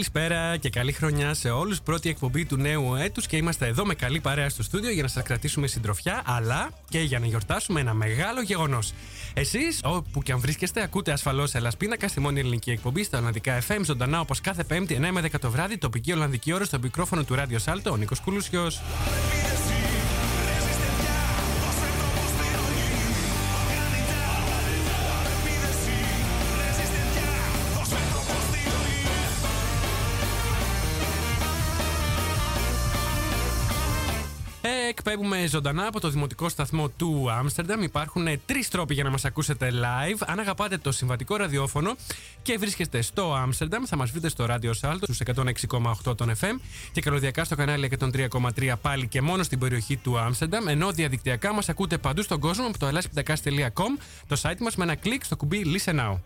Καλησπέρα 0.00 0.56
και 0.56 0.70
καλή 0.70 0.92
χρονιά 0.92 1.34
σε 1.34 1.50
όλους. 1.50 1.80
Πρώτη 1.80 2.08
εκπομπή 2.08 2.44
του 2.44 2.56
νέου 2.56 2.94
έτους 2.94 3.26
και 3.26 3.36
είμαστε 3.36 3.66
εδώ 3.66 3.86
με 3.86 3.94
καλή 3.94 4.20
παρέα 4.20 4.48
στο 4.48 4.62
στούντιο 4.62 4.90
για 4.90 5.02
να 5.02 5.08
σας 5.08 5.22
κρατήσουμε 5.22 5.66
συντροφιά, 5.66 6.22
αλλά 6.24 6.70
και 6.88 7.00
για 7.00 7.18
να 7.18 7.26
γιορτάσουμε 7.26 7.80
ένα 7.80 7.94
μεγάλο 7.94 8.42
γεγονός. 8.42 8.92
Εσείς, 9.34 9.80
όπου 9.84 10.22
και 10.22 10.32
αν 10.32 10.38
βρίσκεστε, 10.38 10.82
ακούτε 10.82 11.12
ασφαλώς 11.12 11.54
Ελλάς 11.54 11.76
Πίνακα 11.76 12.08
στη 12.08 12.20
μόνη 12.20 12.40
ελληνική 12.40 12.70
εκπομπή 12.70 13.04
στα 13.04 13.18
Ολλανδικά 13.18 13.62
FM, 13.68 13.80
ζωντανά 13.84 14.20
όπως 14.20 14.40
κάθε 14.40 14.64
Πέμπτη 14.64 14.94
9 15.00 15.10
με 15.10 15.20
10 15.20 15.38
το 15.40 15.50
βράδυ, 15.50 15.78
τοπική 15.78 16.12
Ολλανδική 16.12 16.52
ώρα 16.52 16.64
στο 16.64 16.78
μικρόφωνο 16.78 17.24
του 17.24 17.34
Ράδιο 17.34 17.58
Σάλτο, 17.58 17.90
ο 17.90 17.96
Νίκος 17.96 18.20
Κουλούσιος. 18.20 18.80
Εκπέμπουμε 34.88 35.46
ζωντανά 35.46 35.86
από 35.86 36.00
το 36.00 36.08
δημοτικό 36.08 36.48
σταθμό 36.48 36.88
του 36.88 37.30
Άμστερνταμ. 37.30 37.82
Υπάρχουν 37.82 38.26
τρεις 38.46 38.68
τρόποι 38.68 38.94
για 38.94 39.04
να 39.04 39.10
μας 39.10 39.24
ακούσετε 39.24 39.70
live. 39.72 40.22
Αν 40.26 40.38
αγαπάτε 40.38 40.78
το 40.78 40.92
συμβατικό 40.92 41.36
ραδιόφωνο 41.36 41.96
και 42.42 42.58
βρίσκεστε 42.58 43.02
στο 43.02 43.34
Άμστερνταμ, 43.34 43.84
θα 43.86 43.96
μας 43.96 44.10
βρείτε 44.10 44.28
στο 44.28 44.46
ράδιο 44.46 44.72
Σάλτο 44.72 45.06
στους 45.12 45.20
106,8 46.06 46.16
των 46.16 46.32
FM 46.40 46.60
και 46.92 47.00
καλωδιακά 47.00 47.44
στο 47.44 47.56
κανάλι 47.56 47.90
103,3 47.98 48.72
πάλι 48.82 49.06
και 49.06 49.20
μόνο 49.20 49.42
στην 49.42 49.58
περιοχή 49.58 49.96
του 49.96 50.18
Άμστερνταμ. 50.18 50.68
Ενώ 50.68 50.90
διαδικτυακά 50.90 51.52
μας 51.52 51.68
ακούτε 51.68 51.98
παντού 51.98 52.22
στον 52.22 52.40
κόσμο 52.40 52.66
από 52.66 52.78
το 52.78 52.86
ελάσπιτακά.com, 52.86 54.02
το 54.28 54.40
site 54.42 54.58
μας 54.58 54.76
με 54.76 54.84
ένα 54.84 54.94
κλικ 54.94 55.24
στο 55.24 55.36
κουμπί 55.36 55.62
Listen 55.66 55.94
Now. 55.94 56.16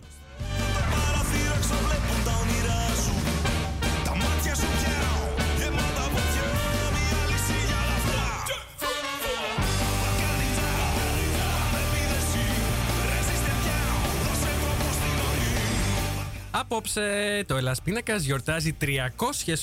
Απόψε 16.65 17.45
το 17.47 17.57
Ελλάς 17.57 17.83
Pindakaas 17.83 18.25
γιορτάζει 18.25 18.77
300 18.81 18.87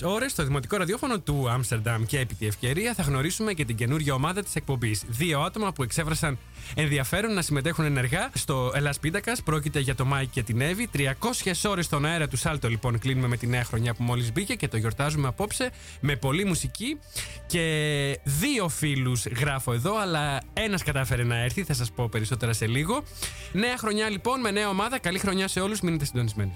ώρες 0.04 0.32
στο 0.32 0.44
δημοτικό 0.44 0.78
ραδιόφωνο 0.78 1.20
του 1.20 1.50
Άμστερνταμ 1.50 2.06
και 2.06 2.20
επί 2.20 2.36
τη 2.36 2.48
ευκαιρία 2.48 2.94
θα 2.94 3.04
γνωρίσουμε 3.04 3.54
και 3.54 3.66
την 3.66 3.76
καινούργια 3.76 4.14
ομάδα 4.14 4.44
της 4.44 4.56
εκπομπής. 4.56 5.04
Δύο 5.08 5.40
άτομα 5.40 5.74
που 5.74 5.84
εξέφρασαν 5.84 6.38
ενδιαφέρον 6.76 7.34
να 7.34 7.42
συμμετέχουν 7.42 7.86
ενεργά 7.86 8.30
στο 8.34 8.72
Ελλάς 8.76 9.00
Pindakaas. 9.00 9.42
Πρόκειται 9.44 9.80
για 9.80 9.96
το 9.96 10.06
Μάικ 10.06 10.30
και 10.30 10.44
την 10.44 10.62
Εύη. 10.62 10.90
300 10.94 11.70
ώρες 11.70 11.86
στον 11.86 12.06
αέρα 12.06 12.28
του 12.28 12.38
Σάλτο 12.38 12.70
λοιπόν 12.70 13.00
κλείνουμε 13.00 13.28
με 13.28 13.38
τη 13.38 13.48
νέα 13.48 13.64
χρονιά 13.64 13.94
που 13.94 14.04
μόλις 14.04 14.32
μπήκε 14.32 14.56
και 14.56 14.68
το 14.68 14.78
γιορτάζουμε 14.78 15.28
απόψε 15.28 15.72
με 16.00 16.16
πολλή 16.16 16.46
μουσική 16.46 17.00
και 17.48 18.20
δύο 18.24 18.70
φίλους 18.70 19.26
γράφω 19.26 19.74
εδώ 19.74 19.98
αλλά 19.98 20.42
ένας 20.54 20.84
κατάφερε 20.84 21.24
να 21.24 21.38
έρθει, 21.38 21.64
θα 21.64 21.74
σας 21.74 21.92
πω 21.92 22.10
περισσότερα 22.10 22.54
σε 22.54 22.68
λίγο. 22.68 23.04
Νέα 23.52 23.78
χρονιά 23.78 24.10
λοιπόν 24.10 24.40
με 24.40 24.52
νέα 24.52 24.70
ομάδα. 24.70 25.00
Καλή 25.00 25.20
χρονιά 25.20 25.48
σε 25.48 25.60
όλους, 25.60 25.82
μείνετε 25.82 26.06
συντονισμένοι. 26.06 26.52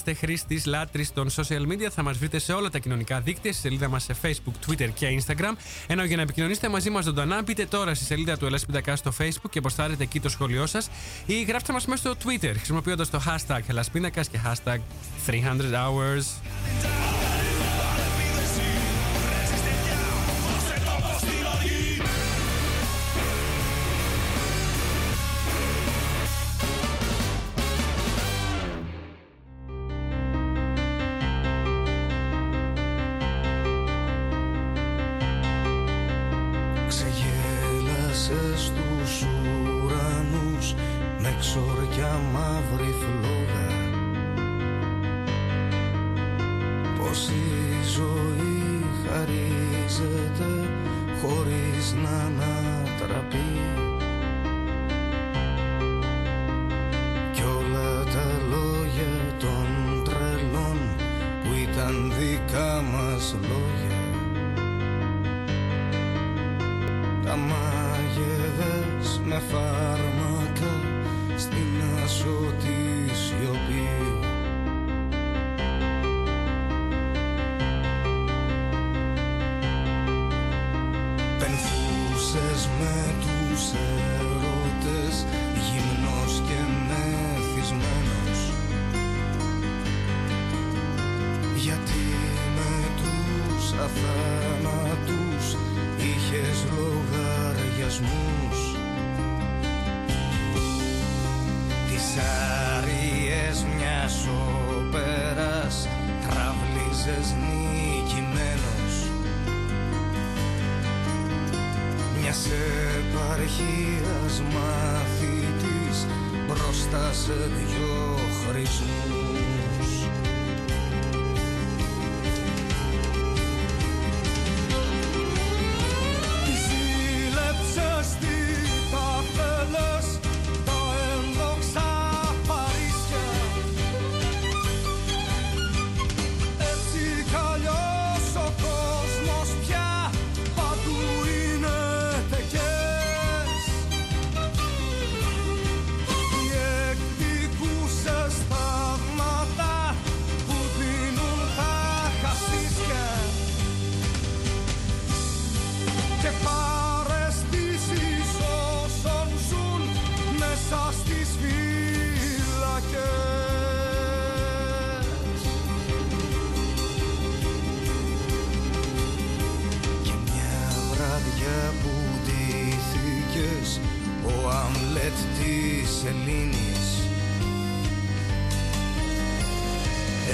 Είστε 0.00 0.26
χρήστης 0.26 0.66
λάτρης 0.66 1.12
των 1.12 1.30
social 1.30 1.66
media, 1.72 1.88
θα 1.90 2.02
μας 2.02 2.18
βρείτε 2.18 2.38
σε 2.38 2.52
όλα 2.52 2.70
τα 2.70 2.78
κοινωνικά 2.78 3.20
δίκτυα, 3.20 3.52
στη 3.52 3.60
σελίδα 3.60 3.88
μας 3.88 4.02
σε 4.02 4.14
Facebook, 4.22 4.68
Twitter 4.68 4.88
και 4.94 5.06
Instagram. 5.20 5.52
Ενώ 5.86 6.04
για 6.04 6.16
να 6.16 6.22
επικοινωνήσετε 6.22 6.68
μαζί 6.68 6.90
μας 6.90 7.04
ζωντανά, 7.04 7.42
μπείτε 7.42 7.66
τώρα 7.66 7.94
στη 7.94 8.04
σελίδα 8.04 8.36
του 8.36 8.46
Ελλάσπιντακά 8.46 8.96
στο 8.96 9.12
Facebook 9.18 9.50
και 9.50 9.58
αποστάρετε 9.58 10.02
εκεί 10.02 10.20
το 10.20 10.28
σχόλιο 10.28 10.66
σας 10.66 10.90
ή 11.26 11.42
γράψτε 11.42 11.72
μας 11.72 11.86
μέσα 11.86 12.02
στο 12.02 12.14
Twitter 12.24 12.52
χρησιμοποιώντας 12.56 13.10
το 13.10 13.22
hashtag 13.26 13.60
Ελλάσπιντακα 13.66 14.22
και 14.22 14.38
hashtag 14.44 14.78
300 15.26 15.36
hours. 15.74 17.39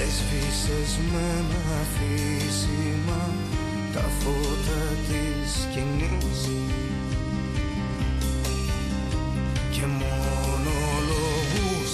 Έσβησες 0.07 0.99
με 1.11 1.19
ένα 1.39 1.61
αφήσιμα 1.81 3.21
τα 3.93 4.05
φώτα 4.19 4.81
της 5.07 5.51
σκηνής. 5.61 6.41
Και 9.71 9.85
μόνο 9.85 10.73
λόγους 11.09 11.91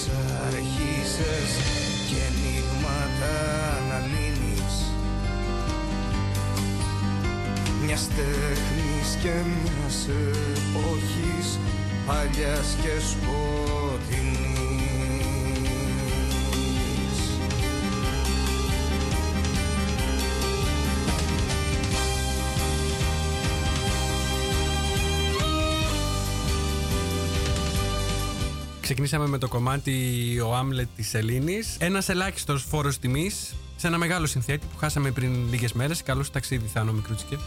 αρχίσες 0.47 1.51
και 2.09 2.19
ενίγματα 2.29 3.35
να 3.89 3.99
λύνεις 4.11 4.75
μιας 7.85 8.07
τέχνης 8.15 9.09
και 9.21 9.33
μιας 9.49 10.07
εποχής 10.07 11.59
παλιάς 12.05 12.75
και 12.81 12.99
σπορ 13.09 13.82
Ξεκινήσαμε 28.83 29.27
με 29.27 29.37
το 29.37 29.47
κομμάτι 29.47 29.93
Ο 30.45 30.55
Άμλετ 30.55 30.87
της 30.95 31.13
Ελλήνη. 31.13 31.59
Ένας 31.77 32.09
ελάχιστος 32.09 32.63
φόρος 32.63 32.99
τιμής 32.99 33.55
σε 33.75 33.87
ένα 33.87 33.97
μεγάλο 33.97 34.25
συνθέτη 34.25 34.65
που 34.71 34.77
χάσαμε 34.77 35.11
πριν 35.11 35.49
λίγες 35.49 35.73
μέρες. 35.73 36.03
Καλό 36.03 36.25
ταξίδι, 36.31 36.67
Θάνο 36.73 36.91
Μικρούτσικε. 36.91 37.37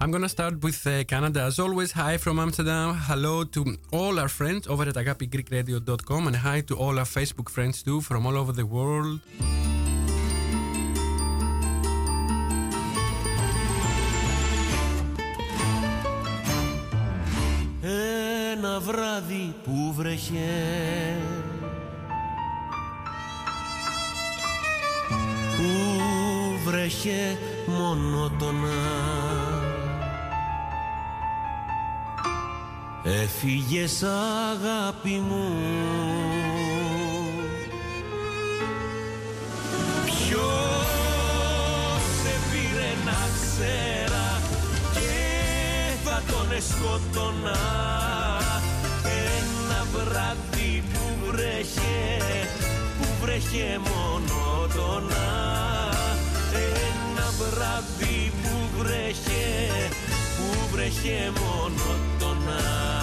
I'm 0.00 0.10
gonna 0.10 0.28
start 0.28 0.62
with 0.62 0.86
uh, 0.86 1.04
Canada 1.04 1.40
as 1.42 1.58
always. 1.58 1.92
Hi 1.92 2.16
from 2.18 2.38
Amsterdam. 2.38 2.94
Hello 3.08 3.44
to 3.44 3.60
all 3.92 4.18
our 4.18 4.28
friends 4.28 4.66
over 4.66 4.84
at 4.84 4.94
agapigreekradio.com 4.94 6.26
and 6.26 6.36
hi 6.36 6.60
to 6.68 6.74
all 6.76 6.98
our 6.98 7.04
Facebook 7.18 7.48
friends 7.48 7.82
too 7.82 8.00
from 8.00 8.26
all 8.26 8.36
over 8.36 8.52
the 8.52 8.66
world. 8.66 9.20
Ένα 18.56 18.80
βράδυ 18.80 19.54
που 19.64 19.92
βρέχε 19.96 21.18
που 25.56 26.58
βρέχε 26.64 27.38
μονότονα 27.66 29.47
Έφυγες 33.11 34.03
αγάπη 34.03 35.23
μου. 35.27 35.49
Ποιος 40.05 40.89
σε 42.21 42.33
πήρε 42.51 42.91
να 43.05 43.19
ξέρα 43.41 44.41
Και 44.93 45.19
θα 46.03 46.21
τον 46.31 46.51
εσκότωνα. 46.57 47.57
Ένα 49.03 49.85
βράδυ 49.93 50.83
που 50.93 51.25
βρέχε 51.25 52.17
Που 53.01 53.07
βρέχε 53.21 53.79
μονότονα 53.89 55.27
Ένα 56.53 57.27
βράδυ 57.39 58.31
που 58.41 58.77
βρέχε 58.77 59.69
Που 60.37 60.67
βρέχε 60.71 61.31
μονότονα 61.39 62.98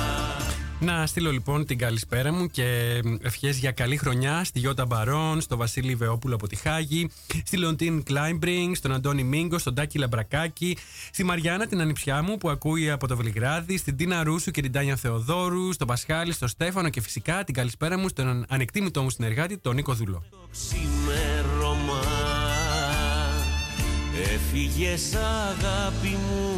να 0.81 1.07
στείλω 1.07 1.31
λοιπόν 1.31 1.67
την 1.67 1.79
καλησπέρα 1.79 2.33
μου 2.33 2.47
και 2.47 3.01
ευχές 3.23 3.59
για 3.59 3.71
καλή 3.71 3.97
χρονιά 3.97 4.45
στη 4.45 4.59
Γιώτα 4.59 4.87
Μπαρόν, 4.87 5.41
στο 5.41 5.57
Βασίλη 5.57 5.95
Βεόπουλο 5.95 6.35
από 6.35 6.47
τη 6.47 6.57
Χάγη, 6.57 7.11
στη 7.45 7.57
Λοντίν 7.57 8.03
Κλάιμπρινγκ, 8.03 8.75
στον 8.75 8.93
Αντώνη 8.93 9.25
Μίγκο, 9.25 9.59
στον 9.59 9.75
Τάκη 9.75 9.99
Λαμπρακάκη, 9.99 10.77
στη 11.11 11.25
Μαριάννα 11.25 11.67
την 11.67 11.81
ανιψιά 11.81 12.23
μου 12.23 12.39
που 12.39 12.51
ακούει 12.51 12.91
από 12.91 13.07
το 13.07 13.17
Βελιγράδι, 13.17 13.77
στην 13.77 13.97
Τίνα 13.97 14.23
Ρούσου 14.23 14.51
και 14.51 14.63
την 14.63 14.73
Τάνια 14.73 14.97
Θεοδόρου, 14.97 15.73
στον 15.73 15.87
Πασχάλη, 15.87 16.33
στον 16.33 16.49
Στέφανο 16.49 16.89
και 16.89 17.01
φυσικά 17.01 17.45
την 17.45 17.55
καλησπέρα 17.55 17.99
μου 17.99 18.09
στον 18.09 18.45
ανεκτήμητο 18.49 19.03
μου 19.03 19.11
συνεργάτη, 19.11 19.59
τον 19.59 19.75
Νίκο 19.75 19.95
Δούλο. 19.95 20.23
αγάπη 25.15 26.09
μου 26.09 26.56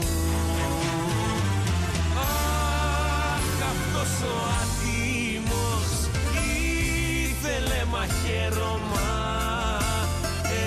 ήθελε 8.09 8.49
μαχαίρωμα 8.49 9.09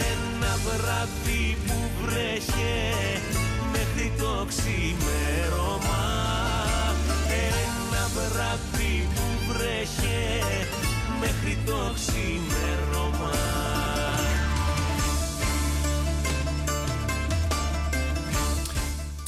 ένα 0.10 0.58
βράδυ 0.66 1.58
που 1.68 1.74
βρέχε 2.02 2.94
μέχρι 3.72 4.12
το 4.18 4.46
ξημέρωμα. 4.48 6.04
Ένα 7.28 8.04
βράδυ 8.16 9.08
που 9.16 9.54
βρέχε 9.54 10.44
μέχρι 11.20 11.58
το 11.66 11.92
ξημέρωμα 11.96 12.81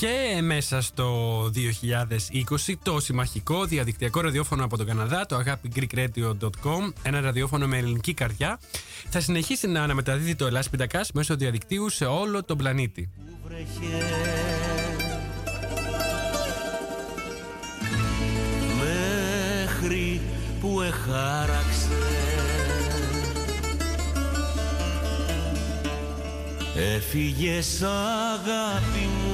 Και 0.04 0.42
μέσα 0.42 0.82
στο 0.82 1.42
2020 2.68 2.74
το 2.84 3.00
συμμαχικό 3.00 3.66
διαδικτυακό 3.66 4.22
ραδιόφωνο 4.22 4.64
από 4.64 4.78
τον 4.78 4.86
Καναδά, 4.86 5.26
το 5.26 5.44
agapigreekradio.com, 5.46 6.94
ένα 7.04 7.22
ραδιόφωνο 7.22 7.68
με 7.68 7.78
ελληνική 7.78 8.14
καρδιά, 8.14 8.60
θα 9.10 9.20
συνεχίσει 9.20 9.68
να 9.68 9.84
αναμεταδίδει 9.84 10.36
το 10.36 10.46
Ελλάς 10.46 10.70
Πιντακάς 10.70 11.12
μέσω 11.12 11.36
διαδικτύου 11.36 11.90
σε 11.90 12.06
όλο 12.06 12.44
τον 12.44 12.58
πλανήτη. 12.58 13.10
Μέχρι 18.80 20.22
που 20.62 20.82
εχάραξε 20.82 21.88
Έφυγες 26.76 27.82
αγάπη 27.82 29.08
μου 29.24 29.33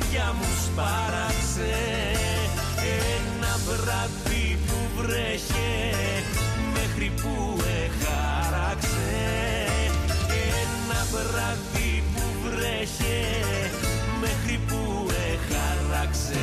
καρδιά 0.00 0.32
μου 0.32 0.48
σπάραξε. 0.64 1.74
Ένα 3.16 3.56
βράδυ 3.66 4.58
που 4.66 5.02
βρέχε 5.02 5.94
μέχρι 6.72 7.12
που 7.22 7.56
εχάραξε. 7.60 9.10
Ένα 10.60 11.00
βράδυ 11.12 12.02
που 12.14 12.22
βρέχε 12.44 13.20
μέχρι 14.20 14.60
που 14.68 15.06
εχάραξε. 15.10 16.38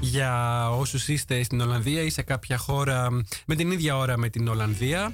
Για 0.00 0.70
όσους 0.70 1.08
είστε 1.08 1.42
στην 1.42 1.60
Ολλανδία 1.60 2.02
ή 2.02 2.10
σε 2.10 2.22
κάποια 2.22 2.58
χώρα 2.58 3.08
με 3.46 3.54
την 3.54 3.70
ίδια 3.70 3.96
ώρα 3.96 4.16
με 4.16 4.28
την 4.28 4.48
Ολλανδία 4.48 5.12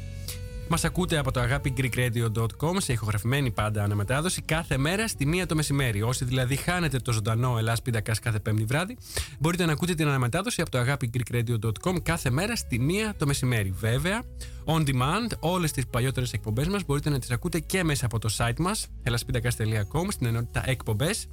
Μας 0.71 0.85
ακούτε 0.85 1.19
από 1.19 1.33
το 1.33 1.41
αγάπη 1.41 1.73
greekradio.com 1.77 2.75
σε 2.77 2.93
ηχογραφημένη 2.93 3.51
πάντα 3.51 3.83
αναμετάδοση 3.83 4.43
κάθε 4.43 4.79
μέρα 4.79 5.09
στη 5.09 5.27
μία 5.27 5.47
το 5.47 5.55
μεσημέρι. 5.55 6.03
Όσοι 6.03 6.25
δηλαδή 6.25 6.57
χάνετε 6.57 6.99
το 6.99 7.13
ζωντανό 7.13 7.59
Ελλάς 7.59 7.83
Πίντακας 7.83 8.19
κάθε 8.19 8.39
πέμπτη 8.39 8.65
βράδυ, 8.65 8.97
μπορείτε 9.39 9.65
να 9.65 9.73
ακούτε 9.73 9.95
την 9.95 10.09
αναμετάδοση 10.09 10.61
από 10.61 10.71
το 10.71 10.79
αγάπη 10.79 11.11
greekradio.com 11.15 12.03
κάθε 12.03 12.31
μέρα 12.31 12.57
στη 12.57 12.79
μία 12.79 13.15
το 13.19 13.27
μεσημέρι. 13.27 13.71
Βέβαια, 13.71 14.23
on 14.65 14.81
demand, 14.81 15.39
όλες 15.41 15.73
τις 15.73 15.87
παλιότερες 15.87 16.33
εκπομπές 16.33 16.69
μας 16.69 16.85
μπορείτε 16.85 17.11
να 17.11 17.19
τις 17.19 17.31
ακούτε 17.31 17.59
και 17.59 17.85
μέσα 17.85 18.07
από 18.07 18.19
το 18.19 18.35
site 18.37 18.59
μας, 18.59 18.87
elaspindakas.com, 19.05 20.07
στην 20.09 20.27
ενότητα 20.27 20.63
εκπομπές 20.67 21.27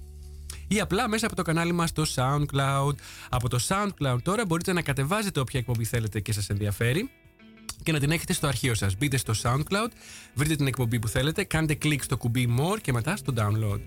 ή 0.68 0.80
απλά 0.80 1.10
μέσα 1.10 1.26
από 1.26 1.36
το 1.36 1.42
κανάλι 1.42 1.72
μας 1.72 1.90
στο 1.90 2.04
SoundCloud. 2.16 2.96
Από 3.30 3.50
το 3.50 3.60
SoundCloud 3.68 4.18
τώρα 4.24 4.46
μπορείτε 4.46 4.74
να 4.74 4.82
κατεβάζετε 4.82 5.40
όποια 5.40 5.60
εκπομπή 5.60 5.84
θέλετε 5.84 6.20
και 6.20 6.34
σας 6.34 6.50
ενδιαφέρει 6.50 7.10
και 7.84 7.92
να 7.92 8.00
την 8.00 8.12
έχετε 8.12 8.34
στο 8.34 8.48
αρχείο 8.48 8.74
σας. 8.74 8.98
Μπείτε 8.98 9.18
στο 9.18 9.34
SoundCloud, 9.44 9.90
βρείτε 10.34 10.56
την 10.56 10.68
εκπομπή 10.68 11.00
που 11.00 11.08
θέλετε, 11.08 11.44
κάντε 11.44 11.74
κλικ 11.74 12.04
στο 12.04 12.18
κουμπί 12.18 12.56
More 12.60 12.82
και 12.82 12.94
μετά 12.94 13.16
στο 13.16 13.34
Download. 13.38 13.80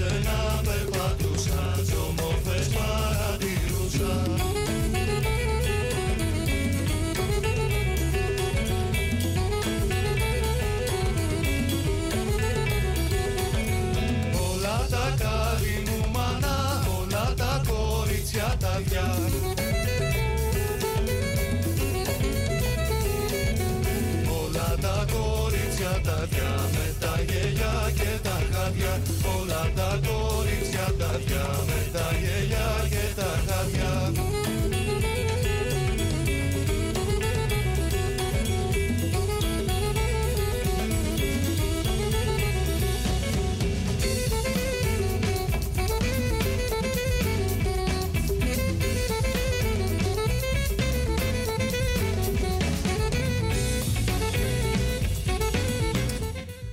number 0.00 0.89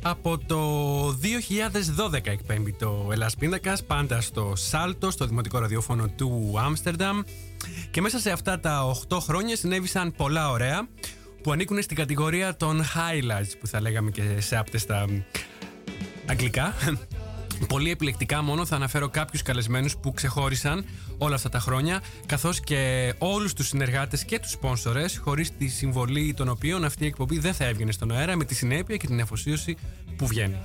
Από 0.10 0.38
το 0.38 1.08
2012 1.10 2.28
εκπέμπει 2.28 2.74
το 2.74 3.08
Ελλάς 3.12 3.36
Πίντακας, 3.36 3.84
πάντα 3.84 4.22
στο 4.22 4.54
Σάλτο, 4.56 5.12
στο 5.12 5.26
δημοτικό 5.26 5.60
ραδιόφωνο 5.60 6.08
του 6.08 6.56
Άμστερνταμ. 6.58 7.22
Και 7.92 8.02
μέσα 8.02 8.20
σε 8.20 8.32
αυτά 8.32 8.60
τα 8.60 8.96
8 9.10 9.18
χρόνια 9.20 9.56
συνέβησαν 9.56 10.14
πολλά 10.18 10.50
ωραία 10.50 10.88
που 11.42 11.52
ανήκουν 11.52 11.82
στην 11.82 11.96
κατηγορία 11.96 12.56
των 12.56 12.82
highlights 12.82 13.52
που 13.60 13.68
θα 13.68 13.82
λέγαμε 13.82 14.12
και 14.12 14.24
σε 14.40 14.58
άπτεστα 14.58 15.06
αγγλικά. 16.26 16.74
Πολύ 17.68 17.92
επιλεκτικά 17.92 18.42
μόνο 18.42 18.66
θα 18.66 18.76
αναφέρω 18.76 19.10
κάποιους 19.10 19.42
καλεσμένους 19.42 19.98
που 19.98 20.14
ξεχώρισαν 20.14 20.86
όλα 21.18 21.36
αυτά 21.36 21.50
τα 21.50 21.60
χρόνια 21.60 22.02
καθώς 22.26 22.60
και 22.60 23.14
όλους 23.18 23.54
τους 23.54 23.68
συνεργάτες 23.68 24.24
και 24.26 24.40
τους 24.40 24.52
σπόνσορες 24.52 25.18
χωρίς 25.18 25.52
τη 25.58 25.68
συμβολή 25.68 26.34
των 26.34 26.50
οποίων 26.50 26.86
αυτή 26.86 27.04
η 27.04 27.08
εκπομπή 27.08 27.40
δεν 27.40 27.54
θα 27.54 27.66
έβγαινε 27.66 27.92
στον 27.92 28.12
αέρα 28.12 28.36
με 28.36 28.46
τη 28.46 28.56
συνέπεια 28.56 28.98
και 28.98 29.08
την 29.08 29.22
αφοσίωση 29.22 29.78
που 30.16 30.28
βγαίνει. 30.28 30.56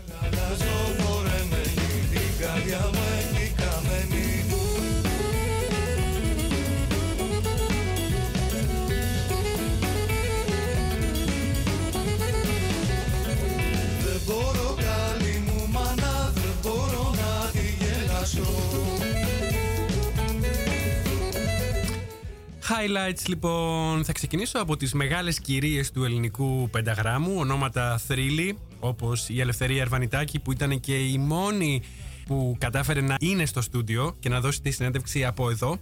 Highlights 22.68 23.22
λοιπόν, 23.26 24.04
θα 24.04 24.12
ξεκινήσω 24.12 24.58
από 24.58 24.76
τις 24.76 24.92
μεγάλες 24.92 25.40
κυρίες 25.40 25.90
του 25.90 26.04
ελληνικού 26.04 26.68
πενταγράμμου, 26.70 27.34
ονόματα 27.38 27.98
θρύλη, 27.98 28.58
όπως 28.80 29.28
η 29.28 29.40
Ελευθερία 29.40 29.80
Ερβανιτάκη 29.80 30.38
που 30.38 30.52
ήταν 30.52 30.80
και 30.80 30.94
η 30.94 31.18
μόνη 31.18 31.82
που 32.26 32.56
κατάφερε 32.58 33.00
να 33.00 33.16
είναι 33.20 33.46
στο 33.46 33.60
στούντιο 33.60 34.16
και 34.20 34.28
να 34.28 34.40
δώσει 34.40 34.62
τη 34.62 34.70
συνέντευξη 34.70 35.24
από 35.24 35.50
εδώ. 35.50 35.78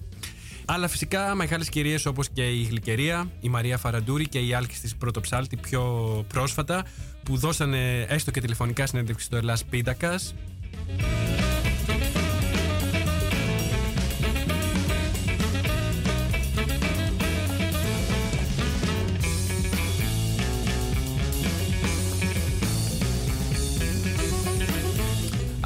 Αλλά 0.65 0.89
φυσικά 0.89 1.35
μεγάλες 1.35 1.69
κυρίες 1.69 2.07
όπως 2.07 2.29
και 2.29 2.43
η 2.43 2.63
Γλυκερία, 2.63 3.31
η 3.41 3.49
Μαρία 3.49 3.79
Φαραντούρη 3.79 4.29
και 4.29 4.39
η 4.39 4.55
Άλκης 4.55 4.81
της 4.81 4.97
Πρωτοψάλτη 4.97 5.57
πιο 5.57 5.83
πρόσφατα 6.29 6.85
που 7.23 7.37
δώσανε 7.37 8.07
έστω 8.09 8.31
και 8.31 8.41
τηλεφωνικά 8.41 8.87
συνέντευξη 8.87 9.25
στο 9.25 9.37
Ελλάς 9.37 9.65
Πίντακας. 9.65 10.35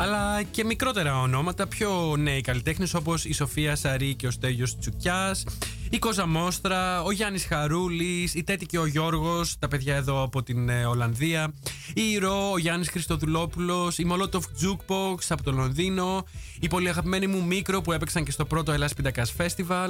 Αλλά 0.05 0.43
και 0.43 0.65
μικρότερα 0.65 1.21
ονόματα, 1.21 1.67
πιο 1.67 2.17
νέοι 2.19 2.41
καλλιτέχνες 2.41 2.95
όπως 2.95 3.25
η 3.25 3.33
Σοφία 3.33 3.77
Σαρή 3.77 4.15
και 4.15 4.27
ο 4.27 4.31
Στέλιος 4.31 4.79
Τσουκιάς, 4.79 5.45
η 5.91 5.99
Κόζα 5.99 6.27
Μόστρα, 6.27 7.03
ο 7.03 7.11
Γιάννης 7.13 7.45
Χαρούλης, 7.45 8.35
η 8.35 8.43
Τέτη 8.45 8.67
και 8.67 8.79
ο 8.79 8.87
Γιώργος, 8.87 9.59
τα 9.59 9.69
παιδιά 9.69 9.97
εδώ 9.97 10.23
από 10.23 10.43
την 10.43 10.69
ε, 10.69 10.85
Ολλανδία, 10.85 11.53
η 11.95 12.19
Ρο, 12.19 12.51
ο 12.51 12.59
Γιάννης 12.59 12.89
Χριστοδουλόπουλος, 12.89 13.99
η 13.99 14.07
Molotov 14.11 14.41
Jukebox 14.41 15.19
από 15.29 15.43
το 15.43 15.53
Λονδίνο, 15.53 16.25
η 16.61 16.69
πολύ 16.69 16.89
αγαπημένη 16.89 17.27
μου 17.27 17.45
Μίκρο 17.45 17.81
που 17.81 17.93
έπαιξαν 17.93 18.25
και 18.25 18.31
στο 18.31 18.45
πρώτο 18.45 18.73
Ελλάς 18.73 18.95
Πίντακας 18.95 19.35
Festival. 19.39 19.89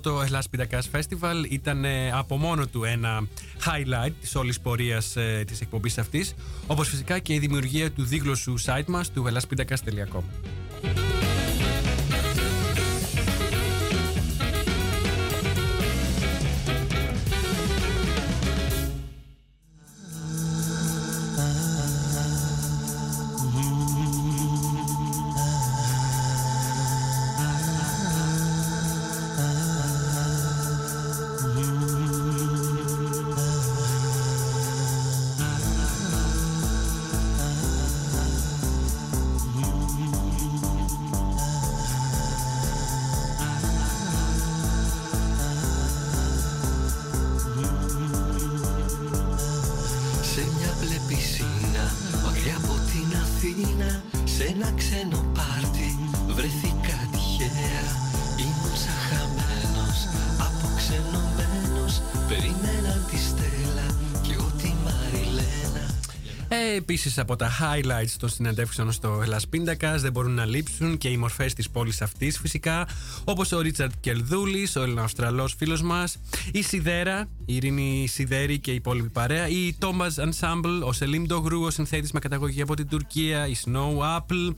Το 0.00 0.10
πρώτο 0.10 0.24
Ελλάς 0.26 0.48
Πιτακάς 0.48 0.90
Festival 0.92 1.50
ήταν 1.50 1.84
ε, 1.84 2.10
από 2.12 2.36
μόνο 2.36 2.66
του 2.66 2.84
ένα 2.84 3.26
highlight 3.64 4.12
της 4.20 4.34
όλης 4.34 4.60
πορείας 4.60 5.16
ε, 5.16 5.44
της 5.46 5.60
εκπομπής 5.60 5.98
αυτής, 5.98 6.34
όπως 6.66 6.88
φυσικά 6.88 7.18
και 7.18 7.34
η 7.34 7.38
δημιουργία 7.38 7.90
του 7.90 8.04
δίγλωσσου 8.04 8.54
site 8.64 8.86
μας 8.86 9.10
του 9.10 9.26
elaspitakas.com. 9.32 11.17
Και 67.18 67.24
επίση 67.24 67.32
από 67.32 67.36
τα 67.36 67.50
highlights 67.60 68.16
των 68.18 68.28
συνεντεύξεων 68.28 68.92
στο 68.92 69.20
Ελλάς 69.22 69.48
Πίντακας 69.48 70.02
δεν 70.02 70.12
μπορούν 70.12 70.34
να 70.34 70.44
λείψουν 70.44 70.98
και 70.98 71.08
οι 71.08 71.16
μορφές 71.16 71.54
της 71.54 71.70
πόλης 71.70 72.02
αυτής 72.02 72.38
φυσικά, 72.38 72.88
όπως 73.24 73.52
ο 73.52 73.60
Ρίτσαρτ 73.60 73.92
Κελδούλη, 74.00 74.68
ο 74.76 74.82
Ελληνοαυστραλό 74.82 75.48
φίλος 75.58 75.82
μας, 75.82 76.18
η 76.52 76.62
Σιδέρα, 76.62 77.28
η 77.44 77.54
Ειρήνη 77.54 78.06
Σιδέρη 78.08 78.58
και 78.58 78.70
η 78.70 78.74
υπόλοιπη 78.74 79.08
παρέα, 79.08 79.48
η 79.48 79.76
Thomas 79.80 80.24
Ensemble, 80.24 80.82
ο 80.82 80.92
Σελίμ 80.92 81.26
Ντογρού, 81.26 81.62
ο 81.62 81.70
συνθέτης 81.70 82.12
με 82.12 82.20
καταγωγή 82.20 82.62
από 82.62 82.74
την 82.74 82.88
Τουρκία, 82.88 83.46
η 83.46 83.54
Snow 83.64 84.18
Apple, 84.18 84.54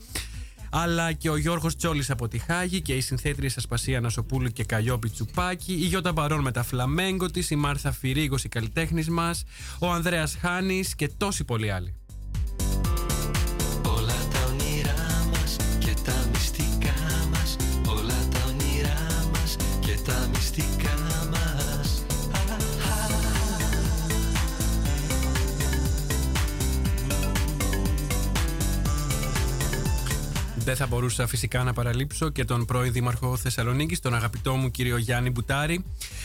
αλλά 0.71 1.11
και 1.11 1.29
ο 1.29 1.37
Γιώργος 1.37 1.75
Τσόλης 1.75 2.09
από 2.09 2.27
τη 2.27 2.37
Χάγη 2.37 2.81
και 2.81 2.93
η 2.93 3.01
συνθέτρια 3.01 3.51
Ασπασία 3.57 3.99
Νασοπούλου 3.99 4.49
και 4.49 4.63
Καλλιόπη 4.63 5.09
Τσουπάκη, 5.09 5.73
η 5.73 5.85
Γιώτα 5.85 6.11
Μπαρόν 6.11 6.41
με 6.41 6.51
τα 6.51 6.63
φλαμέγκο 6.63 7.25
της, 7.25 7.49
η 7.49 7.55
Μάρθα 7.55 7.91
Φυρίγος, 7.91 8.43
η 8.43 8.49
καλλιτέχνης 8.49 9.09
μας, 9.09 9.43
ο 9.79 9.91
Ανδρέας 9.91 10.37
Χάνης 10.41 10.95
και 10.95 11.09
τόσοι 11.17 11.43
πολλοί 11.43 11.71
άλλοι. 11.71 11.95
Δεν 30.71 30.79
θα 30.79 30.87
μπορούσα 30.87 31.27
φυσικά 31.27 31.63
να 31.63 31.73
παραλείψω 31.73 32.29
και 32.29 32.45
τον 32.45 32.65
πρώην 32.65 32.91
Δήμαρχο 32.91 33.37
Θεσσαλονίκης, 33.37 33.99
τον 33.99 34.13
αγαπητό 34.13 34.55
μου 34.55 34.71
κύριο 34.71 34.97
Γιάννη 34.97 35.29
Μπουτάρη, 35.29 35.83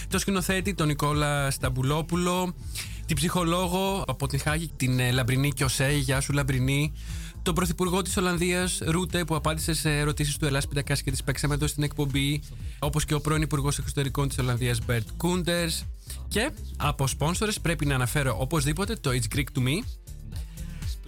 τον 0.09 0.21
σκηνοθέτη, 0.21 0.75
τον 0.75 0.87
Νικόλα 0.87 1.51
Σταμπουλόπουλο, 1.51 2.55
την 3.07 3.17
ψυχολόγο 3.17 4.05
από 4.07 4.27
την 4.27 4.41
Χάγη, 4.41 4.71
την 4.77 4.99
ε, 4.99 5.11
Λαμπρινή 5.11 5.53
Κιωσέ, 5.53 5.91
γεια 5.91 6.21
σου 6.21 6.33
Λαμπρινή, 6.33 6.93
τον 7.43 7.55
Πρωθυπουργό 7.55 8.03
της 8.03 8.17
Ολλανδίας 8.17 8.81
Ρούτε 8.85 9.25
που 9.25 9.35
απάντησε 9.35 9.75
σε 9.75 9.99
ερωτήσεις 9.99 10.37
του 10.37 10.47
Ελλάς 10.47 10.69
Pindakaas 10.69 11.03
και 11.03 11.11
την 11.11 11.23
παίξαμε 11.25 11.55
εδώ 11.55 11.67
στην 11.67 11.83
εκπομπή, 11.83 12.43
όπως 12.79 13.05
και 13.05 13.15
ο 13.15 13.21
πρώην 13.21 13.43
Υπουργός 13.43 13.79
Εξωτερικών 13.79 14.29
της 14.29 14.39
Ολλανδίας 14.39 14.79
Μπέρτ 14.87 15.09
Κούντερς. 15.17 15.85
Και 16.29 16.51
από 16.77 17.07
σπόνσορες 17.07 17.61
πρέπει 17.61 17.87
να 17.87 17.95
αναφέρω 17.95 18.37
οπωσδήποτε 18.39 18.97
το 19.01 19.11
It's 19.11 19.37
Greek 19.37 19.59
to 19.59 19.63
Me, 19.63 19.85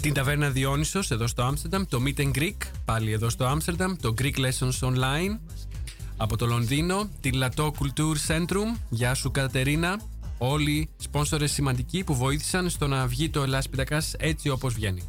την 0.00 0.12
ταβέρνα 0.12 0.50
Διόνυσος 0.50 1.10
εδώ 1.10 1.26
στο 1.26 1.42
Άμστερνταμ, 1.42 1.82
το 1.88 2.02
Meet 2.06 2.20
and 2.20 2.30
Greek 2.38 2.56
πάλι 2.84 3.12
εδώ 3.12 3.28
στο 3.28 3.46
Άμστερνταμ, 3.46 3.94
το 4.00 4.14
Greek 4.18 4.36
Lessons 4.36 4.88
Online 4.88 5.38
από 6.16 6.36
το 6.36 6.46
Λονδίνο, 6.46 7.08
τη 7.20 7.32
Λατό 7.32 7.72
Culture 7.78 8.34
Centrum, 8.34 8.78
γεια 8.88 9.14
σου 9.14 9.30
Κατερίνα, 9.30 10.00
όλοι 10.38 10.88
σπόνσορες 10.96 11.52
σημαντικοί 11.52 12.04
που 12.04 12.14
βοήθησαν 12.14 12.70
στο 12.70 12.86
να 12.86 13.06
βγει 13.06 13.30
το 13.30 13.42
Ελλάς 13.42 13.68
Πιτακάς 13.68 14.14
έτσι 14.18 14.48
όπως 14.48 14.74
βγαίνει. 14.74 15.02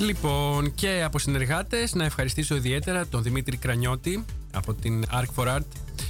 Λοιπόν, 0.00 0.74
και 0.74 1.02
από 1.02 1.18
συνεργάτες 1.18 1.94
να 1.94 2.04
ευχαριστήσω 2.04 2.56
ιδιαίτερα 2.56 3.06
τον 3.06 3.22
Δημήτρη 3.22 3.56
Κρανιώτη 3.56 4.24
από 4.52 4.74
την 4.74 5.04
Arc 5.12 5.34
for 5.34 5.56
Art, 5.56 5.66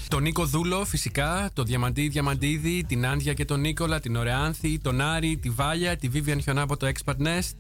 τον 0.09 0.23
Νίκο 0.23 0.45
Δούλο 0.45 0.85
φυσικά, 0.85 1.51
τον 1.53 1.67
Διαμαντή 1.67 2.09
Διαμαντίδη, 2.09 2.85
την 2.89 3.07
Άντια 3.07 3.33
και 3.33 3.45
τον 3.45 3.61
Νίκολα, 3.61 4.01
την 4.01 4.17
Ωρεάνθη, 4.17 4.79
τον 4.79 5.01
Άρη, 5.01 5.37
τη 5.37 5.51
Βάλια, 5.51 5.97
τη 5.97 6.09
Vivian 6.15 6.39
Χιονά 6.43 6.63
από 6.63 6.77
το 6.77 6.87
Expert 6.87 7.27
Nest, 7.27 7.51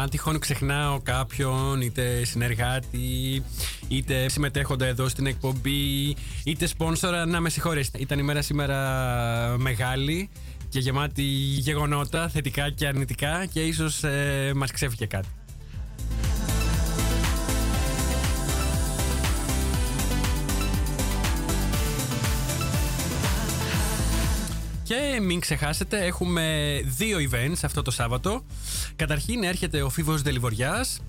αν 0.00 0.10
τυχόν 0.10 0.38
ξεχνάω 0.38 1.00
κάποιον, 1.02 1.80
είτε 1.80 2.24
συνεργάτη, 2.24 3.44
είτε 3.88 4.28
συμμετέχοντα 4.28 4.86
εδώ 4.86 5.08
στην 5.08 5.26
εκπομπή, 5.26 6.16
είτε 6.44 6.66
σπόνσορα, 6.66 7.26
να 7.26 7.40
με 7.40 7.50
συγχωρέσετε. 7.50 7.98
Ήταν 7.98 8.18
η 8.18 8.22
μέρα 8.22 8.42
σήμερα 8.42 8.78
μεγάλη 9.58 10.30
και 10.68 10.78
γεμάτη 10.78 11.22
γεγονότα, 11.22 12.28
θετικά 12.28 12.70
και 12.70 12.86
αρνητικά 12.86 13.46
και 13.46 13.60
ίσως 13.60 14.04
ε, 14.04 14.52
μας 14.54 14.70
ξέφυγε 14.70 15.06
κάτι. 15.06 15.28
Μην 25.20 25.40
ξεχάσετε, 25.40 26.04
έχουμε 26.04 26.66
δύο 26.84 27.18
events 27.30 27.58
αυτό 27.62 27.82
το 27.82 27.90
Σάββατο. 27.90 28.44
Καταρχήν 28.96 29.42
έρχεται 29.42 29.82
ο 29.82 29.88
Φίβος 29.88 30.22
Δελιβοριάς, 30.22 31.00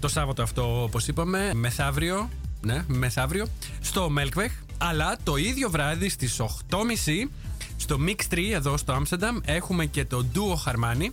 το 0.00 0.08
Σάββατο 0.08 0.42
αυτό 0.42 0.82
όπως 0.82 1.08
είπαμε, 1.08 1.50
μεθαύριο, 1.54 2.28
ναι, 2.60 2.84
μεθαύριο, 2.86 3.46
στο 3.80 4.10
Μέλκβεχ. 4.10 4.52
Αλλά 4.78 5.16
το 5.22 5.36
ίδιο 5.36 5.70
βράδυ 5.70 6.08
στις 6.08 6.40
8.30 6.40 7.28
στο 7.76 7.96
Mix 8.06 8.34
3 8.34 8.38
εδώ 8.52 8.76
στο 8.76 8.92
Άμστερνταμ 8.92 9.36
έχουμε 9.44 9.86
και 9.86 10.04
το 10.04 10.26
Duo 10.34 10.56
Χαρμάνι. 10.62 11.10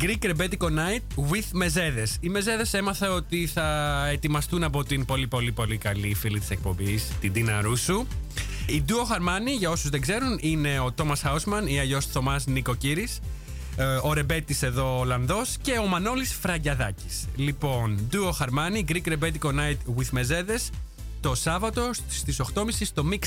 Greek 0.00 0.24
Rebetiko 0.24 0.68
Night 0.68 1.30
with 1.30 1.44
Μεζέδες. 1.52 2.16
Οι 2.20 2.28
Μεζέδες 2.28 2.74
έμαθα 2.74 3.10
ότι 3.12 3.46
θα 3.46 4.06
ετοιμαστούν 4.12 4.62
από 4.64 4.84
την 4.84 5.04
πολύ 5.04 5.26
πολύ 5.26 5.52
πολύ 5.52 5.76
καλή 5.76 6.14
φίλη 6.14 6.38
της 6.38 6.50
εκπομπής, 6.50 7.08
την 7.20 7.32
Τίνα 7.32 7.60
Ρούσου. 7.60 8.06
Η 8.66 8.82
Duo 8.88 9.04
Χαρμάνι, 9.08 9.50
για 9.50 9.70
όσους 9.70 9.90
δεν 9.90 10.00
ξέρουν, 10.00 10.38
είναι 10.40 10.78
ο 10.78 10.92
Τόμας 10.92 11.20
Χάουσμαν 11.20 11.66
ή 11.66 11.80
αλλιώς 11.80 12.06
Θωμάς 12.06 12.46
Νικοκύρης. 12.46 13.20
ε, 13.76 13.84
Ο 13.84 14.12
Ρεμπέτης 14.12 14.62
εδώ 14.62 14.98
Ολλανδός 14.98 15.56
και 15.62 15.78
ο 15.78 15.86
Μανώλης 15.86 16.34
Φραγκιαδάκης. 16.40 17.26
Λοιπόν, 17.36 18.08
Duo 18.12 18.30
Χαρμάνι, 18.34 18.84
Greek 18.88 19.08
Rebetiko 19.12 19.48
Night 19.48 19.96
with 19.98 20.08
Μεζέδες, 20.10 20.70
το 21.20 21.34
Σάββατο 21.34 21.90
στις 22.08 22.40
8.30 22.40 22.84
στο 22.84 23.04
Mix 23.10 23.24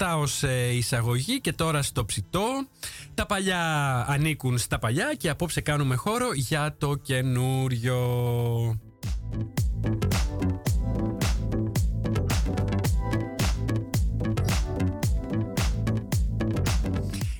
Αυτά 0.00 0.16
ως 0.16 0.42
ε, 0.42 0.74
εισαγωγή 0.74 1.40
και 1.40 1.52
τώρα 1.52 1.82
στο 1.82 2.04
ψητό. 2.04 2.66
Τα 3.14 3.26
παλιά 3.26 4.04
ανήκουν 4.08 4.58
στα 4.58 4.78
παλιά 4.78 5.14
και 5.16 5.28
απόψε 5.28 5.60
κάνουμε 5.60 5.94
χώρο 5.94 6.28
για 6.34 6.74
το 6.78 6.94
καινούριο. 6.94 7.98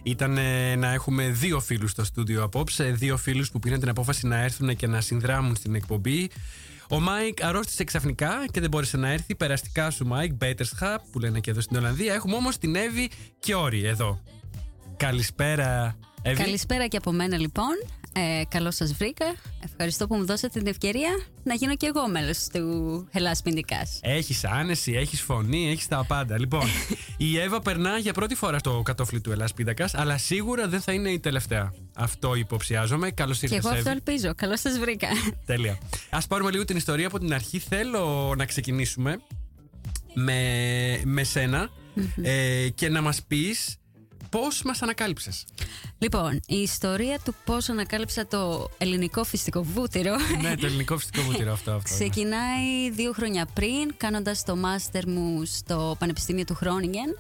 Ήταν 0.02 0.38
ε, 0.38 0.76
να 0.76 0.92
έχουμε 0.92 1.28
δύο 1.28 1.60
φίλους 1.60 1.90
στο 1.90 2.04
στούντιο 2.04 2.42
απόψε, 2.42 2.84
δύο 2.84 3.16
φίλους 3.16 3.50
που 3.50 3.58
πήραν 3.58 3.80
την 3.80 3.88
απόφαση 3.88 4.26
να 4.26 4.36
έρθουν 4.42 4.76
και 4.76 4.86
να 4.86 5.00
συνδράμουν 5.00 5.56
στην 5.56 5.74
εκπομπή. 5.74 6.30
Ο 6.90 7.00
Μάικ 7.00 7.44
αρρώστησε 7.44 7.84
ξαφνικά 7.84 8.44
και 8.50 8.60
δεν 8.60 8.70
μπόρεσε 8.70 8.96
να 8.96 9.08
έρθει. 9.08 9.34
Περαστικά 9.34 9.90
σου, 9.90 10.06
Μάικ, 10.06 10.32
beterschap, 10.40 10.96
που 11.12 11.18
λένε 11.18 11.40
και 11.40 11.50
εδώ 11.50 11.60
στην 11.60 11.76
Ολλανδία. 11.76 12.14
Έχουμε 12.14 12.34
όμως 12.36 12.58
την 12.58 12.76
Εύη 12.76 13.10
και 13.38 13.54
Όρη 13.54 13.84
εδώ. 13.84 14.22
Καλησπέρα, 14.96 15.98
Εύη. 16.22 16.42
Καλησπέρα 16.42 16.86
και 16.86 16.96
από 16.96 17.12
μένα 17.12 17.38
λοιπόν. 17.38 17.72
Ε, 18.18 18.44
Καλώς 18.48 18.74
σας 18.74 18.92
βρήκα. 18.92 19.24
Ευχαριστώ 19.64 20.06
που 20.06 20.14
μου 20.14 20.26
δώσατε 20.26 20.58
την 20.58 20.68
ευκαιρία 20.68 21.08
να 21.42 21.54
γίνω 21.54 21.76
και 21.76 21.86
εγώ 21.86 22.08
μέλος 22.08 22.46
του 22.52 23.08
Hellas 23.12 23.38
Πιντικά. 23.44 23.76
Έχεις 24.00 24.44
άνεση, 24.44 24.92
έχεις 24.92 25.20
φωνή, 25.20 25.70
έχεις 25.70 25.88
τα 25.88 26.04
πάντα. 26.04 26.38
Λοιπόν, 26.38 26.66
η 27.16 27.38
Εύα 27.38 27.60
περνά 27.60 27.98
για 27.98 28.12
πρώτη 28.12 28.34
φορά 28.34 28.58
στο 28.58 28.82
κατόφλι 28.84 29.20
του 29.20 29.30
Ελλάς 29.32 29.52
Πίντακας, 29.52 29.94
αλλά 29.94 30.18
σίγουρα 30.18 30.68
δεν 30.68 30.80
θα 30.80 30.92
είναι 30.92 31.10
η 31.10 31.20
τελευταία. 31.20 31.72
Αυτό 31.94 32.34
υποψιάζομαι. 32.34 33.10
Καλώς 33.10 33.38
Και 33.38 33.46
ήρθατε, 33.46 33.66
εγώ 33.68 33.76
αυτό 33.76 33.90
Εύη. 33.90 34.00
ελπίζω. 34.06 34.34
Καλώς 34.34 34.60
σας 34.60 34.78
βρήκα. 34.78 35.08
Τέλεια. 35.46 35.78
Α 36.10 36.18
πάρουμε 36.28 36.50
λίγο 36.50 36.64
την 36.64 36.76
ιστορία 36.76 37.06
από 37.06 37.18
την 37.18 37.34
αρχή. 37.34 37.58
Θέλω 37.58 38.34
να 38.36 38.44
ξεκινήσουμε 38.46 39.16
με, 40.14 41.02
με 41.04 41.22
σένα 41.24 41.68
ε, 42.22 42.68
και 42.74 42.88
να 42.88 43.00
μας 43.00 43.22
πεις 43.22 43.76
πώς 44.30 44.62
μας 44.62 44.82
ανακάλυψες; 44.82 45.44
λοιπόν, 45.98 46.40
η 46.46 46.56
ιστορία 46.56 47.18
του 47.24 47.34
πώς 47.44 47.68
ανακάλυψα 47.68 48.26
το 48.26 48.70
ελληνικό 48.78 49.24
φυσικό 49.24 49.62
βούτυρο. 49.62 50.16
ναι, 50.40 50.56
το 50.56 50.66
ελληνικό 50.66 50.98
φυσικό 50.98 51.22
βούτυρο 51.22 51.52
αυτό. 51.52 51.72
αυτό 51.72 51.94
ναι. 51.94 51.98
Ξεκινάει 51.98 52.90
δύο 52.90 53.12
χρόνια 53.12 53.46
πριν, 53.54 53.94
κάνοντας 53.96 54.44
το 54.44 54.56
μάστερ 54.56 55.08
μου 55.08 55.44
στο 55.44 55.96
Πανεπιστήμιο 55.98 56.44
του 56.44 56.54
Χρόνιγεν. 56.54 57.18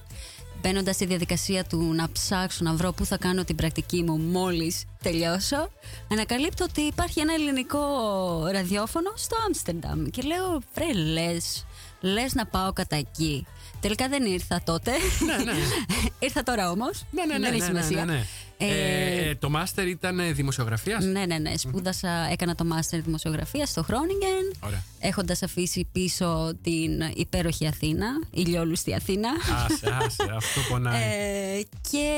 Μπαίνοντας 0.62 0.94
στη 0.94 1.04
διαδικασία 1.04 1.64
του 1.64 1.92
να 1.94 2.12
ψάξω 2.12 2.64
να 2.64 2.74
βρω 2.74 2.92
πού 2.92 3.04
θα 3.04 3.16
κάνω 3.16 3.44
την 3.44 3.56
πρακτική 3.56 4.02
μου 4.02 4.18
μόλις 4.18 4.84
τελειώσω, 5.02 5.70
ανακαλύπτω 6.10 6.64
ότι 6.64 6.80
υπάρχει 6.80 7.20
ένα 7.20 7.34
ελληνικό 7.34 7.80
ραδιόφωνο 8.52 9.12
στο 9.14 9.36
Άμστερνταμ. 9.46 10.04
Και 10.04 10.22
λέω, 10.22 10.60
βρε, 10.74 10.92
λες, 10.92 11.66
λες 12.00 12.34
να 12.34 12.46
πάω 12.46 12.72
κατά 12.72 12.96
εκεί. 12.96 13.46
Τελικά 13.80 14.08
δεν 14.08 14.24
ήρθα 14.24 14.60
τότε. 14.64 14.90
Ναι, 15.26 15.44
ναι. 15.44 15.58
ήρθα 16.26 16.42
τώρα 16.42 16.70
όμως. 16.70 17.04
Ναι, 17.10 17.24
ναι, 17.24 17.38
ναι, 17.38 17.50
δεν 17.50 17.60
έχει 17.60 17.72
ναι, 17.72 17.80
σημασία. 17.82 18.04
ναι, 18.04 18.12
ναι. 18.12 18.24
Ε, 18.60 19.28
Ε, 19.28 19.34
το 19.34 19.50
μάστερ 19.50 19.86
ήταν 19.86 20.18
ε, 20.18 20.32
δημοσιογραφίας; 20.32 21.04
ναι, 21.04 21.26
ναι, 21.26 21.38
ναι. 21.38 21.56
Σπούδασα, 21.56 22.10
έκανα 22.30 22.54
το 22.54 22.64
μάστερ 22.64 23.00
δημοσιογραφίας 23.00 23.68
στο 23.68 23.82
Χρόνιγεν. 23.82 24.54
Ωραία. 24.60 24.82
Έχοντας 25.00 25.42
αφήσει 25.42 25.88
πίσω 25.92 26.52
την 26.62 26.90
υπέροχη 27.14 27.66
Αθήνα, 27.66 28.06
ηλιόλουστη 28.30 28.94
Αθήνα. 28.94 29.28
Άσε, 29.64 29.96
άσε, 30.04 30.32
αυτό 30.36 30.60
πονάει. 30.68 31.02
Ε, 31.02 31.62
και 31.90 32.08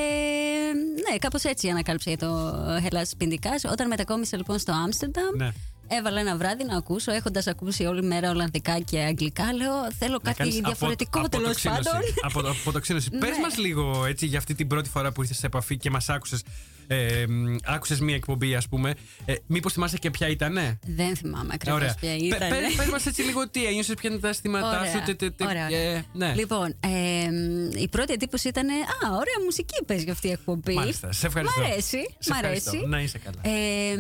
ναι, 1.11 1.18
κάπως 1.18 1.44
έτσι 1.44 1.68
ανακάλυψα 1.68 2.11
για 2.11 2.18
το 2.18 2.55
Hellas 2.85 3.11
Πιντικά. 3.18 3.51
Όταν 3.70 3.87
μετακόμισα 3.88 4.37
λοιπόν 4.37 4.59
στο 4.59 4.73
Άμστερνταμ, 4.73 5.37
Ναι. 5.37 5.53
Έβαλα 5.98 6.20
ένα 6.20 6.37
βράδυ 6.37 6.64
να 6.64 6.76
ακούσω, 6.76 7.12
έχοντας 7.12 7.46
ακούσει 7.46 7.85
όλη 7.85 8.03
μέρα 8.03 8.31
Ολλανδικά 8.31 8.79
και 8.81 8.98
Αγγλικά. 9.00 9.53
Λέω, 9.53 9.72
θέλω 9.98 10.12
Να 10.12 10.18
κάτι 10.18 10.37
κάνεις 10.37 10.55
διαφορετικό 10.61 11.18
απο- 11.18 11.29
τέλος 11.29 11.44
αποτοξίνωση. 11.66 11.83
πάντων. 12.22 12.50
Από, 12.50 12.59
αποτοξίνωση. 12.61 13.11
Πες 13.20 13.31
Ναι. 13.31 13.38
μας 13.42 13.57
λίγο 13.59 14.05
έτσι 14.07 14.26
για 14.26 14.38
αυτή 14.38 14.55
την 14.55 14.66
πρώτη 14.66 14.88
φορά 14.88 15.12
που 15.12 15.22
ήρθες 15.22 15.37
σε 15.37 15.46
επαφή 15.46 15.76
και 15.76 15.90
μας 15.90 16.09
άκουσες, 16.09 16.42
ε, 16.87 17.24
μ, 17.29 17.57
άκουσες 17.64 18.00
μία 18.00 18.14
εκπομπή 18.14 18.55
ας 18.55 18.68
πούμε. 18.68 18.94
Ε, 19.24 19.35
μήπως 19.46 19.72
θυμάσαι 19.72 19.98
και 19.98 20.11
ποια 20.11 20.29
ήτανε; 20.29 20.79
Δεν 20.87 21.16
θυμάμαι 21.16 21.50
ακριβώς 21.55 21.81
Ωραία. 21.81 21.94
ποια 22.00 22.11
Πε- 22.11 22.20
ήταν. 22.20 22.38
πε- 22.48 22.76
Πες 22.76 22.87
μας 22.87 23.07
έτσι 23.07 23.22
λίγο 23.22 23.48
τι 23.48 23.66
ένιωσες, 23.66 23.94
ποια 23.94 24.11
είναι 24.11 24.18
τα 24.18 24.29
αισθήματά 24.29 24.79
Ωραία, 24.79 24.92
σου. 24.92 25.03
τε- 25.05 25.16
τε- 25.18 25.37
τε- 25.37 25.48
ωραία, 25.48 25.66
ωραία. 25.66 25.79
ε, 25.81 26.05
ναι. 26.12 26.35
Λοιπόν, 26.35 26.74
ε, 26.81 27.81
η 27.81 27.88
πρώτη 27.88 28.12
εντύπωση 28.12 28.48
ήταν 28.48 28.68
Α, 28.68 29.09
ωραία 29.09 29.44
μουσική 29.44 29.85
παίζει 29.87 30.05
για 30.05 30.12
αυτή 30.12 30.29
η 30.29 30.31
εκπομπή. 30.31 30.74
Μάλιστα, 30.74 31.12
σε 31.12 31.26
ευχαριστώ. 31.26 31.61
Μ' 31.61 31.64
αρέσει. 31.64 31.98
Σε 32.18 32.31
μ' 32.33 32.35
ευχαριστώ. 32.37 32.70
αρέσει. 32.70 32.87
Να 32.88 33.00
είσαι 33.00 33.18
καλά. 33.18 33.40
Ε, 33.42 33.96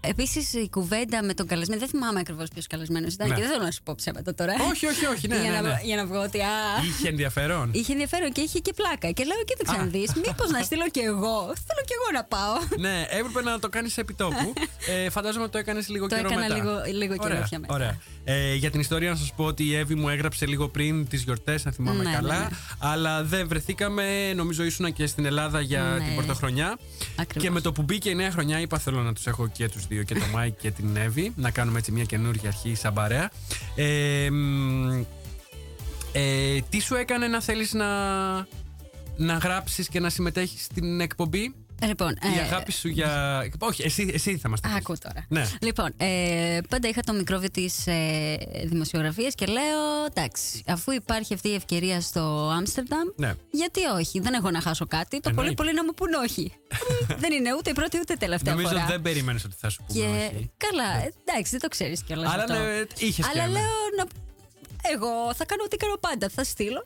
Επίσης 0.00 0.52
η 0.52 0.68
κουβέντα 0.70 1.22
με 1.22 1.34
τον 1.34 1.46
καλεσμένο, 1.46 1.80
δεν 1.80 1.88
θυμάμαι 1.88 2.20
ακριβώς 2.20 2.48
ποιος 2.48 2.66
καλεσμένος 2.66 3.12
ήταν 3.14 3.28
Ναι. 3.28 3.34
και 3.34 3.40
δεν 3.40 3.50
θέλω 3.50 3.62
να 3.64 3.70
σου 3.70 3.82
πω 3.82 3.94
ψέματα 3.96 4.34
τώρα. 4.34 4.52
όχι, 4.70 4.86
όχι, 4.86 5.06
όχι, 5.06 5.28
ναι, 5.28 5.36
για, 5.42 5.50
ναι, 5.50 5.56
να, 5.60 5.62
ναι. 5.68 5.80
για 5.84 5.96
να 5.96 6.06
βγω 6.06 6.20
ότι. 6.22 6.38
Α, 6.40 6.48
Είχε 6.88 7.08
ενδιαφέρον. 7.08 7.70
είχε 7.72 7.92
ενδιαφέρον 7.92 8.32
και 8.32 8.40
είχε 8.40 8.58
και 8.58 8.72
πλάκα. 8.72 9.10
Και 9.10 9.24
λέω, 9.24 9.36
κοίταξε 9.44 9.74
Α. 9.74 9.78
να 9.78 9.84
δεις, 9.90 10.12
μήπως 10.14 10.50
να 10.50 10.62
στείλω 10.62 10.88
κι 10.90 10.98
εγώ. 11.00 11.36
Θέλω 11.40 11.82
κι 11.86 11.94
εγώ 11.98 12.08
να 12.12 12.24
πάω. 12.24 12.54
ναι, 12.78 13.06
έπρεπε 13.10 13.42
να 13.42 13.58
το 13.58 13.68
κάνεις 13.68 13.98
επί 13.98 14.14
τόπου. 14.14 14.52
Ε, 15.04 15.10
φαντάζομαι 15.10 15.42
ότι 15.42 15.52
το 15.52 15.58
έκανες 15.58 15.88
λίγο 15.88 16.06
Το 16.06 16.14
καιρό 16.14 16.28
έκανα 16.28 16.42
μετά. 16.42 16.54
λίγο- 16.54 16.98
λίγο 16.98 17.16
καιρό 17.16 17.34
ωραία, 17.34 17.42
πια 17.48 17.58
μετά. 17.58 17.74
Ωραία. 17.74 17.98
Ε, 18.24 18.54
για 18.54 18.70
την 18.70 18.80
ιστορία 18.80 19.10
να 19.10 19.16
σας 19.16 19.32
πω 19.36 19.44
ότι 19.44 19.64
η 19.64 19.74
Εύη 19.74 19.94
μου 19.94 20.08
έγραψε 20.08 20.46
λίγο 20.46 20.68
πριν 20.68 21.08
τις 21.08 21.22
γιορτές, 21.22 21.66
αν 21.66 21.72
θυμάμαι 21.72 22.04
Ναι, 22.04 22.10
καλά. 22.12 22.34
ναι, 22.38 22.40
ναι. 22.40 22.48
Αλλά 22.78 23.24
δεν 23.24 23.48
βρεθήκαμε. 23.48 24.32
Νομίζω 24.34 24.62
ήσουν 24.64 24.92
και 24.92 25.06
στην 25.06 25.24
Ελλάδα 25.24 25.60
για 25.60 25.82
Ναι. 25.82 26.04
την 26.04 26.14
πρωτοχρονιά. 26.16 26.78
Ακριβώς. 27.16 27.42
Και 27.42 27.50
με 27.50 27.60
το 27.60 27.72
που 27.72 27.82
μπήκε 27.82 28.10
η 28.10 28.14
νέα 28.14 28.30
χρονιά, 28.30 28.60
είπα 28.60 28.78
θέλω 28.78 29.00
να 29.02 29.12
τους 29.12 29.26
έχω 29.26 29.48
και 29.48 29.68
τους 29.68 29.86
δύο, 29.88 30.02
και 30.02 30.14
τον 30.14 30.28
Μάικ 30.28 30.58
και 30.60 30.70
την 30.70 30.96
Εύη. 30.96 31.32
Να 31.36 31.50
κάνουμε 31.50 31.78
έτσι 31.78 31.92
μια 31.92 32.04
καινούργια 32.04 32.48
αρχή 32.48 32.74
σαν 32.74 32.92
παρέα. 32.92 33.30
Ε, 33.74 34.30
μ, 34.30 35.04
ε, 36.12 36.58
τι 36.68 36.80
σου 36.80 36.94
έκανε 36.94 37.28
να 37.28 37.40
θέλεις 37.40 37.72
να, 37.72 37.86
να 39.16 39.34
γράψεις 39.42 39.88
και 39.88 40.00
να 40.00 40.10
συμμετέχεις 40.10 40.64
στην 40.64 41.00
εκπομπή; 41.00 41.54
Λοιπόν, 41.86 42.10
η 42.10 42.38
ε, 42.38 42.40
αγάπη 42.42 42.72
σου 42.72 42.88
για. 42.88 43.42
Όχι, 43.58 43.82
εσύ, 43.82 44.10
εσύ 44.14 44.36
θα 44.38 44.48
μας 44.48 44.60
τα 44.60 44.68
πεις. 44.68 44.76
Άκου 44.76 44.94
τώρα. 45.02 45.26
Ναι. 45.28 45.48
Λοιπόν, 45.60 45.92
ε, 45.96 46.58
πάντα 46.68 46.88
είχα 46.88 47.00
το 47.00 47.12
μικρόβιο 47.12 47.50
της 47.50 47.86
ε, 47.86 48.36
δημοσιογραφίας 48.64 49.34
και 49.34 49.46
λέω: 49.46 50.04
Εντάξει, 50.14 50.62
αφού 50.66 50.90
υπάρχει 50.92 51.34
αυτή 51.34 51.48
η 51.48 51.54
ευκαιρία 51.54 52.00
στο 52.00 52.50
Άμστερνταμ, 52.56 53.08
Ναι. 53.16 53.34
γιατί 53.50 53.84
όχι, 53.84 54.20
δεν 54.20 54.32
έχω 54.34 54.50
να 54.50 54.60
χάσω 54.60 54.86
κάτι. 54.86 55.20
Το 55.20 55.30
πολύ 55.30 55.34
Εννοείται. 55.36 55.54
πολύ 55.62 55.74
να 55.74 55.84
μου 55.84 55.92
πούν 55.94 56.12
όχι. 56.12 56.52
Μ, 57.08 57.12
δεν 57.22 57.32
είναι 57.32 57.54
ούτε 57.54 57.70
η 57.70 57.72
πρώτη 57.72 57.98
ούτε 58.00 58.12
η 58.12 58.16
τελευταία 58.16 58.54
Νομίζω 58.54 58.72
φορά. 58.72 58.86
δεν 58.86 59.02
περίμενες 59.02 59.44
ότι 59.44 59.54
θα 59.60 59.68
σου 59.68 59.82
πούμε. 59.86 60.00
Και 60.00 60.06
όχι. 60.36 60.50
καλά, 60.56 60.90
εντάξει, 61.24 61.50
δεν 61.50 61.60
το 61.60 61.68
ξέρεις 61.68 62.02
κιόλας. 62.02 62.32
Αλλά 62.32 62.42
αυτό. 62.42 62.54
ναι, 62.54 62.82
είχες 62.98 63.24
Αλλά 63.24 63.32
και 63.32 63.38
ένα. 63.38 63.48
λέω 63.52 63.76
να. 63.98 64.04
Εγώ 64.92 65.34
θα 65.34 65.44
κάνω 65.44 65.62
ό,τι 65.64 65.76
κάνω 65.76 65.96
πάντα. 66.00 66.28
Θα 66.34 66.44
στείλω 66.44 66.84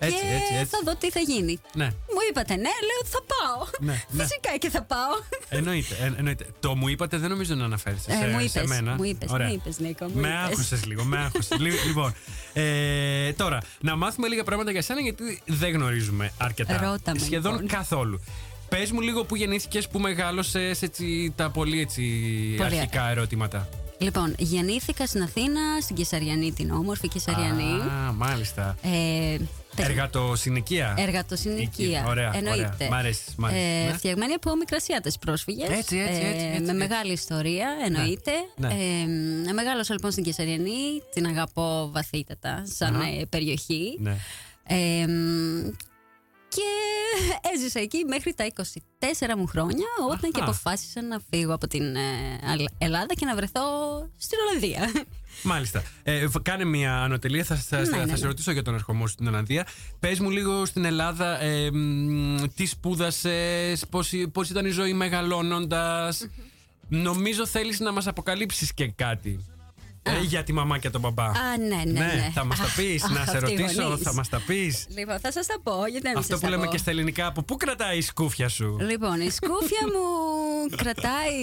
Έτσι, 0.00 0.16
και 0.20 0.26
έτσι, 0.34 0.54
έτσι. 0.54 0.66
θα 0.66 0.78
δω 0.84 0.94
τι 0.96 1.10
θα 1.10 1.20
γίνει. 1.20 1.60
Ναι. 1.74 1.84
Μου 1.84 2.20
είπατε 2.30 2.54
ναι, 2.54 2.62
λέω 2.62 3.02
θα 3.04 3.18
πάω. 3.32 3.66
Ναι, 3.80 3.92
ναι. 4.10 4.22
Φυσικά 4.22 4.56
και 4.58 4.70
θα 4.70 4.82
πάω. 4.82 5.14
Εννοείται, 5.48 5.96
εν- 6.02 6.14
εννοείται. 6.18 6.46
Το 6.60 6.74
μου 6.76 6.88
είπατε 6.88 7.16
δεν 7.16 7.30
νομίζω 7.30 7.54
να 7.54 7.64
αναφέρεσαι 7.64 8.10
σε, 8.10 8.24
Ε, 8.24 8.28
μου 8.28 8.38
σε 8.38 8.44
είπες, 8.44 8.64
μένα. 8.68 8.94
μου 8.94 9.04
είπες, 9.04 9.30
Ωραία. 9.30 9.46
μου 9.46 9.52
είπες, 9.54 9.78
Νίκο, 9.78 10.04
μου 10.04 10.20
με 10.20 10.28
είπες. 10.28 10.40
άκουσες 10.52 10.84
λίγο, 10.86 11.04
με 11.04 11.24
άκουσες. 11.24 11.58
Λι- 11.58 11.84
λοιπόν, 11.88 12.14
ε, 12.52 13.32
τώρα, 13.32 13.58
να 13.80 13.96
μάθουμε 13.96 14.28
λίγα 14.28 14.44
πράγματα 14.44 14.70
για 14.70 14.82
σένα 14.82 15.00
γιατί 15.00 15.42
δεν 15.46 15.72
γνωρίζουμε 15.72 16.32
αρκετά. 16.38 16.76
Ρώτα 16.80 17.12
με, 17.12 17.18
Σχεδόν 17.18 17.52
λοιπόν. 17.52 17.68
καθόλου. 17.68 18.20
Πες 18.68 18.90
μου 18.90 19.00
λίγο 19.00 19.24
που 19.24 19.36
γεννήθηκες, 19.36 19.88
που 19.88 19.98
μεγάλωσες 19.98 20.82
έτσι, 20.82 21.32
τα 21.36 21.50
πολύ 21.50 21.80
έτσι, 21.80 22.02
Πολύ 22.56 22.74
αρχικά 22.74 23.08
ερωτήματα. 23.10 23.68
Λοιπόν, 24.00 24.34
γεννήθηκα 24.38 25.06
στην 25.06 25.22
Αθήνα, 25.22 25.60
στην 25.82 25.96
Κεσαριανή, 25.96 26.52
την 26.52 26.70
όμορφη 26.70 27.08
Κεσαριανή. 27.08 27.72
Α, 27.80 28.12
μάλιστα. 28.16 28.76
Ε, 28.82 28.88
τε- 29.36 29.40
Εργατοσυνοικία. 29.82 30.94
Εργατοσυνοικία. 30.98 32.04
Ωραία, 32.06 32.32
Εννοείται. 32.34 32.72
ωραία. 32.78 32.88
Μ' 32.90 32.94
αρέσει, 32.94 33.22
μ' 33.36 33.44
αρέσει. 33.44 33.60
Ε, 33.60 33.86
Ναι. 33.86 33.92
Φτιαγμένη 33.92 34.32
από 34.32 34.56
μικρασιάτες 34.56 35.18
πρόσφυγες. 35.18 35.68
Έτσι, 35.68 35.96
έτσι, 35.98 36.20
έτσι, 36.22 36.26
έτσι, 36.26 36.46
με 36.46 36.56
έτσι. 36.56 36.72
μεγάλη 36.74 37.12
ιστορία, 37.12 37.68
εννοείται. 37.84 38.32
Ναι. 38.56 38.68
Ε, 39.48 39.52
μεγάλωσα 39.52 39.92
λοιπόν 39.94 40.10
στην 40.10 40.24
Κεσαριανή. 40.24 41.02
Την 41.14 41.26
αγαπώ 41.26 41.88
βαθύτατα 41.92 42.62
σαν 42.76 42.96
Αχα. 42.96 43.06
ε, 43.08 43.24
περιοχή. 43.28 43.96
Ναι. 44.00 44.16
Ε, 44.70 45.06
μ, 45.06 45.68
και 46.48 46.62
έζησα 47.54 47.80
εκεί 47.80 48.04
μέχρι 48.04 48.34
τα 48.34 48.44
24 48.44 49.36
μου 49.36 49.46
χρόνια 49.46 49.86
όταν 50.10 50.30
και 50.30 50.40
Αχα. 50.40 50.50
αποφάσισα 50.50 51.02
να 51.02 51.18
φύγω 51.30 51.54
από 51.54 51.66
την 51.66 51.96
ε, 51.96 52.00
Αλ- 52.52 52.68
Ελλάδα 52.78 53.14
και 53.14 53.24
να 53.24 53.34
βρεθώ 53.34 53.62
στην 54.16 54.38
Ολλανδία. 54.46 54.92
Μάλιστα. 55.42 55.82
Ε, 56.02 56.26
β- 56.26 56.38
κάνε 56.42 56.64
μια 56.64 57.02
ανωτελεία. 57.02 57.44
Θα, 57.44 57.54
θα, 57.56 57.78
Ναι, 57.78 57.84
θα 57.86 57.96
ναι, 57.96 58.16
σε 58.16 58.20
ναι. 58.22 58.26
ρωτήσω 58.26 58.52
για 58.52 58.62
τον 58.62 58.74
ερχομό 58.74 59.06
σου 59.06 59.12
στην 59.12 59.26
Ολλανδία. 59.26 59.66
Πες 60.00 60.20
μου 60.20 60.30
λίγο 60.30 60.64
στην 60.64 60.84
Ελλάδα 60.84 61.42
ε, 61.42 61.70
μ, 61.70 62.36
τι 62.54 62.66
σπούδασες, 62.66 63.84
πώς 64.32 64.50
ήταν 64.50 64.66
η 64.66 64.70
ζωή 64.70 64.92
μεγαλώνοντας. 64.92 66.28
Νομίζω 66.88 67.46
θέλεις 67.46 67.80
να 67.80 67.92
μας 67.92 68.06
αποκαλύψεις 68.06 68.74
και 68.74 68.88
κάτι. 68.88 69.44
Ε, 70.16 70.20
για 70.22 70.42
τη 70.44 70.52
μαμά 70.52 70.78
και 70.78 70.90
τον 70.90 71.00
μπαμπά. 71.00 71.24
Α, 71.24 71.32
ναι, 71.58 71.82
ναι, 71.92 72.00
ναι. 72.00 72.30
θα 72.34 72.44
μας 72.44 72.58
τα 72.58 72.64
Αχ, 72.64 72.74
πεις, 72.76 73.02
να 73.08 73.20
αχ, 73.20 73.28
σε 73.28 73.36
αυτοί 73.36 73.52
οι 73.52 73.56
ρωτήσω, 73.56 73.82
γονείς. 73.82 74.02
θα 74.02 74.14
μας 74.14 74.28
τα 74.28 74.42
πεις. 74.46 74.86
Λοιπόν, 74.96 75.18
θα 75.20 75.32
σας 75.32 75.46
τα 75.46 75.56
πω, 75.62 75.72
γιατί 75.86 76.04
να 76.04 76.08
μην 76.10 76.18
Αυτό 76.18 76.30
σας 76.32 76.40
που 76.40 76.44
τα 76.46 76.50
λέμε 76.50 76.64
πω. 76.64 76.70
και 76.70 76.78
στα 76.78 76.90
ελληνικά, 76.90 77.26
από 77.26 77.42
πού 77.42 77.56
κρατάει 77.56 77.98
η 77.98 78.00
σκούφια 78.02 78.48
σου; 78.48 78.76
Λοιπόν, 78.80 79.20
η 79.20 79.30
σκούφια 79.30 79.80
μου 79.92 80.76
κρατάει. 80.76 81.38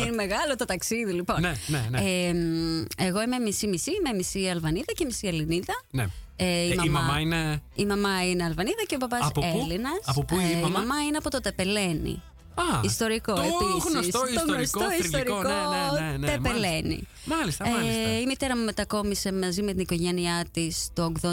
Είναι 0.00 0.14
μεγάλο 0.14 0.56
το 0.56 0.64
ταξίδι, 0.64 1.12
λοιπόν. 1.12 1.40
Ναι, 1.40 1.52
ναι, 1.66 1.86
ναι. 1.90 1.98
Ε, 2.00 2.32
μ, 2.32 2.84
εγώ 2.96 3.22
είμαι 3.22 3.38
μισή-μισή, 3.38 3.90
είμαι 3.90 4.14
μισή 4.16 4.48
Αλβανίδα 4.48 4.92
και 4.92 5.04
μισή 5.04 5.26
Ελληνίδα. 5.26 5.74
Ναι. 5.90 6.06
Ε, 6.36 6.44
Ε, 6.46 6.64
η 6.84 6.88
μαμά 6.88 7.20
είναι. 7.20 7.62
Η 7.74 7.84
μαμά 7.84 8.28
είναι 8.30 8.44
Αλβανίδα 8.44 8.82
και 8.86 8.94
ο 8.94 8.98
παπά 8.98 9.18
Από 9.22 9.40
πού; 9.40 9.58
Έλληνας. 9.62 9.98
Από 10.04 10.24
πού 10.24 10.36
η 10.40 10.42
η 10.52 10.60
μαμά; 10.62 10.78
μαμά 10.78 10.94
είναι 11.08 11.16
από 11.16 11.30
το 11.30 11.40
Τεπελένη. 11.40 12.22
Α, 12.54 12.80
Ιστορικό 12.82 13.34
το 13.34 13.40
επίσης. 13.40 13.92
γνωστό 13.92 14.18
Το 14.18 14.26
ιστορικό, 14.34 14.80
γνωστό 14.80 15.08
θρηλυκό. 15.08 15.42
Ναι, 15.42 16.00
ναι, 16.00 16.10
ναι, 16.10 16.16
ναι, 16.16 16.26
Τεπελένη. 16.26 17.08
Μάλιστα, 17.24 17.68
μάλιστα. 17.68 18.00
Ε, 18.00 18.20
η 18.20 18.26
μητέρα 18.26 18.56
μου 18.56 18.64
μετακόμισε 18.64 19.32
μαζί 19.32 19.62
με 19.62 19.70
την 19.72 19.80
οικογένειά 19.80 20.44
της 20.52 20.88
το 20.92 21.12
89 21.22 21.30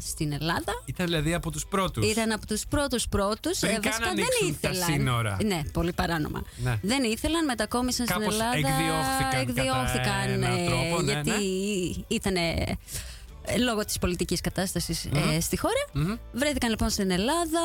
στην 0.00 0.32
Ελλάδα. 0.32 0.72
Ήταν 0.84 1.06
δηλαδή 1.06 1.34
από 1.34 1.50
τους 1.50 1.66
πρώτους. 1.66 2.10
Ήταν 2.10 2.32
από 2.32 2.46
τους 2.46 2.62
πρώτους 2.68 3.08
πρώτους. 3.08 3.58
Πριν 3.58 3.80
καν 3.80 4.02
ανοίξουν 4.08 4.58
τα 4.60 4.72
σύνορα. 4.72 5.36
Ναι, 5.44 5.60
πολύ 5.72 5.92
παράνομα. 5.92 6.42
Ναι. 6.56 6.78
Δεν 6.82 7.02
ήθελαν, 7.04 7.44
μετακόμισαν 7.44 8.06
Κάπως 8.06 8.34
στην 8.34 8.36
Ελλάδα. 8.36 8.56
εκδιώχθηκαν 8.56 9.30
κατά 9.30 9.38
εκδιώχθηκαν, 9.38 10.28
έναν 10.28 10.58
ε, 10.58 10.66
τρόπο, 10.66 11.02
ναι, 11.02 11.12
γιατί 11.12 11.30
ναι. 11.30 12.04
ήταν 12.08 12.36
ε, 12.36 12.78
λόγω 13.64 13.84
της 13.84 13.98
πολιτικής 13.98 14.40
κατάστασης 14.40 15.04
ε, 15.36 15.40
στη 15.40 15.58
χώρα. 15.58 16.16
Βρέθηκαν 16.32 16.70
λοιπόν 16.70 16.90
στην 16.90 17.10
Ελλάδα, 17.10 17.60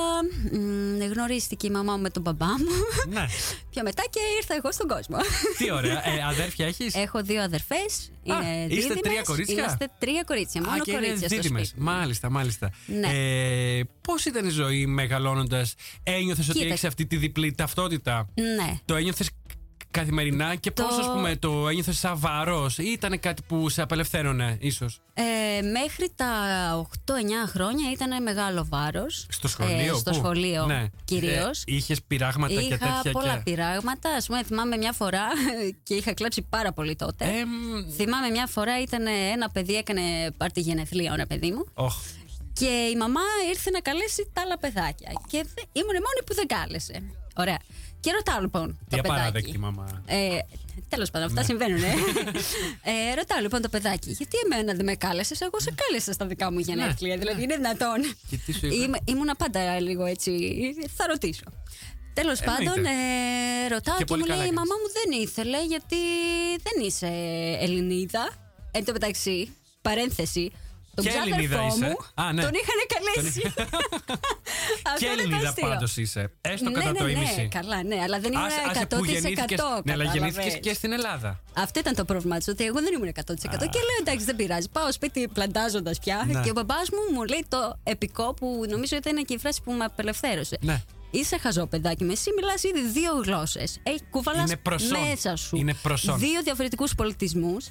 μ, 0.51 1.01
γνωρίστηκε 1.13 1.67
η 1.67 1.69
μαμά 1.69 1.95
μου 1.95 2.01
με 2.01 2.09
τον 2.09 2.21
μπαμπά 2.21 2.45
μου. 2.47 3.09
Ναι. 3.09 3.25
Πιο 3.71 3.83
μετά 3.83 4.03
και 4.09 4.19
ήρθα 4.37 4.55
εγώ 4.55 4.71
στον 4.71 4.87
κόσμο. 4.87 5.17
Τι 5.57 5.71
ωραία. 5.71 6.07
Ε, 6.07 6.23
αδέρφια 6.29 6.65
έχεις; 6.67 6.93
Έχω 6.95 7.21
δύο 7.23 7.41
αδερφές, 7.41 8.11
είναι 8.23 8.35
είστε 8.69 8.75
δίδυμες. 8.75 8.99
τρία 9.01 9.21
κορίτσια; 9.21 9.55
Είμαστε 9.55 9.89
τρία 9.99 10.23
κορίτσια, 10.23 10.61
μόνο 10.61 10.75
Α, 10.75 10.79
και 10.79 10.91
είναι 10.91 10.99
κορίτσια 10.99 11.27
στο 11.27 11.35
δίδυμες. 11.37 11.67
σπίτι. 11.67 11.81
Μάλιστα, 11.83 12.29
μάλιστα. 12.29 12.69
Ναι. 12.85 13.07
Ε, 13.77 13.83
Πώς 14.01 14.25
ήταν 14.25 14.45
η 14.45 14.49
ζωή 14.49 14.85
μεγαλώνοντας, 14.85 15.73
ένιωθες 16.03 16.49
ότι 16.49 16.57
Κοίτα. 16.57 16.69
έχεις 16.71 16.83
αυτή 16.83 17.05
τη 17.05 17.15
διπλή 17.17 17.53
ταυτότητα; 17.55 18.29
Ναι. 18.33 18.77
Το 18.85 18.95
ένιωθες 18.95 19.29
καθημερινά 19.91 20.55
και 20.55 20.71
Το- 20.71 20.83
πώς 20.83 20.97
ας 20.97 21.05
πούμε 21.07 21.35
το 21.35 21.67
ένιωθες 21.67 21.97
σαν 21.97 22.19
βαρός 22.19 22.77
ή 22.77 22.83
ήταν 22.83 23.19
κάτι 23.19 23.41
που 23.47 23.69
σε 23.69 23.81
απελευθέρωνε 23.81 24.57
ίσως; 24.59 25.01
Ε, 25.13 25.61
μέχρι 25.61 26.11
τα 26.15 26.27
8-9 26.75 27.47
χρόνια 27.47 27.91
ήταν 27.91 28.23
μεγάλο 28.23 28.65
βάρος. 28.69 29.25
στο 29.29 29.47
σχολείο 29.47 29.95
Ε, 29.95 29.97
στο 29.97 30.09
πού; 30.11 30.15
σχολείο 30.17 30.65
ναι. 30.65 30.85
κυρίως. 31.05 31.59
Ε, 31.59 31.63
είχες 31.65 32.01
πειράγματα 32.07 32.53
και 32.53 32.59
Είχα 32.59 32.77
τέτοια 32.77 33.11
πολλά 33.11 33.33
και... 33.35 33.41
πειράγματα. 33.43 34.09
Α 34.09 34.21
πούμε, 34.27 34.43
θυμάμαι 34.43 34.77
μια 34.77 34.91
φορά 34.91 35.23
και 35.83 35.93
είχα 35.93 36.13
κλέψει 36.13 36.41
πάρα 36.49 36.71
πολύ 36.73 36.95
τότε. 36.95 37.25
Ε, 37.25 37.45
μ, 37.45 37.91
Θυμάμαι 37.95 38.29
μια 38.29 38.47
φορά 38.47 38.81
ήταν 38.81 39.05
ένα 39.31 39.49
παιδί, 39.49 39.75
έκανε 39.75 40.01
πάρτι 40.37 40.59
γενεθλία, 40.61 41.11
ένα 41.13 41.27
παιδί 41.27 41.51
μου. 41.51 41.65
οχ, 41.73 41.95
Και 42.53 42.65
η 42.93 42.95
μαμά 42.97 43.21
ήρθε 43.49 43.69
να 43.69 43.79
καλέσει 43.79 44.29
τα 44.33 44.41
άλλα 44.41 44.57
παιδάκια. 44.57 45.11
Και 45.27 45.37
δε- 45.55 45.61
ήμουν 45.81 45.95
η 45.95 46.01
μόνη 46.07 46.21
που 46.25 46.33
δεν 46.35 46.47
κάλεσε. 46.47 47.01
Ωραία. 47.35 47.57
Και 47.99 48.11
ρωτάω 48.11 48.39
λοιπόν 48.41 48.79
τι 48.89 48.95
το 48.95 49.01
απαράδεκτη 49.05 49.41
παιδάκι. 49.41 49.57
μαμά. 49.59 50.03
Ε, 50.05 50.39
Τέλος 50.89 51.09
πάντων, 51.11 51.27
αυτά 51.27 51.43
συμβαίνουν. 51.43 51.83
Ε. 51.83 51.87
ε, 53.11 53.15
ρωτάω 53.15 53.39
λοιπόν 53.41 53.61
το 53.61 53.69
παιδάκι, 53.69 54.11
γιατί 54.11 54.37
εμένα 54.45 54.73
δεν 54.73 54.85
με 54.85 54.95
κάλεσες, 54.95 55.41
εγώ 55.41 55.59
σε 55.59 55.73
κάλεσα 55.75 56.13
στα 56.13 56.25
δικά 56.25 56.51
μου 56.51 56.59
γενέθλια. 56.59 57.17
δηλαδή 57.17 57.43
είναι 57.43 57.55
δυνατόν. 57.55 58.01
Και 58.29 58.37
τι 58.45 58.51
σου 58.53 58.65
είπε; 58.65 58.75
Είμαι, 58.75 58.97
ήμουνα 59.05 59.35
πάντα 59.35 59.79
λίγο 59.79 60.05
έτσι. 60.05 60.31
Θα 60.95 61.07
ρωτήσω. 61.07 61.43
Τέλος 62.13 62.39
πάντων, 62.39 62.85
ε, 62.85 63.67
ρωτάω 63.69 63.97
Και 63.97 64.03
και, 64.03 64.05
πολύ 64.05 64.21
μου 64.21 64.27
λέει: 64.27 64.37
καλά 64.37 64.49
Η 64.49 64.51
έκανες. 64.51 64.69
μαμά 64.69 64.75
μου 64.81 64.89
δεν 64.97 65.21
ήθελε 65.21 65.65
γιατί 65.65 65.95
δεν 66.63 66.85
είσαι 66.85 67.07
Ελληνίδα. 67.59 68.29
Εν 68.71 68.85
τω 68.85 68.91
μεταξύ, 68.91 69.55
παρένθεση. 69.81 70.51
Τον 71.01 71.11
Και 71.11 71.17
Ελληνίδα 71.23 71.55
ξάδερφό 71.55 71.75
είσαι. 71.75 71.85
μου 71.85 72.23
Α, 72.23 72.33
ναι. 72.33 72.41
τον 72.45 72.51
είχαν 72.59 72.79
καλέσει. 72.93 73.41
Αυτό 74.91 74.99
Και 74.99 75.05
είναι 75.05 75.15
το 75.15 75.21
Ελληνίδα 75.21 75.49
αστείο. 75.49 75.67
πάντως 75.67 75.97
είσαι. 75.97 76.31
Έστω 76.41 76.69
ναι, 76.69 76.75
κατά 76.79 76.91
ναι, 76.91 76.97
το 76.97 77.03
ναι, 77.03 77.11
ίμιση. 77.11 77.47
καλά, 77.57 77.83
ναι, 77.83 77.97
αλλά 78.05 78.19
δεν 78.19 78.31
ήμουν 78.33 78.45
Άσε- 78.45 78.59
άσε 78.69 78.87
100%. 78.89 78.97
που 78.97 79.05
γεννήθηκες, 79.05 79.59
ναι, 79.83 79.91
αλλά 79.93 80.03
γεννήθηκες 80.03 80.33
κατάλαβες. 80.35 80.59
και 80.61 80.73
στην 80.73 80.91
Ελλάδα. 80.91 81.39
Αυτό 81.53 81.79
ήταν 81.79 81.95
το 81.95 82.05
πρόβλημα 82.05 82.37
της, 82.37 82.47
ότι 82.47 82.63
εγώ 82.65 82.79
δεν 82.81 82.93
ήμουν 82.93 83.07
100%. 83.07 83.69
Και 83.73 83.79
λέω 83.87 83.97
εντάξει, 83.99 84.25
δεν 84.25 84.35
πειράζει. 84.35 84.69
Πάω 84.69 84.91
σπίτι 84.91 85.27
πλαντάζοντας 85.33 85.99
πια. 85.99 86.23
Ναι. 86.27 86.41
Και 86.41 86.49
ο 86.49 86.53
μπαμπά 86.53 86.75
μου 86.75 87.13
μου 87.15 87.23
λέει 87.23 87.45
το 87.47 87.79
επικό 87.83 88.33
που 88.33 88.65
νομίζω 88.69 88.95
ήταν 88.95 89.25
και 89.25 89.33
η 89.33 89.37
φράση 89.37 89.61
που 89.63 89.71
με 89.71 89.83
απελευθέρωσε. 89.83 90.57
Ναι. 90.61 90.81
Είσαι 91.11 91.37
χαζό 91.37 91.65
παιδάκι 91.67 92.03
με, 92.03 92.11
εσύ 92.11 92.29
μιλάς 92.35 92.63
ήδη 92.63 92.81
δύο 92.87 93.11
γλώσσες. 93.25 93.81
Κουβαλάς 94.09 94.47
Είναι 94.49 94.57
προσόν. 94.57 94.99
μέσα 95.07 95.35
σου 95.35 95.55
Είναι 95.57 95.73
προσόν. 95.81 96.19
δύο 96.19 96.41
διαφορετικούς 96.43 96.95
πολιτισμούς 96.95 97.67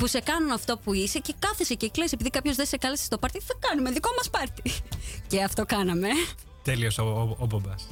που 0.00 0.06
σε 0.06 0.20
κάνουν 0.20 0.50
αυτό 0.50 0.78
που 0.78 0.94
είσαι 0.94 1.18
και 1.18 1.34
κάθεσαι 1.38 1.74
και 1.74 1.88
κλαις 1.88 2.12
επειδή 2.12 2.30
κάποιος 2.30 2.56
δεν 2.56 2.66
σε 2.66 2.76
κάλεσε 2.76 3.04
στο 3.04 3.18
πάρτι. 3.18 3.40
Θα 3.40 3.54
κάνουμε 3.58 3.90
δικό 3.90 4.10
μας 4.16 4.30
πάρτι. 4.30 4.62
και 5.30 5.42
αυτό 5.42 5.64
κάναμε. 5.66 6.08
Τέλειος 6.62 6.98
ο, 6.98 7.02
ο, 7.02 7.36
ο 7.38 7.46
Μπομπάς. 7.46 7.86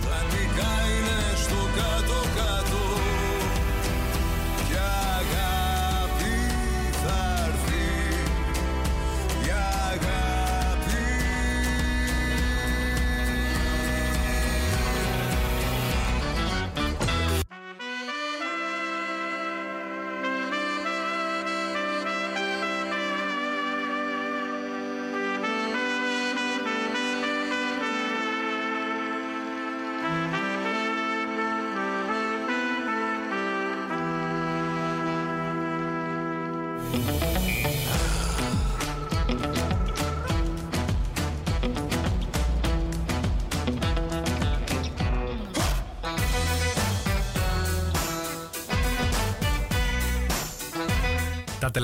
Πλανητικά 0.00 0.72
είναι 0.94 1.18
στο 1.44 1.60
κάτω-κάτω 1.76 2.83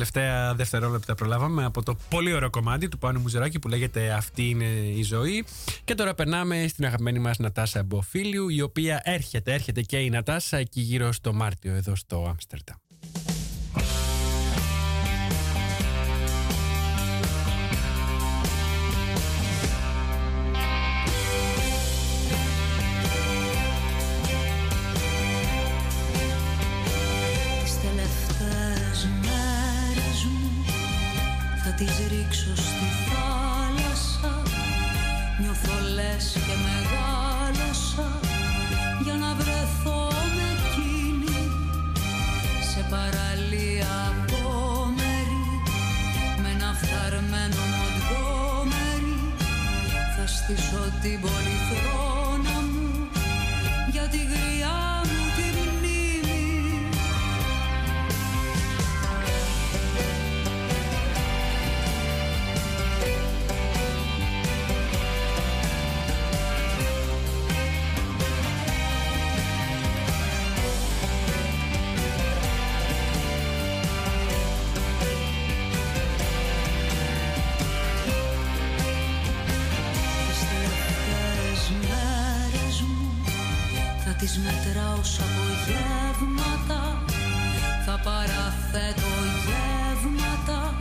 τελευταία 0.00 0.54
δευτερόλεπτα 0.54 1.14
προλάβαμε 1.14 1.64
από 1.64 1.82
το 1.82 1.96
πολύ 2.08 2.32
ωραίο 2.32 2.50
κομμάτι 2.50 2.88
του 2.88 2.98
Πάνου 2.98 3.20
Μουζεράκη 3.20 3.58
που 3.58 3.68
λέγεται 3.68 4.12
Αυτή 4.12 4.48
είναι 4.48 4.64
η 4.96 5.02
ζωή. 5.02 5.44
Και 5.84 5.94
τώρα 5.94 6.14
περνάμε 6.14 6.66
στην 6.68 6.84
αγαπημένη 6.84 7.18
μας 7.18 7.38
Νατάσα 7.38 7.82
Μποφίλιου, 7.82 8.48
η 8.48 8.60
οποία 8.60 9.00
έρχεται, 9.04 9.52
έρχεται 9.52 9.82
και 9.82 9.96
η 9.96 10.10
Νατάσα 10.10 10.56
εκεί 10.56 10.80
γύρω 10.80 11.12
στο 11.12 11.32
Μάρτιο 11.32 11.74
εδώ 11.74 11.96
στο 11.96 12.26
Άμστερνταμ. 12.28 12.76
Τις 31.80 31.98
ρίξω 32.08 32.54
στη 32.56 32.88
θάλασσα. 33.06 34.42
Νιώθω 35.40 35.76
λες 35.94 36.26
και 36.46 36.56
μεγάλωσα. 36.66 38.08
Για 39.04 39.14
να 39.14 39.34
βρεθώ 39.34 40.08
με 40.36 40.46
εκείνη 40.56 41.40
σε 42.70 42.86
παραλία 42.90 43.92
απόμερη. 44.10 45.44
Με 46.42 46.48
ένα 46.56 46.70
φθαρμένο 46.80 47.62
Μοντγκόμερι 47.76 49.18
θα 50.16 50.26
στήσω 50.26 50.82
την 51.02 51.20
πολυθρόνα 51.20 52.09
τις 84.20 84.38
μετράω 84.38 85.02
σαν 85.02 85.26
απογεύματα. 85.26 87.02
Θα 87.86 88.00
παραθέτω 88.04 89.12
γεύματα 89.44 90.74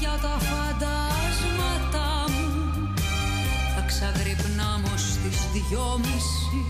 για 0.00 0.18
τα 0.22 0.34
φαντάσματα 0.48 2.06
μου. 2.32 2.94
Θα 3.74 3.82
ξαγρυπνάμω 3.86 4.94
στις 4.96 5.38
δυόμιση 5.52 6.60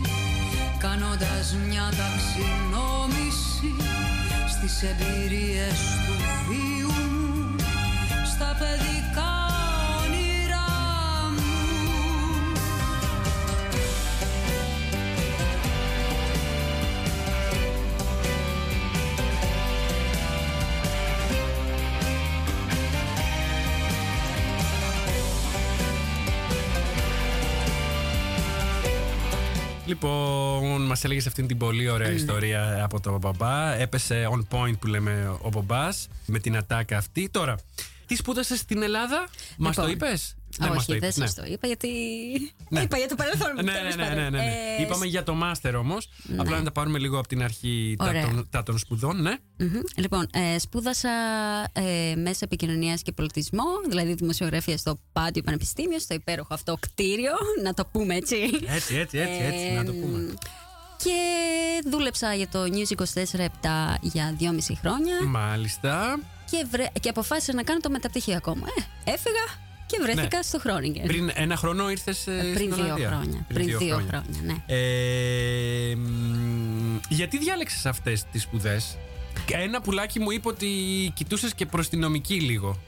κάνοντας 0.78 1.56
μια 1.68 1.88
ταξινόμηση 2.00 3.72
στις 4.52 4.82
εμπειρίες 4.90 5.78
του 6.04 6.14
βίου 6.48 6.92
μου. 7.10 7.56
Στα 8.32 8.56
παιδικά 8.58 8.93
Λοιπόν, 29.86 30.82
μας 30.86 31.04
έλεγες 31.04 31.26
αυτήν 31.26 31.46
την 31.46 31.58
πολύ 31.58 31.88
ωραία 31.88 32.08
Ναι. 32.08 32.14
ιστορία 32.14 32.84
από 32.84 33.00
τον 33.00 33.18
μπαμπά. 33.18 33.74
Έπεσε 33.74 34.28
on 34.32 34.40
point 34.58 34.78
που 34.78 34.86
λέμε 34.86 35.36
ο 35.42 35.48
μπαμπάς 35.50 36.08
με 36.26 36.38
την 36.38 36.56
ατάκα 36.56 36.96
αυτή. 36.96 37.28
Τώρα, 37.30 37.56
Τι 38.06 38.16
σπούδασες 38.16 38.58
στην 38.58 38.82
Ελλάδα, 38.82 39.28
μας 39.58 39.76
το 39.76 39.86
Λοιπόν, 39.86 40.08
είπε. 40.60 40.68
Όχι, 40.76 40.98
δεν 40.98 41.12
σας 41.12 41.34
το 41.34 41.42
είπα 41.46 41.66
γιατί. 41.66 41.88
Ναι. 42.68 42.80
Είπα 42.80 42.96
για 42.98 43.08
το 43.08 43.14
παρελθόν 43.14 43.52
μου. 43.56 43.62
Ναι, 43.62 43.72
τέλος 43.72 43.96
ναι, 43.96 44.02
ναι, 44.04 44.08
πάντων. 44.08 44.22
ναι, 44.22 44.38
ναι. 44.38 44.44
Ε, 44.78 44.82
Είπαμε 44.82 45.06
για 45.06 45.22
το 45.22 45.34
μάστερ 45.34 45.76
όμως. 45.76 46.08
Απλά 46.36 46.56
να 46.58 46.64
τα 46.64 46.72
πάρουμε 46.72 46.98
λίγο 46.98 47.18
από 47.18 47.28
την 47.28 47.42
αρχή 47.42 47.94
τα 47.98 48.04
Ωραία. 48.04 48.22
των, 48.24 48.48
τα 48.50 48.62
των 48.62 48.78
σπουδών, 48.78 49.22
ναι. 49.22 49.34
Μμμ. 49.58 49.80
Λοιπόν, 49.96 50.26
ε, 50.32 50.58
σπούδασα 50.58 51.10
ε, 51.72 52.14
μέσα 52.16 52.38
επικοινωνίας 52.40 53.02
και 53.02 53.12
πολιτισμό, 53.12 53.64
δηλαδή 53.88 54.14
δημοσιογραφία 54.14 54.76
στο 54.76 54.98
Πάντιο 55.12 55.42
Πανεπιστήμιο, 55.42 55.98
στο 55.98 56.14
υπέροχο 56.14 56.54
αυτό 56.54 56.76
κτίριο, 56.80 57.32
να 57.62 57.74
το 57.74 57.84
πούμε 57.92 58.14
έτσι. 58.14 58.36
Έτσι, 58.66 58.96
έτσι, 58.96 59.18
έτσι, 59.18 59.40
έτσι, 59.42 59.70
να 59.74 59.84
το 59.84 59.92
Ε, 59.92 59.94
πούμε. 60.00 60.34
Και 60.96 61.12
δούλεψα 61.90 62.34
για 62.34 62.48
το 62.48 62.62
News 62.62 63.02
24-7 63.02 63.46
για 64.00 64.34
δυόμιση 64.38 64.76
χρόνια 64.80 65.22
Μάλιστα. 65.26 66.18
και, 66.50 66.66
βρε, 66.70 66.86
και 67.00 67.08
αποφάσισα 67.08 67.54
να 67.54 67.62
κάνω 67.62 67.80
το 67.80 67.90
μεταπτυχιακό 67.90 68.56
μου. 68.56 68.64
Ε, 69.04 69.10
έφυγα 69.12 69.44
και 69.86 69.98
βρέθηκα 70.02 70.36
Ναι. 70.36 70.42
στο 70.42 70.58
Χρόνιγκερ. 70.58 71.06
Πριν 71.06 71.30
ένα 71.34 71.56
χρόνο 71.56 71.90
ήρθες 71.90 72.16
στην 72.16 72.54
Πριν 72.54 72.74
δύο 72.74 72.84
Ολλανδία. 72.84 73.08
χρόνια. 73.08 73.44
Πριν 73.48 73.66
δύο 73.66 73.78
χρόνια, 74.08 74.22
ναι. 74.42 74.54
Ε, 74.66 75.94
μ, 75.94 76.98
γιατί 77.08 77.38
διάλεξες 77.38 77.86
αυτές 77.86 78.24
τις 78.32 78.42
σπουδές, 78.42 78.96
Ένα 79.52 79.80
πουλάκι 79.80 80.20
μου 80.20 80.30
είπε 80.30 80.48
ότι 80.48 80.66
κοιτούσες 81.14 81.54
και 81.54 81.66
προς 81.66 81.88
την 81.88 81.98
νομική 81.98 82.40
λίγο. 82.40 82.78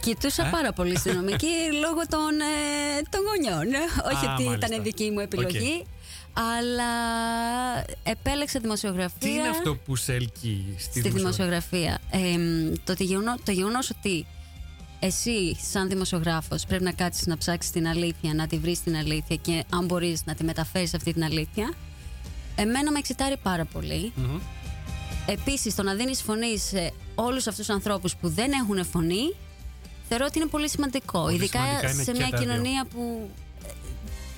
Κοιτούσα 0.00 0.46
Ε; 0.46 0.48
πάρα 0.50 0.72
πολύ 0.72 0.98
στη 0.98 1.12
νομική 1.12 1.46
λόγω 1.84 2.00
των, 2.08 2.40
ε, 2.40 3.02
των 3.10 3.20
γονιών. 3.26 3.66
Όχι 4.14 4.26
Α, 4.26 4.32
ότι 4.34 4.42
μάλιστα. 4.44 4.66
ήταν 4.66 4.82
δική 4.82 5.10
μου 5.10 5.20
επιλογή. 5.20 5.84
Αλλά 6.32 6.84
επέλεξα 8.02 8.60
δημοσιογραφία. 8.60 9.18
Τι 9.18 9.30
είναι 9.30 9.48
αυτό 9.48 9.76
που 9.76 9.96
σε 9.96 10.14
ελκύει 10.14 10.74
στη, 10.78 11.00
στη 11.00 11.08
δημοσιογραφία; 11.08 11.98
δημοσιογραφία. 12.10 12.34
Ε, 12.34 12.38
μ, 12.38 12.72
το, 12.84 12.92
ότι 12.92 13.04
γεγονό, 13.04 13.34
το 13.44 13.52
γεγονός 13.52 13.90
ότι 13.90 14.26
εσύ 15.00 15.56
σαν 15.70 15.88
δημοσιογράφος 15.88 16.66
πρέπει 16.66 16.84
να 16.84 16.92
κάτσεις 16.92 17.26
να 17.26 17.36
ψάξεις 17.38 17.72
την 17.72 17.86
αλήθεια, 17.88 18.34
να 18.34 18.46
τη 18.46 18.58
βρεις 18.58 18.82
την 18.82 18.96
αλήθεια 18.96 19.36
και 19.36 19.64
αν 19.70 19.84
μπορείς 19.84 20.24
να 20.24 20.34
τη 20.34 20.44
μεταφέρεις 20.44 20.94
αυτή 20.94 21.12
την 21.12 21.24
αλήθεια 21.24 21.72
εμένα 22.56 22.90
με 22.92 22.98
εξητάρει 22.98 23.36
πάρα 23.42 23.64
πολύ. 23.64 24.12
Μμμ. 24.14 24.38
Επίσης 25.26 25.74
το 25.74 25.82
να 25.82 25.94
δίνεις 25.94 26.22
φωνή 26.22 26.58
σε 26.58 26.92
όλους 27.14 27.46
αυτούς 27.46 27.66
τους 27.66 27.74
ανθρώπους 27.74 28.16
που 28.16 28.28
δεν 28.28 28.52
έχουν 28.52 28.84
φωνή 28.86 29.34
θεωρώ 30.08 30.24
ότι 30.28 30.38
είναι 30.38 30.48
πολύ 30.48 30.68
σημαντικό. 30.68 31.20
Πολύ 31.22 31.34
Ειδικά 31.34 31.58
σημαντικά 31.58 31.90
είναι 31.90 32.02
σε 32.02 32.12
και 32.12 32.18
μια 32.18 32.28
τα 32.30 32.38
δύο. 32.38 32.46
κοινωνία 32.46 32.86
που 32.94 33.30
ε, 33.64 33.68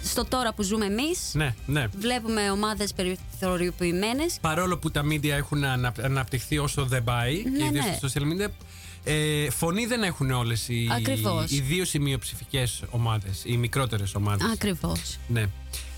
στο 0.04 0.24
τώρα 0.24 0.52
που 0.54 0.62
ζούμε 0.62 0.84
εμείς 0.86 1.30
Ναι, 1.32 1.54
ναι. 1.66 1.86
βλέπουμε 1.98 2.50
ομάδες 2.50 2.92
περιθωριοποιημένες 2.92 4.38
Παρόλο 4.40 4.78
που 4.78 4.90
τα 4.90 5.02
media 5.04 5.28
έχουν 5.28 5.64
ανα- 5.64 5.92
αναπτυχθεί 6.02 6.58
όσο 6.58 6.84
δεν 6.84 7.04
πάει, 7.04 7.42
και 7.42 7.48
Ναι, 7.48 7.64
ιδίως 7.64 7.84
ναι. 7.86 7.98
στα 8.08 8.08
social 8.08 8.22
media, 8.22 8.50
ε, 9.04 9.50
φωνή 9.50 9.86
δεν 9.86 10.02
έχουν 10.02 10.30
όλες 10.30 10.68
οι, 10.68 10.88
Ακριβώς. 10.92 11.50
ιδίω 11.50 11.84
οι 11.92 11.98
μειοψηφικέ 11.98 12.64
ομάδες, 12.90 13.42
οι 13.46 13.56
μικρότερες 13.56 14.14
ομάδες. 14.14 14.50
Ακριβώς. 14.52 15.18
Ναι. 15.28 15.44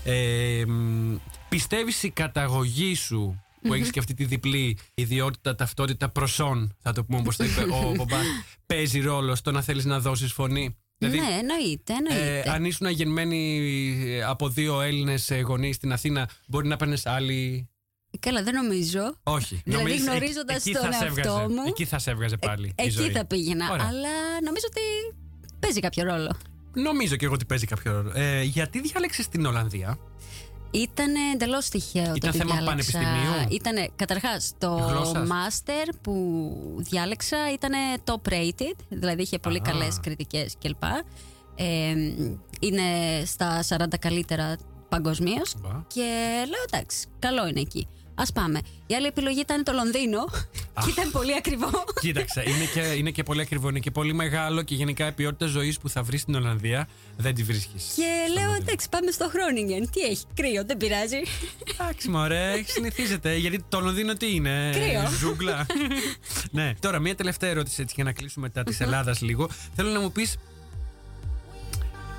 Ε, 0.03 0.65
μ, 0.65 1.15
πιστεύεις 1.49 2.03
η 2.03 2.09
καταγωγή 2.09 2.95
σου 2.95 3.39
που 3.61 3.73
έχεις 3.73 3.89
και 3.89 3.99
αυτή 3.99 4.13
τη 4.13 4.25
διπλή 4.25 4.77
ιδιότητα, 4.93 5.55
ταυτότητα 5.55 6.09
προσών, 6.09 6.75
θα 6.81 6.93
το 6.93 7.03
πούμε 7.03 7.19
όπως 7.19 7.35
το 7.35 7.43
είπε 7.43 7.61
ο 7.61 7.91
Μπομπάς, 7.95 8.25
παίζει 8.65 8.99
ρόλο 8.99 9.35
στο 9.35 9.51
να 9.51 9.61
θέλεις 9.61 9.85
να 9.85 9.99
δώσεις 9.99 10.31
φωνή; 10.33 10.75
Δηλαδή, 10.97 11.19
ναι, 11.19 11.25
εννοείται, 11.39 11.93
ε, 11.93 11.95
εννοείται. 11.97 12.51
αν 12.51 12.65
ήσουν 12.65 12.89
γενμένοι 12.89 13.59
ε, 14.05 14.23
από 14.23 14.49
δύο 14.49 14.81
Έλληνες 14.81 15.29
ε, 15.29 15.39
γονείς 15.39 15.75
στην 15.75 15.91
Αθήνα, 15.93 16.29
μπορεί 16.47 16.67
να 16.67 16.75
παίρνεις 16.77 17.05
άλλη. 17.05 17.69
Καλά, 18.19 18.43
δεν 18.43 18.53
νομίζω. 18.53 19.15
Όχι. 19.23 19.61
Δηλαδή, 19.65 19.83
Νομίζεις, 19.83 20.07
εκ- 20.07 20.09
γνωρίζοντας 20.15 20.55
εκεί 20.57 20.71
τον 20.73 20.81
θα 20.83 20.91
σε 20.91 21.03
εαυτό 21.03 21.19
έβγαζε. 21.21 21.47
μου, 21.53 21.63
Εκεί 21.67 21.85
θα 21.85 21.99
σε 21.99 22.11
έβγαζε 22.11 22.37
πάλι. 22.37 22.67
η 22.67 22.73
Εκεί 22.75 22.89
ζωή. 22.89 23.09
θα 23.11 23.25
πήγαινα. 23.25 23.71
Ωραία. 23.71 23.85
Αλλά 23.87 24.09
νομίζω 24.43 24.65
ότι 24.69 24.81
παίζει 25.59 25.79
κάποιο 25.79 26.03
ρόλο. 26.03 26.35
Νομίζω 26.73 27.15
και 27.15 27.25
εγώ 27.25 27.33
ότι 27.33 27.45
παίζει 27.45 27.65
κάποιο 27.65 27.91
ρόλο. 27.91 28.11
Ε, 28.15 28.41
γιατί 28.43 28.81
διάλεξες 28.81 29.27
την 29.27 29.45
Ολλανδία; 29.45 29.97
Ήταν 30.71 31.13
εντελώς 31.33 31.69
τυχαίο 31.69 32.01
Ήταν 32.03 32.19
το 32.19 32.27
ότι 32.27 32.37
θέμα 32.37 32.55
διάλεξα. 32.55 32.69
πανεπιστημίου; 32.99 33.47
Ήταν 33.49 33.91
καταρχάς 33.95 34.53
το 34.57 34.69
Γλώσσας; 34.75 35.27
μάστερ 35.27 35.87
που 36.01 36.45
διάλεξα 36.77 37.37
ήταν 37.53 37.71
top 38.05 38.29
rated, 38.33 38.75
δηλαδή 38.89 39.21
είχε 39.21 39.39
πολύ 39.39 39.57
Α. 39.57 39.61
καλές 39.61 39.99
κριτικές 40.01 40.55
κλπ. 40.61 40.83
Ε, 41.55 41.91
είναι 42.59 42.81
στα 43.25 43.63
40 43.63 43.97
καλύτερα 43.99 44.55
παγκοσμίως. 44.89 45.53
Μπα. 45.61 45.83
Και 45.87 46.01
λέω 46.49 46.63
εντάξει, 46.71 47.07
καλό 47.19 47.47
είναι 47.47 47.59
εκεί. 47.59 47.87
Α 48.15 48.23
πάμε. 48.33 48.59
Η 48.87 48.95
άλλη 48.95 49.05
επιλογή 49.05 49.39
ήταν 49.39 49.63
το 49.63 49.71
Λονδίνο 49.71 50.25
και 50.83 50.89
ήταν 50.89 51.11
πολύ 51.11 51.35
ακριβό. 51.35 51.69
Κοίταξε, 52.01 52.43
είναι 52.47 52.65
και, 52.73 52.79
είναι 52.97 53.11
και 53.11 53.23
πολύ 53.23 53.41
ακριβό, 53.41 53.69
είναι 53.69 53.79
και 53.79 53.91
πολύ 53.91 54.13
μεγάλο 54.13 54.61
και 54.61 54.75
γενικά 54.75 55.07
η 55.07 55.11
ποιότητα 55.11 55.45
ζωής 55.45 55.77
που 55.79 55.89
θα 55.89 56.03
βρεις 56.03 56.21
στην 56.21 56.35
Ολλανδία 56.35 56.87
δεν 57.17 57.35
τη 57.35 57.43
βρίσκεις. 57.43 57.93
Και 57.95 58.33
λέω 58.41 58.53
εντάξει, 58.53 58.89
πάμε 58.89 59.11
στο 59.11 59.29
Χρόνιγκεν. 59.29 59.89
Τι 59.89 60.01
έχει, 60.01 60.23
κρύο, 60.33 60.63
δεν 60.65 60.77
πειράζει. 60.77 61.17
Εντάξει, 61.71 62.09
μωρέ, 62.09 62.63
συνηθίζεται. 62.67 63.35
Γιατί 63.35 63.63
το 63.69 63.79
Λονδίνο 63.79 64.13
τι 64.13 64.35
είναι, 64.35 64.69
Κρύο. 64.73 65.09
ζούγκλα; 65.19 65.65
ναι, 66.51 66.73
τώρα 66.79 66.99
μία 66.99 67.15
τελευταία 67.15 67.49
ερώτηση 67.49 67.81
έτσι 67.81 67.93
για 67.95 68.03
να 68.03 68.11
κλείσουμε 68.11 68.45
μετά 68.47 68.63
της 68.63 68.79
Ελλάδας 68.79 69.21
λίγο. 69.21 69.49
Θέλω 69.75 69.89
να 69.89 69.99
μου 69.99 70.11
πεις. 70.11 70.37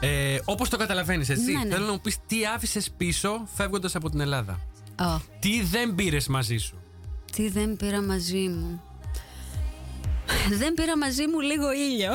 Ε, 0.00 0.38
Όπως 0.44 0.68
το 0.68 0.76
καταλαβαίνεις, 0.76 1.28
έτσι. 1.28 1.52
Ναι, 1.52 1.64
ναι. 1.64 1.74
Θέλω 1.74 1.86
να 1.86 1.92
μου 1.92 2.00
πεις 2.00 2.16
τι 2.26 2.36
άφησες 2.46 2.90
πίσω 2.96 3.48
φεύγοντας 3.54 3.94
από 3.94 4.10
την 4.10 4.20
Ελλάδα. 4.20 4.60
Ω, 5.00 5.20
Τι 5.40 5.62
δεν 5.62 5.94
πήρες 5.94 6.26
μαζί 6.28 6.56
σου; 6.56 6.76
τι 7.32 7.48
δεν 7.48 7.76
πήρα 7.76 8.02
μαζί 8.02 8.48
μου. 8.48 8.80
Δεν 10.58 10.74
πήρα 10.74 10.98
μαζί 10.98 11.26
μου 11.26 11.40
λίγο 11.40 11.72
ήλιο. 11.72 12.12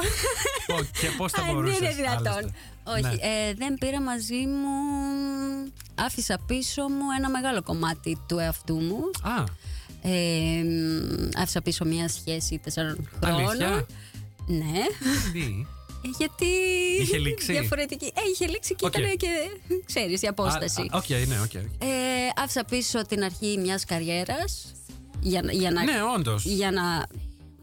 Πω- 0.67 0.84
και 1.00 1.08
πώς 1.17 1.32
θα 1.32 1.41
Αν 1.41 1.54
μπορούσες. 1.54 1.78
είναι 1.80 1.94
δυνατόν. 1.94 2.54
Όχι, 2.84 3.02
Ναι. 3.02 3.10
ε, 3.10 3.54
δεν 3.54 3.74
πήρα 3.74 4.02
μαζί 4.02 4.46
μου. 4.46 4.70
Άφησα 5.96 6.39
πίσω 6.48 6.82
μου 6.89 7.06
ένα 7.17 7.30
μεγάλο 7.30 7.63
κομμάτι 7.63 8.17
του 8.28 8.38
εαυτού 8.38 8.76
μου. 8.76 9.00
Α, 9.22 9.44
Ε, 10.04 10.63
μ, 10.63 11.30
άφησα 11.41 11.62
πίσω 11.62 11.86
μια 11.86 12.10
σχέση 12.10 12.60
τεσσάρων 12.63 13.10
χρόνων. 13.24 13.48
Αλήθεια; 13.50 13.86
Ναι. 14.48 14.82
τι; 15.34 15.65
Ε, 16.06 16.10
Γιατί. 16.18 16.46
Είχε 17.02 17.18
λήξει; 17.18 17.52
Διαφορετική. 17.52 18.06
Ε, 18.06 18.22
είχε 18.34 18.48
λήξει 18.48 18.76
και 18.76 18.86
Οκ. 18.86 18.98
ήταν 18.98 19.18
και. 19.18 19.28
ξέρεις, 19.86 20.22
η 20.22 20.28
απόσταση. 20.28 20.82
Α, 20.82 20.98
α, 20.98 20.98
Οκ, 20.98 21.10
ναι, 21.28 21.36
OK. 21.39 21.44
OK. 21.44 21.54
Ε, 21.54 21.88
άφησα 22.36 22.64
πίσω 22.64 23.06
την 23.06 23.24
αρχή 23.24 23.58
μιας 23.62 23.86
καριέρας. 23.86 24.72
Για, 25.20 25.42
να- 25.42 25.52
για 25.52 25.72
να, 25.72 25.84
Ναι, 25.84 25.94
όντως. 26.16 26.44
για 26.46 26.72
να 26.72 27.06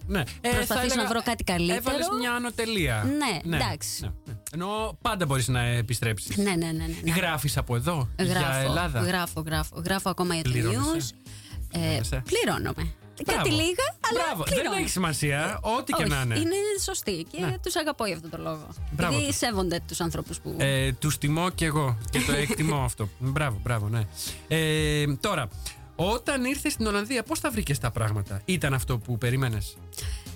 Ναι. 0.06 0.22
Ε, 0.40 0.48
Προσπαθήσω 0.50 0.94
θα 0.94 1.02
να 1.02 1.08
βρω 1.08 1.22
κάτι 1.22 1.44
καλύτερο. 1.44 1.78
Έβαλες 1.78 2.06
μια 2.18 2.32
ανωτελεία. 2.32 3.04
Ναι, 3.18 3.54
εντάξει. 3.56 4.00
ναι, 4.02 4.08
ναι. 4.26 4.34
Ενώ 4.52 4.98
πάντα 5.02 5.26
μπορείς 5.26 5.48
να 5.48 5.60
επιστρέψεις. 5.62 6.36
ναι, 6.36 6.42
ναι, 6.44 6.54
ναι, 6.56 6.72
ναι, 6.72 6.86
ναι. 7.02 7.12
Γράφεις 7.12 7.56
από 7.56 7.76
εδώ 7.76 8.08
για 8.16 8.24
Γράφω, 8.24 8.60
Ελλάδα. 8.68 9.00
γράφω, 9.00 9.40
γράφω. 9.46 9.82
Γράφω 9.84 10.10
ακόμα 10.10 10.34
για 10.34 10.42
το 10.42 10.50
Πληρώνεσαι; 10.50 10.88
news. 11.14 11.32
Ε, 11.72 11.78
Πληρώνεσαι; 11.78 12.22
πληρώνομαι. 12.24 12.92
Μπράβο. 13.24 13.42
Κάτι 13.42 13.50
λίγα, 13.54 13.86
αλλά 14.10 14.20
Μπράβο. 14.24 14.42
πληρώνω. 14.42 14.70
Δεν 14.70 14.78
έχει 14.80 14.88
σημασία. 14.90 15.58
Ό,τι 15.62 15.92
και 15.92 16.02
Όχι, 16.02 16.10
να 16.12 16.20
είναι. 16.24 16.38
Είναι 16.38 16.56
σωστή 16.84 17.26
και 17.30 17.40
Ναι. 17.44 17.58
τους 17.62 17.76
αγαπώ 17.76 18.06
για 18.06 18.14
αυτόν 18.14 18.30
τον 18.30 18.40
λόγο. 18.42 18.66
Μπράβο 18.90 19.12
Γιατί 19.12 19.28
τους. 19.28 19.36
σέβονται 19.36 19.80
τους 19.88 20.00
ανθρώπους 20.00 20.40
που... 20.40 20.54
Ε, 20.58 20.92
τους 20.92 21.18
τιμώ 21.18 21.50
κι 21.50 21.64
εγώ 21.64 21.98
και 22.10 22.20
το 22.20 22.32
εκτιμώ 22.32 22.84
αυτό. 22.84 23.08
Μπράβο, 23.18 23.58
μπράβο, 23.62 23.88
ναι. 23.88 24.00
Ε, 24.48 25.06
τώρα, 25.20 25.48
όταν 25.96 26.44
ήρθες 26.44 26.72
στην 26.72 26.86
Ολλανδία, 26.86 27.22
πώς 27.22 27.40
τα 27.40 27.50
βρήκες 27.50 27.78
τα 27.78 27.90
πράγματα, 27.90 28.42
Ήταν 28.44 28.74
αυτό 28.74 28.98
που 28.98 29.18
περίμενες; 29.18 29.76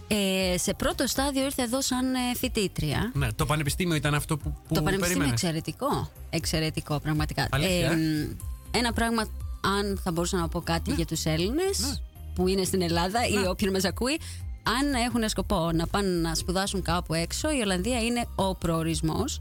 Ε, 0.08 0.58
σε 0.58 0.74
πρώτο 0.74 1.06
στάδιο 1.06 1.44
ήρθε 1.44 1.62
εδώ 1.62 1.80
σαν 1.82 2.14
ε, 2.14 2.18
φοιτήτρια. 2.36 3.10
Ναι, 3.14 3.32
το 3.32 3.46
πανεπιστήμιο 3.46 3.94
ήταν 3.96 4.14
αυτό 4.14 4.36
που, 4.36 4.50
που 4.68 4.74
το 4.74 4.82
πανεπιστήμιο 4.82 5.00
περίμενες. 5.18 5.32
εξαιρετικό. 5.42 6.10
Εξαιρετικό, 6.30 7.00
πραγματικά. 7.00 7.48
Αλήθεια, 7.50 7.90
ε; 7.90 7.96
μ, 7.96 8.30
ένα 8.70 8.92
πράγμα, 8.92 9.22
αν 9.78 10.00
θα 10.04 10.12
μπορούσα 10.12 10.36
να 10.36 10.48
πω 10.48 10.60
κάτι 10.60 10.92
για 10.92 11.06
τους 11.06 11.24
Έλληνες 11.24 11.78
Ναι. 11.78 11.94
Που 12.34 12.48
είναι 12.48 12.64
στην 12.64 12.82
Ελλάδα 12.82 13.26
ή 13.26 13.46
όποιον 13.46 13.72
μας 13.72 13.84
ακούει, 13.84 14.20
αν 14.62 14.94
έχουν 14.94 15.28
σκοπό 15.28 15.70
να 15.72 15.86
πάνε 15.86 16.08
να 16.08 16.34
σπουδάσουν 16.34 16.82
κάπου 16.82 17.14
έξω, 17.14 17.50
η 17.50 17.60
Ολλανδία 17.60 18.00
είναι 18.00 18.26
ο 18.34 18.54
προορισμός 18.54 19.40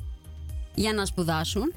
για 0.76 0.94
να 0.94 1.06
σπουδάσουν. 1.06 1.74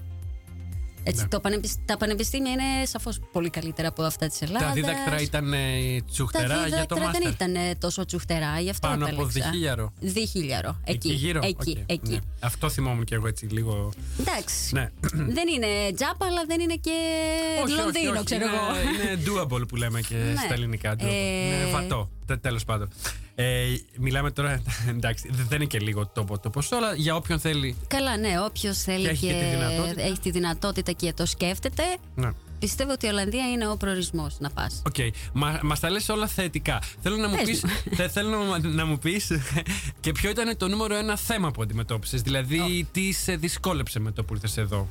Έτσι, 1.07 1.23
Ναι. 1.23 1.29
το 1.29 1.41
πανεπισ- 1.41 1.79
Τα 1.85 1.97
πανεπιστήμια 1.97 2.53
είναι 2.53 2.87
σαφώς 2.87 3.21
πολύ 3.33 3.51
καλύτερα 3.51 3.89
από 3.89 4.03
αυτά 4.03 4.27
της 4.27 4.41
Ελλάδας. 4.43 4.69
Τα 4.69 4.73
δίδακτρα 4.75 5.21
ήταν 5.21 5.53
ε, 5.53 5.59
Τα 5.99 6.05
τσουχτερά 6.13 6.47
για 6.47 6.57
το 6.57 6.65
δίδακτρα 6.65 6.99
μάστερ. 7.05 7.23
δεν 7.23 7.31
ήταν 7.33 7.55
ε, 7.55 7.75
τόσο 7.75 8.05
τσουχτερά, 8.05 8.61
γι' 8.61 8.71
αυτό 8.71 8.89
Πάνω 8.89 9.05
από 9.05 9.15
επέλεξα. 9.15 9.41
διχίλιαρο. 9.51 9.93
Διχίλιαρο. 10.01 10.81
Εκεί, 10.85 11.13
γύρω. 11.13 11.41
εκεί, 11.43 11.71
Οκ, 11.81 11.91
εκεί. 11.91 12.11
ναι. 12.11 12.19
Αυτό 12.41 12.71
θυμόμουν 12.71 13.05
κι 13.05 13.15
εγώ 13.15 13.27
έτσι 13.27 13.47
λίγο. 13.47 13.93
Εντάξει. 14.21 14.75
Ναι. 14.75 14.91
Δεν 15.39 15.49
είναι 15.55 15.67
τζάμπα, 15.95 16.27
αλλά 16.27 16.45
δεν 16.47 16.61
είναι 16.61 16.75
και 16.75 16.91
Λονδίνο, 17.77 18.25
ξέρω 18.25 18.45
είναι, 18.45 18.55
εγώ. 18.55 19.13
Είναι 19.13 19.23
doable 19.61 19.69
που 19.69 19.77
λέμε 19.77 20.01
και 20.01 20.15
Ναι. 20.15 20.35
στα 20.45 20.53
ελληνικά. 20.55 20.95
Doable. 20.95 21.03
Ε, 21.05 21.47
Είναι 21.47 21.71
βατό. 21.73 22.11
Τέλος 22.41 22.65
πάντων. 22.65 22.89
Ε, 23.35 23.65
μιλάμε 23.99 24.31
τώρα. 24.31 24.63
Εντάξει, 24.89 25.31
δεν 25.33 25.57
είναι 25.61 25.65
και 25.65 25.79
λίγο 25.79 26.07
το, 26.07 26.27
το 26.43 26.51
ποσό, 26.51 26.77
αλλά 26.77 26.95
για 26.95 27.17
όποιον 27.17 27.39
θέλει. 27.41 27.77
Καλά, 27.89 28.17
ναι, 28.17 28.41
όποιος 28.45 28.79
θέλει 28.79 29.03
Και 29.05 29.11
έχει 29.11 29.27
και 29.27 29.33
τη 29.33 29.45
δυνατότητα. 29.57 30.03
έχει 30.03 30.19
τη 30.19 30.31
δυνατότητα 30.31 30.93
και 30.93 31.13
το 31.13 31.27
σκέφτεται, 31.27 31.83
Ναι. 32.15 32.31
Πιστεύω 32.59 32.93
ότι 32.93 33.07
η 33.07 33.09
Ολλανδία 33.09 33.49
είναι 33.51 33.69
ο 33.69 33.77
προορισμός 33.77 34.37
να 34.39 34.51
πας. 34.51 34.83
Οκ. 34.87 34.95
Μα 35.33 35.59
μας 35.63 35.81
τα 35.81 35.91
λες 35.91 36.09
όλα 36.09 36.27
θετικά. 36.27 36.83
Θέλω 37.03 37.17
να 37.17 37.29
μου 37.29 37.35
Πες 37.37 37.45
πεις, 37.45 37.63
μου. 37.65 37.71
θε- 37.97 38.11
θέλω 38.11 38.39
να, 38.45 38.59
να 38.59 38.87
μου 38.87 38.99
πεις 38.99 39.31
και 40.01 40.13
ποιο 40.13 40.31
ήταν 40.31 40.57
το 40.57 40.69
νούμερο 40.69 40.95
ένα 40.97 41.17
θέμα 41.17 41.51
που 41.51 41.63
αντιμετώπισες. 41.63 42.23
Δηλαδή, 42.23 42.89
τι 42.93 43.13
σε 43.13 43.37
δυσκόλεψε 43.37 43.99
με 44.01 44.11
το 44.11 44.25
που 44.25 44.35
ήρθες 44.35 44.57
εδώ; 44.57 44.89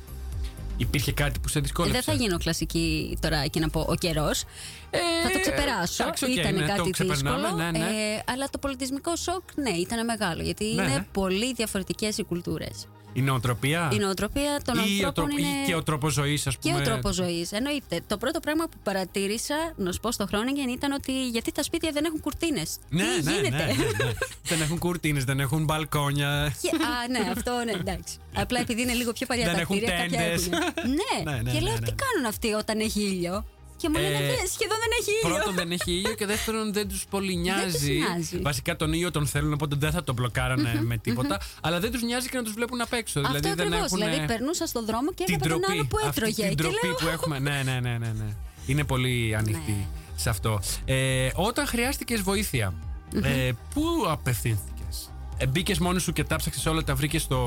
Υπήρχε 0.76 1.12
κάτι 1.12 1.38
που 1.40 1.48
σε 1.48 1.60
δυσκόλεψε; 1.60 2.00
Δεν 2.04 2.14
θα 2.16 2.22
γίνω 2.22 2.38
κλασική 2.38 3.16
τώρα 3.20 3.46
και 3.46 3.60
να 3.60 3.68
πω 3.68 3.86
ο 3.88 3.94
καιρός. 3.94 4.42
Ε, 4.90 4.98
θα 5.22 5.30
το 5.32 5.40
ξεπεράσω. 5.40 6.02
εντάξει, 6.02 6.24
οκ, 6.24 6.30
ήταν 6.30 6.54
ναι, 6.54 6.60
το 6.60 6.66
κάτι 6.66 6.90
ξεπερνάμε, 6.90 7.38
δύσκολο. 7.40 7.56
ναι, 7.62 7.70
ναι. 7.70 7.78
ε, 7.78 8.22
αλλά 8.32 8.48
το 8.50 8.58
πολιτισμικό 8.58 9.16
σοκ, 9.16 9.42
ναι, 9.54 9.70
ήταν 9.70 10.04
μεγάλο. 10.04 10.42
Γιατί 10.42 10.64
Ναι. 10.64 10.82
είναι 10.82 11.06
πολύ 11.12 11.52
διαφορετικές 11.54 12.18
οι 12.18 12.22
κουλτούρες. 12.24 12.86
Η 13.16 13.20
νοοτροπία; 13.22 13.90
Η 13.92 13.96
νοοτροπία 13.98 14.60
των 14.64 14.74
ή, 14.74 14.78
ο 14.78 14.82
ανθρώπων 15.06 15.12
τρόπο- 15.14 15.38
είναι. 15.38 15.48
ή 15.62 15.66
και 15.66 15.74
ο 15.74 15.82
τρόπος 15.82 16.12
ζωής, 16.12 16.46
ας 16.46 16.56
Και 16.56 16.70
πούμε. 16.70 16.80
ο 16.80 16.84
τρόπος 16.84 17.14
ζωής. 17.14 17.52
Εννοείται. 17.52 18.00
Το 18.06 18.16
πρώτο 18.16 18.40
πράγμα 18.40 18.64
που 18.64 18.76
παρατήρησα, 18.82 19.54
να 19.76 19.92
σου 19.92 20.00
πω 20.00 20.12
στο 20.12 20.26
Χρόνιγεν, 20.26 20.68
ήταν 20.68 20.92
ότι 20.92 21.28
γιατί 21.28 21.52
τα 21.52 21.62
σπίτια 21.62 21.90
δεν 21.92 22.04
έχουν 22.04 22.20
κουρτίνες; 22.20 22.78
Ναι, 22.88 23.02
Τι 23.02 23.22
ναι, 23.22 23.30
ναι, 23.30 23.36
γίνεται; 23.36 23.64
ναι, 23.64 24.04
ναι. 24.04 24.12
δεν 24.50 24.60
έχουν 24.60 24.78
κουρτίνες, 24.78 25.24
δεν 25.24 25.40
έχουν 25.40 25.64
μπαλκόνια. 25.64 26.54
Και, 26.62 26.68
α, 26.68 27.08
ναι, 27.10 27.30
αυτό 27.30 27.52
ναι, 27.64 27.72
εντάξει. 27.72 28.16
Απλά 28.34 28.60
επειδή 28.60 28.82
είναι 28.82 28.92
λίγο 28.92 29.12
πιο 29.12 29.26
παλιά 29.26 29.44
Δεν 29.44 29.54
τα 29.54 29.60
έχουν 29.60 29.76
κτίρια, 29.76 29.96
κάποια 29.96 30.18
τέντες. 30.18 30.46
έχουν. 30.46 30.58
Ναι. 30.90 31.02
Ναι, 31.32 31.40
ναι, 31.42 31.50
και 31.50 31.58
ναι, 31.58 31.60
λέω 31.64 31.72
ναι. 31.72 31.78
τι 31.80 31.92
κάνουν 31.92 32.26
αυτοί 32.28 32.52
όταν 32.52 32.80
έχει 32.80 33.00
ήλιο; 33.00 33.44
Και 33.84 33.90
μου 33.92 33.98
λένε 33.98 34.16
Ε, 34.16 34.18
«Δεν, 34.26 34.36
σχεδόν 34.54 34.78
δεν 34.84 34.90
έχει 35.00 35.10
ήλιο. 35.22 35.34
Πρώτον 35.36 35.54
δεν 35.54 35.70
έχει 35.72 35.92
ήλιο 35.92 36.14
και 36.14 36.26
δεύτερον 36.26 36.72
δεν 36.72 36.88
τους 36.88 37.04
πολύ 37.10 37.36
νοιάζει. 37.36 37.92
νοιάζει. 37.92 38.38
Βασικά 38.38 38.76
τον 38.76 38.92
ήλιο 38.92 39.10
τον 39.10 39.26
θέλουν 39.26 39.52
οπότε 39.52 39.76
δεν 39.78 39.90
θα 39.90 40.04
τον 40.04 40.14
μπλοκάρανε 40.14 40.80
με 40.82 40.96
τίποτα. 40.98 41.40
Αλλά 41.60 41.80
δεν 41.80 41.90
τους 41.92 42.02
νοιάζει 42.02 42.28
και 42.28 42.36
να 42.36 42.42
τους 42.42 42.52
βλέπουν 42.52 42.80
απ' 42.80 42.92
έξω. 42.92 43.20
Αυτό 43.20 43.32
δηλαδή 43.38 43.48
δεν 43.54 43.66
ακριβώς. 43.66 43.86
έχουν 43.86 43.98
Δηλαδή 43.98 44.26
περνούσα 44.26 44.66
στον 44.66 44.84
δρόμο 44.86 45.12
και 45.12 45.24
την 45.24 45.34
έβλεπα 45.34 45.52
τον 45.54 45.60
ντροπή. 45.60 45.72
άλλο 45.78 45.86
που 45.86 45.96
αυτή 46.06 46.08
έτρωγε. 46.20 46.34
την 46.34 46.48
Και 46.48 46.54
ντροπή 46.62 46.86
λέω. 46.86 46.94
που 46.94 47.06
έχουμε. 47.08 47.38
Ναι, 47.38 47.62
ναι, 47.64 47.80
ναι, 47.80 47.90
ναι, 47.98 48.12
ναι. 48.18 48.34
Είναι 48.66 48.84
πολύ 48.84 49.34
ανοιχτή 49.36 49.70
Ναι. 49.72 49.86
σε 50.16 50.28
αυτό. 50.28 50.60
Ε, 50.84 51.28
όταν 51.34 51.66
χρειάστηκες 51.66 52.20
βοήθεια, 52.22 52.74
ε, 53.22 53.50
πού 53.74 53.82
απευθύνθηκες; 54.08 55.10
Ε, 55.36 55.46
Μπήκες 55.46 55.78
μόνο 55.78 55.98
σου 55.98 56.12
και 56.12 56.24
τα 56.24 56.36
ψάξες 56.36 56.66
όλα, 56.66 56.84
τα 56.84 56.94
βρήκες 56.94 57.22
στο. 57.22 57.38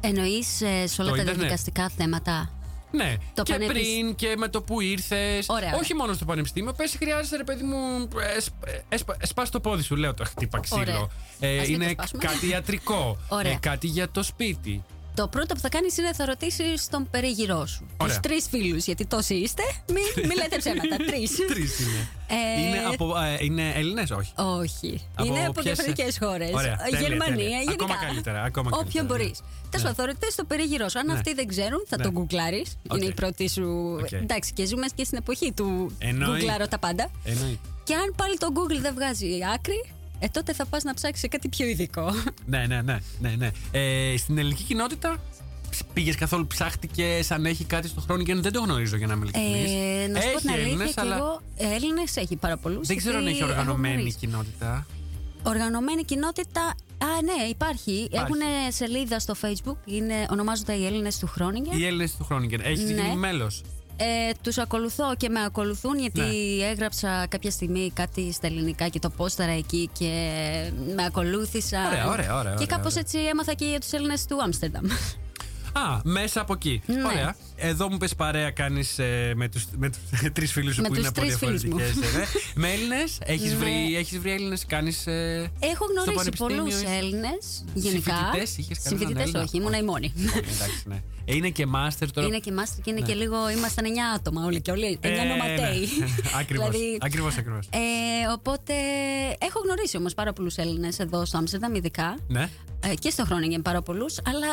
Εννοείς 0.00 0.46
σε 0.56 0.64
όλα 0.64 0.84
Στο 0.84 1.02
τα 1.04 1.08
ίντερνετ. 1.10 1.34
διαδικαστικά 1.34 1.88
θέματα; 1.96 2.50
Ναι, 2.96 3.14
Το 3.34 3.42
και 3.42 3.52
πανεπισ- 3.52 3.72
πριν 3.80 4.14
και 4.14 4.34
με 4.36 4.48
το 4.48 4.62
που 4.62 4.80
ήρθες. 4.80 5.46
Ωραία. 5.48 5.74
Όχι 5.76 5.94
μόνο 5.94 6.12
στο 6.12 6.24
πανεπιστήμιο. 6.24 6.72
Πες, 6.72 6.96
χρειάζεται 6.98 7.36
ρε 7.36 7.44
παιδί 7.44 7.62
μου. 7.64 8.08
Σπά 9.22 9.48
το 9.48 9.60
πόδι 9.60 9.82
σου, 9.82 9.96
λέω 9.96 10.14
το 10.14 10.24
χτύπα 10.24 10.60
ξύλο. 10.60 10.80
Ωραία. 10.80 11.06
Ε, 11.40 11.58
Ας 11.60 11.68
μην 11.68 11.78
το 11.78 11.82
είναι 11.84 11.92
σπάσουμε. 11.92 12.22
κάτι 12.24 12.48
ιατρικό. 12.48 13.18
Ωραία. 13.28 13.52
Ε, 13.52 13.56
κάτι 13.60 13.86
για 13.86 14.10
το 14.10 14.22
σπίτι. 14.22 14.84
Το 15.16 15.28
πρώτο 15.28 15.54
που 15.54 15.60
θα 15.60 15.68
κάνεις 15.68 15.96
είναι 15.98 16.12
θα 16.12 16.24
ρωτήσεις 16.24 16.88
τον 16.88 17.08
περίγυρό 17.10 17.66
σου. 17.66 17.80
Τους 17.80 17.96
Ωραία. 18.08 18.20
τρεις 18.20 18.46
φίλους, 18.48 18.84
γιατί 18.84 19.06
τόσοι 19.06 19.34
είστε. 19.34 19.62
Μην, 19.88 20.26
μην 20.28 20.36
λέτε 20.36 20.56
ψέματα. 20.56 20.96
Τρεις. 20.96 21.30
Τρεις 21.52 21.78
είναι. 21.80 22.08
Ε, 22.28 22.60
είναι 22.62 22.78
από. 22.92 23.16
Ε, 23.18 23.36
είναι 23.40 23.72
Έλληνες, 23.74 24.10
όχι; 24.10 24.32
Όχι. 24.36 25.06
Από 25.14 25.24
είναι 25.28 25.44
από 25.44 25.52
ποιες- 25.60 25.64
διαφορετικές 25.64 26.18
χώρες. 26.22 26.50
Ωραία, 26.52 26.76
τέλεια, 26.76 27.00
Γερμανία, 27.00 27.34
τέλεια. 27.36 27.48
γενικά. 27.58 27.84
Ακόμα 27.84 27.94
καλύτερα, 28.06 28.42
ακόμα 28.42 28.68
Όποιον 28.72 28.84
καλύτερα, 28.92 29.06
μπορείς. 29.06 29.40
ναι. 29.40 29.46
Τέλος 29.70 29.86
Ναι. 29.86 29.94
πάντων, 29.94 29.94
θα 29.94 30.06
ρωτήσεις 30.12 30.34
το 30.34 30.44
περίγυρό 30.44 30.88
σου. 30.88 30.98
Αν 30.98 31.06
Ναι. 31.06 31.12
αυτοί 31.12 31.34
δεν 31.34 31.46
ξέρουν, 31.46 31.84
θα 31.88 31.96
Ναι. 31.96 32.02
τον 32.02 32.12
γκουγκλάρεις. 32.12 32.78
Οκ. 32.88 32.96
Είναι 32.96 33.06
η 33.06 33.12
πρώτη 33.14 33.48
σου. 33.48 33.96
Οκ. 34.00 34.12
Εντάξει, 34.12 34.52
και 34.52 34.66
ζούμε 34.66 34.86
και 34.94 35.04
στην 35.04 35.18
εποχή 35.18 35.52
του 35.52 35.96
Εννοεί. 35.98 36.28
γκουγκλάρω 36.30 36.66
τα 36.68 36.78
πάντα. 36.78 37.10
Εννοείται. 37.24 37.58
Και 37.84 37.94
αν 37.94 38.14
πάλι 38.16 38.36
το 38.36 38.48
Google 38.56 38.80
δεν 38.80 38.94
βγάζει 38.94 39.28
άκρη, 39.54 39.80
ε, 40.18 40.26
τότε 40.28 40.52
θα 40.52 40.66
πας 40.66 40.82
να 40.82 40.94
ψάξεις 40.94 41.20
σε 41.20 41.28
κάτι 41.28 41.48
πιο 41.48 41.66
ειδικό. 41.66 42.10
Ναι, 42.46 42.66
ναι, 42.66 42.82
ναι. 42.82 42.98
ναι, 43.20 43.34
ναι. 43.38 43.50
Ε, 43.70 44.16
στην 44.16 44.38
ελληνική 44.38 44.62
κοινότητα 44.62 45.16
πήγες 45.92 46.14
καθόλου 46.14 46.46
ψάχτηκες 46.46 47.30
αν 47.30 47.46
έχει 47.46 47.64
κάτι 47.64 47.88
στο 47.88 48.00
χρόνο 48.00 48.22
και 48.22 48.34
δεν 48.34 48.52
το 48.52 48.60
γνωρίζω 48.60 48.96
για 48.96 49.06
να 49.06 49.12
είμαι 49.12 49.22
ειλικρινής. 49.24 49.70
Ε, 49.70 50.06
να 50.06 50.20
σου 50.20 50.32
πω 50.32 50.38
την 50.40 50.48
Έχει 50.48 50.58
αλήθεια, 50.58 50.70
Έλληνες, 50.72 50.94
και 50.94 51.00
αλλά 51.00 51.16
εγώ 51.16 51.40
Έλληνες 51.56 52.16
έχει 52.16 52.36
πάρα 52.36 52.56
πολλούς. 52.56 52.86
δεν 52.86 52.96
ξέρω 52.96 53.18
αν 53.18 53.26
έχει 53.26 53.44
οργανωμένη 53.44 54.12
κοινότητα. 54.12 54.86
Οργανωμένη 55.42 56.04
κοινότητα. 56.04 56.60
Α, 56.98 57.06
ναι, 57.24 57.48
υπάρχει. 57.48 58.08
Έχουν 58.12 58.36
σελίδα 58.68 59.18
στο 59.18 59.34
Facebook. 59.42 59.76
Είναι, 59.84 60.26
ονομάζονται 60.30 60.72
οι 60.72 60.86
Έλληνες 60.86 61.18
του 61.18 61.26
Χρόνιγκεν. 61.26 61.78
Οι 61.78 61.84
Έλληνες 61.86 62.16
του 62.16 62.24
Χρόνικεν. 62.24 62.60
Έχεις 62.64 62.84
Ναι. 62.84 62.90
γίνει 63.02 63.16
μέλος; 63.16 63.62
Ε, 63.98 64.30
τους 64.42 64.58
ακολουθώ 64.58 65.14
και 65.16 65.28
με 65.28 65.44
ακολουθούν 65.44 65.98
γιατί 65.98 66.20
Ναι. 66.20 66.64
έγραψα 66.70 67.26
κάποια 67.28 67.50
στιγμή 67.50 67.90
κάτι 67.94 68.32
στα 68.32 68.46
ελληνικά 68.46 68.88
και 68.88 68.98
το 68.98 69.10
πόσταρα 69.10 69.52
εκεί 69.52 69.90
και 69.98 70.10
με 70.96 71.04
ακολούθησαν. 71.04 71.86
Ωραία, 71.86 72.06
ωραία, 72.06 72.34
ωραία, 72.38 72.50
Και 72.50 72.62
ωραία, 72.62 72.66
κάπως 72.66 72.86
ωραία. 72.92 73.00
έτσι 73.00 73.18
έμαθα 73.18 73.52
και 73.54 73.64
για 73.64 73.80
τους 73.80 73.92
Έλληνες 73.92 74.24
του 74.26 74.42
Άμστερνταμ. 74.42 74.84
Α, 75.78 76.00
μέσα 76.04 76.40
από 76.40 76.52
εκεί. 76.52 76.82
Ναι. 76.86 77.04
Ωραία. 77.04 77.36
Εδώ 77.56 77.90
μου 77.90 77.96
πες 77.96 78.14
παρέα 78.14 78.50
κάνεις 78.50 78.94
με 79.34 79.48
τους 79.48 79.64
με 79.76 79.90
τους 79.90 79.98
τρεις 80.34 80.52
φίλους 80.52 80.74
σου 80.74 80.80
Με 80.82 80.88
που 80.88 80.94
τους 80.94 80.98
είναι 81.02 81.08
από 81.16 81.20
τρεις 81.20 81.36
φίλους 81.36 81.64
μου. 81.64 81.76
διαφορετικέ. 81.76 82.18
Ναι. 82.18 82.24
με 82.62 82.70
Έλληνες, 82.72 83.18
έχεις 83.24 83.50
Ναι. 83.50 83.56
βρει, 83.56 83.96
έχεις 83.96 84.18
βρει 84.18 84.30
Έλληνες, 84.30 84.66
κάνεις. 84.66 85.06
Έχω 85.06 85.84
γνωρίσει 85.90 86.30
πολλούς 86.36 86.74
πανεπιστήμιο, 86.74 86.96
Έλληνες 86.98 87.64
γενικά. 87.74 88.14
Συμφοιτητές 88.14 88.56
είχες 88.58 88.78
κανέναν 88.78 88.98
Συμφοιτητές 88.98 89.22
Έλληνα; 89.24 89.40
όχι, 89.42 89.56
ήμουνα 89.56 89.78
η 89.78 89.82
μόνη. 89.82 90.12
Εντάξει, 90.16 90.82
ναι. 90.84 91.02
Ε, 91.28 91.34
Είναι 91.34 91.48
και 91.50 91.66
μάστερ 91.66 92.12
τώρα. 92.12 92.26
Είναι 92.26 92.38
και 92.38 92.52
μάστερ 92.52 92.84
και 92.84 92.90
είναι 92.90 93.00
Ναι. 93.00 93.06
και 93.06 93.14
λίγο. 93.14 93.50
Ήμασταν 93.50 93.84
9 93.84 93.88
άτομα 94.14 94.44
όλοι 94.44 94.60
και 94.60 94.70
όλοι. 94.70 94.98
9 95.02 95.08
Ε, 95.08 95.22
νοματέοι. 95.24 95.88
ναι. 95.98 96.06
Ακριβώς, 96.40 96.70
Δηλαδή, 96.70 96.98
ακριβώς, 97.00 97.36
ακριβώς. 97.36 97.66
Ε, 97.72 97.78
οπότε 98.32 98.72
έχω 99.38 99.60
γνωρίσει 99.64 99.96
όμως 99.96 100.14
πάρα 100.14 100.32
πολλούς 100.32 100.56
Έλληνες 100.56 100.98
εδώ 100.98 101.24
στο 101.24 101.38
Άμστερνταμ, 101.38 101.74
ειδικά. 101.74 102.18
Ναι. 102.28 102.48
Ε, 102.80 102.94
και 102.94 103.10
στο 103.10 103.24
Χρόνιγκεν 103.24 103.62
πάρα 103.62 103.82
πολλούς, 103.82 104.18
αλλά 104.26 104.46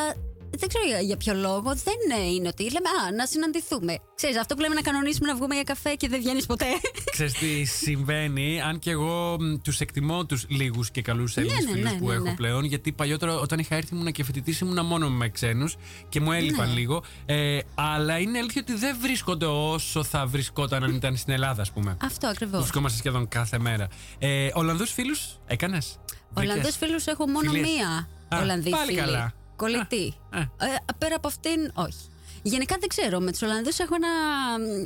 δεν 0.58 0.70
ξέρω 0.70 0.86
για, 0.88 1.00
για 1.00 1.18
ποιο 1.18 1.34
λόγο. 1.34 1.76
Δεν 1.76 2.20
ε, 2.22 2.26
είναι 2.34 2.48
ότι 2.48 2.64
λέμε 2.64 2.90
Α, 3.08 3.12
να 3.16 3.26
συναντηθούμε. 3.26 3.98
Ξέρεις, 4.16 4.38
αυτό 4.38 4.56
που 4.56 4.62
λέμε 4.62 4.76
να 4.76 4.82
κανονίσουμε 4.82 5.28
να 5.28 5.36
βγούμε 5.36 5.54
για 5.54 5.64
καφέ 5.64 5.94
και 5.96 6.08
δεν 6.10 6.20
βγαίνεις 6.20 6.46
ποτέ. 6.46 6.66
Ξέρεις 7.16 7.34
τι 7.34 7.64
συμβαίνει, 7.64 8.62
αν 8.62 8.80
και 8.80 8.92
εγώ 8.92 9.38
μ, 9.40 9.56
τους 9.64 9.80
εκτιμώ 9.80 10.26
τους 10.26 10.46
λίγους 10.50 10.92
και 10.92 11.02
καλούς 11.02 11.38
Έλληνες 11.38 11.66
ναι, 11.66 11.72
φίλους 11.72 11.92
ναι, 11.92 11.98
που 11.98 12.08
ναι, 12.08 12.14
έχω 12.14 12.24
ναι. 12.24 12.34
πλέον, 12.36 12.64
γιατί 12.64 12.92
παλιότερα 12.92 13.36
όταν 13.40 13.60
είχα 13.60 13.76
έρθει 13.76 13.94
ήμουνα 13.96 14.12
και 14.12 14.24
φοιτητής 14.24 14.60
ήμουνα 14.60 14.84
μόνο 14.84 15.10
με 15.10 15.30
ξένους 15.30 15.76
και 16.10 16.20
μου 16.20 16.32
έλειπαν 16.32 16.68
Ναι. 16.68 16.74
λίγο. 16.74 17.04
Ε, 17.26 17.60
αλλά 17.76 18.18
είναι 18.20 18.38
αλήθεια 18.38 18.62
ότι 18.68 18.78
δεν 18.80 18.98
βρίσκονται 19.02 19.46
όσο 19.46 20.04
θα 20.04 20.26
βρισκόταν 20.26 20.84
αν 20.84 20.96
ήταν 20.96 21.18
στην 21.18 21.34
Ελλάδα, 21.34 21.62
ας 21.62 21.72
πούμε. 21.72 21.98
αυτό 22.02 22.20
Που 22.20 22.28
ακριβώ. 22.28 22.58
βρισκόμαστε 22.58 22.98
σχεδόν 22.98 23.28
κάθε 23.28 23.60
μέρα. 23.60 23.88
Ε, 24.20 24.50
Ολλανδούς 24.54 24.92
φίλους 24.92 25.40
έκανες; 25.46 26.00
Ολλανδούς 26.34 26.62
Βρήκες; 26.62 26.78
φίλους 26.78 27.06
έχω 27.06 27.28
μόνο 27.28 27.52
Φιλίες; 27.52 27.70
μία 27.70 28.08
Α, 28.38 28.42
Ολλανδή 28.42 28.70
πάλι 28.70 28.86
φίλη. 28.86 28.98
καλά. 29.00 29.34
Κολλητή. 29.64 30.14
Α, 30.30 30.40
Ε, 30.40 30.46
πέρα 30.98 31.16
από 31.16 31.28
αυτήν, 31.28 31.72
όχι. 31.74 31.98
Γενικά 32.46 32.76
δεν 32.80 32.90
ξέρω. 32.90 33.20
Με 33.20 33.32
τους 33.32 33.42
Ολλανδούς 33.42 33.80
έχω 33.80 33.96
ένα, 33.96 34.08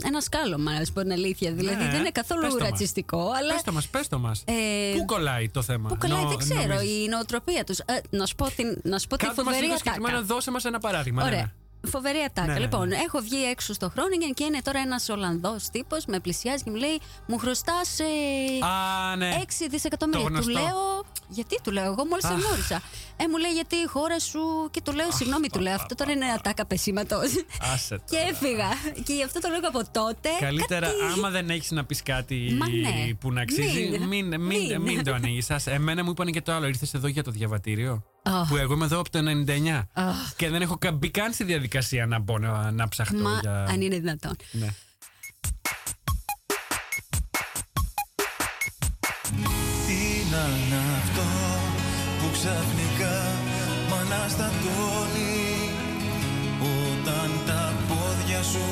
ένα 0.08 0.22
σκάλωμα, 0.22 0.72
να 0.80 0.86
σου 0.86 0.94
πω 0.94 1.02
την 1.02 1.12
αλήθεια. 1.12 1.52
Δηλαδή 1.52 1.84
Ναι, 1.84 1.90
δεν 1.90 2.00
είναι 2.00 2.10
καθόλου 2.10 2.42
πες 2.42 2.52
το 2.54 2.60
μας. 2.60 2.70
ρατσιστικό, 2.70 3.32
αλλά. 3.38 3.54
Πες 3.54 3.62
το 3.64 3.72
μας, 3.72 3.88
πες 3.88 4.08
το 4.08 4.20
μας. 4.20 4.44
Ε, 4.48 4.54
Πού 4.98 5.06
κολλάει 5.06 5.50
το 5.50 5.62
θέμα. 5.62 5.90
Πού 5.90 5.98
κολλάει, 5.98 6.22
Νο- 6.24 6.28
δεν 6.30 6.38
ξέρω. 6.38 6.62
νομίζεις; 6.74 7.06
Η 7.06 7.08
νοοτροπία 7.10 7.64
τους. 7.64 7.80
να 8.10 8.26
σου 8.26 8.36
πω, 8.36 8.50
την, 8.56 8.80
να 8.84 9.00
σου 9.00 9.08
πω 9.08 9.18
τη 9.18 9.26
Κάτω 9.26 9.36
μας 9.36 9.44
φοβερή 9.46 9.62
λίγο 9.64 9.74
ατάκα. 9.74 9.92
συγκεκριμένα, 9.94 10.26
δώσε 10.26 10.52
μας 10.52 10.66
ένα 10.66 10.80
παράδειγμα. 10.80 11.22
ναι, 11.22 11.28
Ωραία. 11.28 11.42
ναι. 11.42 11.52
Φοβερή 11.82 12.18
ατάκα. 12.26 12.48
Ναι, 12.48 12.54
ναι, 12.54 12.60
λοιπόν, 12.60 12.88
ναι. 12.88 12.96
έχω 12.96 13.20
βγει 13.20 13.44
έξω 13.44 13.74
στο 13.74 13.90
Χρόνιγκεν 13.90 14.34
και 14.34 14.44
είναι 14.44 14.62
τώρα 14.64 14.80
ένας 14.80 15.10
Ολλανδός 15.10 15.70
τύπος, 15.70 16.06
με 16.06 16.20
πλησιάζει 16.20 16.64
και 16.64 16.70
μου 16.70 16.76
λέει: 16.76 17.00
Μου 17.28 17.38
χρωστάς 17.38 18.00
Α, 18.62 19.16
ναι. 19.16 19.42
6 19.44 19.68
δισεκατομμύρια. 19.70 20.22
Το 20.24 20.28
Του 20.28 20.34
γνωστό. 20.34 20.52
λέω, 20.52 21.06
γιατί 21.28 21.60
του 21.64 21.72
λέω, 21.72 21.84
εγώ 21.86 22.06
μόλις 22.06 22.26
σε 22.26 22.34
Αχ. 22.34 22.40
γνώρισα. 22.40 22.82
Ε, 23.18 23.28
μου 23.28 23.38
λέει, 23.38 23.52
γιατί 23.52 23.76
η 23.76 23.86
χώρα 23.88 24.20
σου. 24.20 24.40
Και 24.72 24.82
του 24.82 24.92
λέω, 24.94 25.12
συγγνώμη, 25.12 25.48
του 25.50 25.60
λέω, 25.60 25.74
αυτό 25.74 25.96
τώρα 25.96 26.12
είναι 26.12 26.26
ατάκα 26.26 26.66
πεσήματο. 26.66 27.20
Άσε 27.74 27.96
και 28.10 28.16
τώρα. 28.16 28.28
έφυγα. 28.28 28.70
Και 29.04 29.14
γι' 29.14 29.24
αυτό 29.24 29.40
το 29.40 29.48
λέω 29.50 29.60
από 29.64 29.82
τότε. 29.92 30.30
Καλύτερα, 30.40 30.88
κάτι- 30.88 31.02
άμα 31.18 31.30
δεν 31.30 31.50
έχεις 31.50 31.72
να 31.72 31.86
πεις 31.86 32.04
κάτι 32.04 32.56
Μα 32.60 32.68
ναι. 32.70 33.14
που 33.20 33.32
να 33.32 33.42
αξίζει, 33.42 33.90
Μην. 33.90 34.04
μην, 34.08 34.26
μην, 34.28 34.42
μην, 34.42 34.82
Μην. 34.82 35.04
το 35.04 35.14
ανοίγεις. 35.14 35.50
Εμένα 35.66 36.04
μου 36.04 36.10
είπαν 36.12 36.32
και 36.32 36.42
το 36.42 36.52
άλλο. 36.52 36.68
Ήρθες 36.68 36.94
εδώ 36.94 37.08
για 37.08 37.24
το 37.24 37.32
διαβατήριο; 37.32 38.04
Αχ. 38.28 38.48
Που 38.48 38.56
εγώ 38.58 38.74
είμαι 38.74 38.86
εδώ 38.86 39.00
από 39.00 39.10
το 39.10 39.20
99. 39.20 39.82
Αχ. 39.94 40.16
Και 40.36 40.50
δεν 40.50 40.62
έχω 40.62 40.78
κα- 40.78 40.92
μπει 40.92 41.10
καν 41.12 41.34
στη 41.34 41.44
διαδικασία 41.44 42.06
να 42.06 42.20
μπω 42.20 42.38
να, 42.38 42.72
να 42.72 42.88
ψαχτώ. 42.88 43.18
Μα 43.18 43.40
για... 43.42 43.64
αν 43.70 43.82
είναι 43.82 44.00
δυνατόν. 44.00 44.36
Ναι. 44.52 44.68
Τι 49.88 50.02
να 50.32 50.44
είναι 50.58 50.82
αυτό 50.98 51.22
που 52.20 52.30
ξαφνικά 52.32 53.16
μ' 53.90 53.94
αναστατώνει; 53.94 55.70
Όταν 56.62 57.30
τα 57.46 57.74
πόδια 57.88 58.44
σου 58.44 58.66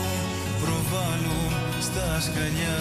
προβάλλουν 0.62 1.52
στα 1.82 2.20
σκαλιά 2.22 2.78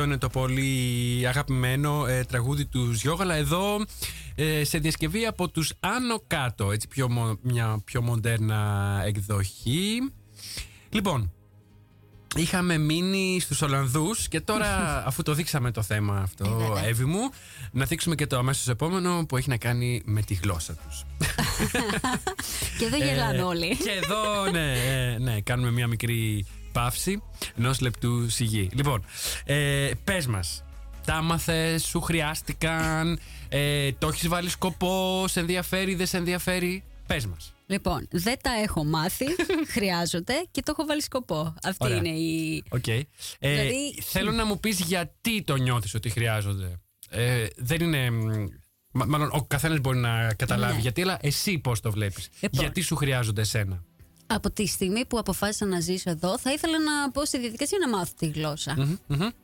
Αυτό 0.00 0.12
είναι 0.12 0.20
το 0.20 0.28
πολύ 0.28 1.22
αγαπημένο 1.28 2.06
ε, 2.06 2.24
τραγούδι 2.24 2.66
του 2.66 2.92
Ζιόγαλα 2.92 3.34
εδώ 3.34 3.84
ε, 4.34 4.64
σε 4.64 4.78
διασκευή 4.78 5.26
από 5.26 5.48
τους 5.48 5.72
Άνω 5.80 6.22
Κάτω 6.26 6.72
έτσι 6.72 6.88
πιο, 6.88 7.10
μο- 7.10 7.38
μια 7.42 7.80
πιο 7.84 8.02
μοντέρνα 8.02 9.02
εκδοχή 9.06 10.12
Λοιπόν 10.90 11.32
Είχαμε 12.36 12.78
μείνει 12.78 13.40
στους 13.40 13.62
Ολλανδούς 13.62 14.28
και 14.28 14.40
τώρα 14.40 14.66
αφού 15.08 15.22
το 15.22 15.34
δείξαμε 15.34 15.70
το 15.70 15.82
θέμα 15.82 16.16
Ε, 16.18 16.22
αυτό 16.22 16.56
βέβαια. 16.56 16.84
Εύη 16.86 17.04
μου 17.04 17.20
να 17.72 17.84
δείξουμε 17.84 18.14
και 18.14 18.26
το 18.26 18.38
αμέσως 18.38 18.68
επόμενο 18.68 19.24
που 19.28 19.36
έχει 19.36 19.48
να 19.48 19.56
κάνει 19.56 20.02
με 20.04 20.22
τη 20.22 20.34
γλώσσα 20.34 20.74
τους 20.74 21.04
Και 22.78 22.84
εδώ 22.84 22.96
γελάνε 22.96 23.38
Ε, 23.38 23.42
όλοι. 23.42 23.76
Και 23.76 23.90
εδώ, 24.04 24.50
ναι, 24.50 24.72
ε, 24.72 25.18
ναι, 25.18 25.40
κάνουμε 25.40 25.70
μια 25.70 25.86
μικρή 25.86 26.46
παύση 26.72 27.22
ενός 27.58 27.80
λεπτού 27.80 28.30
σιγή. 28.30 28.68
Λοιπόν, 28.72 29.04
ε, 29.44 29.90
πες 30.04 30.26
μας, 30.26 30.64
τα 31.04 31.14
έμαθες, 31.14 31.78
σου 31.78 32.00
χρειάστηκαν, 32.00 33.18
ε, 33.48 33.92
το 33.92 34.08
έχεις 34.08 34.28
βάλει 34.28 34.48
σκοπό, 34.48 35.24
σε 35.28 35.40
ενδιαφέρει, 35.40 35.94
δεν 35.94 36.06
σε 36.06 36.16
ενδιαφέρει; 36.16 36.82
Πες 37.06 37.26
μας. 37.26 37.52
Λοιπόν, 37.66 38.06
δεν 38.10 38.36
τα 38.42 38.50
έχω 38.62 38.84
μάθει, 38.84 39.24
χρειάζονται 39.74 40.34
και 40.50 40.62
το 40.62 40.74
έχω 40.78 40.86
βάλει 40.86 41.02
σκοπό. 41.02 41.54
Αυτή 41.64 41.84
Ωραία. 41.84 41.96
είναι 41.96 42.08
η. 42.08 42.64
Οκ. 42.68 42.86
Ε, 42.88 43.02
Δηλαδή- 43.38 44.02
Θέλω 44.02 44.30
να 44.30 44.44
μου 44.44 44.60
πεις 44.60 44.80
γιατί 44.80 45.42
το 45.42 45.56
νιώθεις 45.56 45.94
ότι 45.94 46.08
χρειάζονται. 46.10 46.80
Ε, 47.10 47.46
δεν 47.56 47.80
είναι. 47.80 48.10
μ, 48.10 48.24
μα- 48.92 49.04
Μάλλον 49.04 49.30
ο 49.32 49.44
καθένας 49.44 49.78
μπορεί 49.80 49.98
να 49.98 50.34
καταλάβει 50.34 50.74
Ναι. 50.74 50.80
γιατί, 50.80 51.02
αλλά 51.02 51.18
εσύ 51.20 51.58
πώς 51.58 51.80
το 51.80 51.90
βλέπεις. 51.90 52.28
Λοιπόν. 52.40 52.60
Γιατί 52.60 52.80
σου 52.80 52.96
χρειάζονται 52.96 53.40
εσένα. 53.40 53.84
Από 54.32 54.50
τη 54.50 54.66
στιγμή 54.66 55.04
που 55.06 55.18
αποφάσισα 55.18 55.66
να 55.66 55.80
ζήσω 55.80 56.10
εδώ, 56.10 56.38
θα 56.38 56.52
ήθελα 56.52 56.78
να 56.78 57.10
πω 57.10 57.24
στη 57.24 57.38
διαδικασία 57.38 57.78
να 57.80 57.96
μάθω 57.96 58.12
τη 58.18 58.26
γλώσσα. 58.26 58.98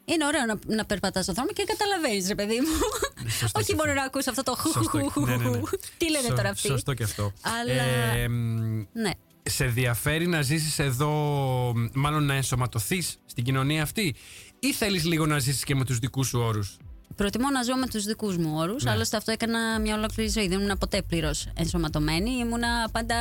Είναι 0.04 0.24
ωραίο 0.26 0.44
να, 0.46 0.74
να 0.76 0.84
περπατάς 0.84 1.22
στον 1.22 1.34
δρόμο 1.34 1.50
και 1.50 1.64
να 1.68 1.74
καταλαβαίνεις, 1.74 2.28
ρε 2.28 2.34
παιδί 2.34 2.54
μου. 2.60 3.30
σωστό 3.38 3.58
Όχι 3.60 3.66
και 3.68 3.74
μόνο 3.74 3.88
αυτό. 3.90 4.00
να 4.00 4.06
ακούς 4.06 4.26
αυτό 4.26 4.42
το 4.42 4.54
χου, 4.56 4.70
Σωστό. 4.72 4.98
χου, 4.98 5.10
χου, 5.10 5.26
Ναι, 5.26 5.36
ναι, 5.36 5.48
ναι. 5.48 5.58
χου. 5.58 5.68
Τι 5.98 6.10
λένε 6.10 6.26
Σω- 6.26 6.36
τώρα 6.36 6.48
αυτοί; 6.48 6.66
Σωστό 6.68 6.94
και 6.94 7.02
αυτό. 7.02 7.32
Αλλά- 7.60 7.82
Ε, 8.16 8.28
μ, 8.28 8.84
Ναι. 8.92 9.10
σε 9.42 9.64
ενδιαφέρει 9.64 10.26
να 10.26 10.42
ζήσεις 10.42 10.78
εδώ, 10.78 11.10
μ, 11.76 11.86
μάλλον 11.94 12.24
να 12.24 12.34
ενσωματωθείς 12.34 13.16
στην 13.26 13.44
κοινωνία 13.44 13.82
αυτή 13.82 14.14
ή 14.58 14.72
θέλεις 14.72 15.04
λίγο 15.04 15.26
να 15.26 15.38
ζήσεις 15.38 15.64
και 15.64 15.74
με 15.74 15.84
τους 15.84 15.98
δικούς 15.98 16.26
σου 16.28 16.38
όρους; 16.40 16.76
Προτιμώ 17.16 17.50
να 17.50 17.62
ζω 17.62 17.76
με 17.76 17.86
τους 17.86 18.04
δικούς 18.04 18.36
μου 18.36 18.52
όρους. 18.56 18.84
Ναι. 18.84 18.90
Άλλωστε, 18.90 19.16
αυτό 19.16 19.32
έκανα 19.32 19.80
μια 19.80 19.94
ολόκληρη 19.94 20.30
ζωή. 20.30 20.48
Δεν 20.48 20.60
ήμουν 20.60 20.78
ποτέ 20.78 21.02
πλήρως 21.02 21.48
ενσωματωμένη. 21.54 22.30
Ήμουνα 22.30 22.88
πάντα. 22.92 23.14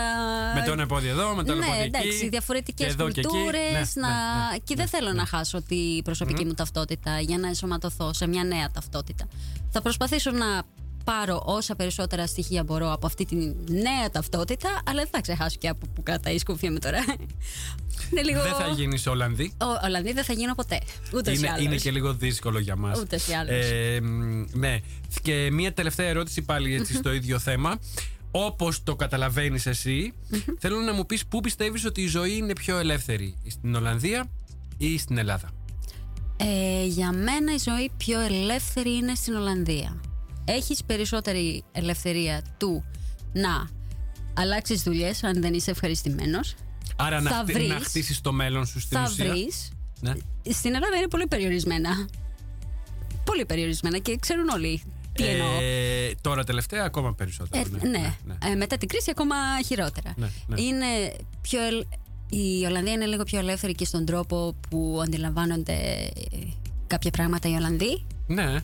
Με 0.55 0.63
το 0.65 0.71
ένα 0.71 0.85
πόδι 0.85 1.07
εδώ, 1.07 1.35
με 1.35 1.43
το 1.43 1.51
άλλο 1.51 1.61
ναι, 1.61 1.67
πόδι 1.67 1.79
εκεί. 1.79 1.87
εντάξει, 1.87 2.19
και 2.19 2.29
διαφορετικές 2.29 2.87
εδώ 2.87 3.09
και 3.09 3.19
εκεί. 3.19 3.29
κουλτούρες. 3.29 3.95
Ναι, 3.95 4.07
να... 4.07 4.07
ναι, 4.07 4.51
ναι, 4.51 4.57
και 4.63 4.75
δεν 4.75 4.87
θέλω 4.87 5.11
να 5.11 5.25
χάσω 5.25 5.61
τη 5.61 6.01
προσωπική 6.03 6.45
μου 6.45 6.53
ταυτότητα 6.53 7.19
για 7.19 7.37
να 7.37 7.47
ενσωματωθώ 7.47 8.13
σε 8.13 8.27
μια 8.27 8.43
νέα 8.43 8.71
ταυτότητα. 8.71 9.27
Θα 9.71 9.81
προσπαθήσω 9.81 10.31
να 10.31 10.63
πάρω 11.05 11.43
όσα 11.45 11.75
περισσότερα 11.75 12.27
στοιχεία 12.27 12.63
μπορώ 12.63 12.91
από 12.91 13.05
αυτή 13.05 13.25
τη 13.25 13.35
νέα 13.71 14.09
ταυτότητα, 14.11 14.69
αλλά 14.85 15.01
δεν 15.01 15.09
θα 15.11 15.21
ξεχάσω 15.21 15.57
και 15.59 15.67
από 15.67 15.87
που 15.95 16.03
κρατάει 16.03 16.35
η 16.35 16.37
σκούφια 16.37 16.71
μου 16.71 16.79
τώρα. 16.79 17.03
είναι 18.11 18.21
λίγο. 18.21 18.41
Δεν 18.41 18.53
θα 18.53 18.67
γίνεις 18.67 19.07
Ολλανδή. 19.07 19.53
Ο, 19.61 19.65
Ολλανδή 19.85 20.13
δεν 20.13 20.23
θα 20.23 20.33
γίνω 20.33 20.55
ποτέ. 20.55 20.79
Ούτε 21.13 21.31
ή 21.31 21.35
Είναι, 21.37 21.49
άλλως. 21.49 21.63
είναι 21.63 21.75
και 21.75 21.91
λίγο 21.91 22.13
δύσκολο 22.13 22.59
για 22.59 22.75
μας. 22.75 22.99
Ούτως 22.99 23.27
ή 23.27 23.33
άλλως. 23.33 23.65
Ε, 23.65 23.99
μ, 24.01 24.43
ναι. 24.51 24.79
Και 25.21 25.49
μία 25.51 25.73
τελευταία 25.73 26.07
ερώτηση 26.07 26.41
πάλι 26.41 26.75
έτσι 26.75 26.93
στο 26.93 27.13
ίδιο 27.19 27.39
θέμα. 27.39 27.79
Όπως 28.31 28.83
το 28.83 28.95
καταλαβαίνεις 28.95 29.65
εσύ, 29.65 30.13
θέλω 30.61 30.79
να 30.79 30.93
μου 30.93 31.05
πεις 31.05 31.25
πού 31.25 31.39
πιστεύεις 31.41 31.85
ότι 31.85 32.01
η 32.01 32.07
ζωή 32.07 32.37
είναι 32.37 32.53
πιο 32.53 32.77
ελεύθερη. 32.77 33.35
Στην 33.47 33.75
Ολλανδία 33.75 34.29
ή 34.77 34.97
στην 34.97 35.17
Ελλάδα; 35.17 35.51
Ε, 36.37 36.85
για 36.85 37.11
μένα 37.11 37.53
η 37.53 37.57
ζωή 37.65 37.91
πιο 37.97 38.19
ελεύθερη 38.19 38.95
είναι 38.95 39.15
στην 39.15 39.35
Ολλανδία. 39.35 40.01
Έχεις 40.45 40.83
περισσότερη 40.83 41.63
ελευθερία 41.71 42.41
του 42.57 42.83
να 43.33 43.69
αλλάξεις 44.33 44.81
δουλειές 44.83 45.23
αν 45.23 45.41
δεν 45.41 45.53
είσαι 45.53 45.71
ευχαριστημένος. 45.71 46.55
Άρα 46.95 47.21
να, 47.21 47.29
Θα 47.29 47.35
χτι- 47.43 47.53
βρεις. 47.55 47.67
να 47.67 47.79
χτίσεις 47.79 48.21
το 48.21 48.31
μέλλον 48.31 48.65
σου 48.65 48.79
στην 48.79 48.97
θα 48.97 49.03
ουσία. 49.09 49.25
βρεις. 49.29 49.69
Ναι. 50.01 50.13
Στην 50.51 50.75
Ελλάδα 50.75 50.97
είναι 50.97 51.07
πολύ 51.07 51.27
περιορισμένα. 51.27 52.07
Πολύ 53.23 53.45
περιορισμένα 53.45 53.97
και 53.97 54.17
ξέρουν 54.19 54.49
όλοι 54.49 54.81
τι 55.13 55.23
εννοώ. 55.25 55.47
Ε, 55.61 56.11
τώρα 56.21 56.43
τελευταία 56.43 56.83
ακόμα 56.83 57.13
περισσότερο. 57.13 57.63
Ε, 57.83 57.87
ναι, 57.87 58.15
Ε, 58.51 58.55
μετά 58.55 58.77
την 58.77 58.87
κρίση 58.87 59.09
ακόμα 59.11 59.35
χειρότερα. 59.65 60.13
Ναι, 60.15 60.27
ναι. 60.47 60.61
Είναι 60.61 60.85
πιο 61.41 61.61
ελ- 61.63 61.85
Η 62.29 62.65
Ολλανδία 62.65 62.93
είναι 62.93 63.05
λίγο 63.05 63.23
πιο 63.23 63.39
ελεύθερη 63.39 63.73
και 63.73 63.85
στον 63.85 64.05
τρόπο 64.05 64.55
που 64.69 64.99
αντιλαμβάνονται 65.03 65.73
ε, 65.73 66.37
κάποια 66.87 67.11
πράγματα 67.11 67.49
οι 67.49 67.53
Ολλανδοί. 67.53 68.05
ναι. 68.27 68.43
Αχα. 68.43 68.63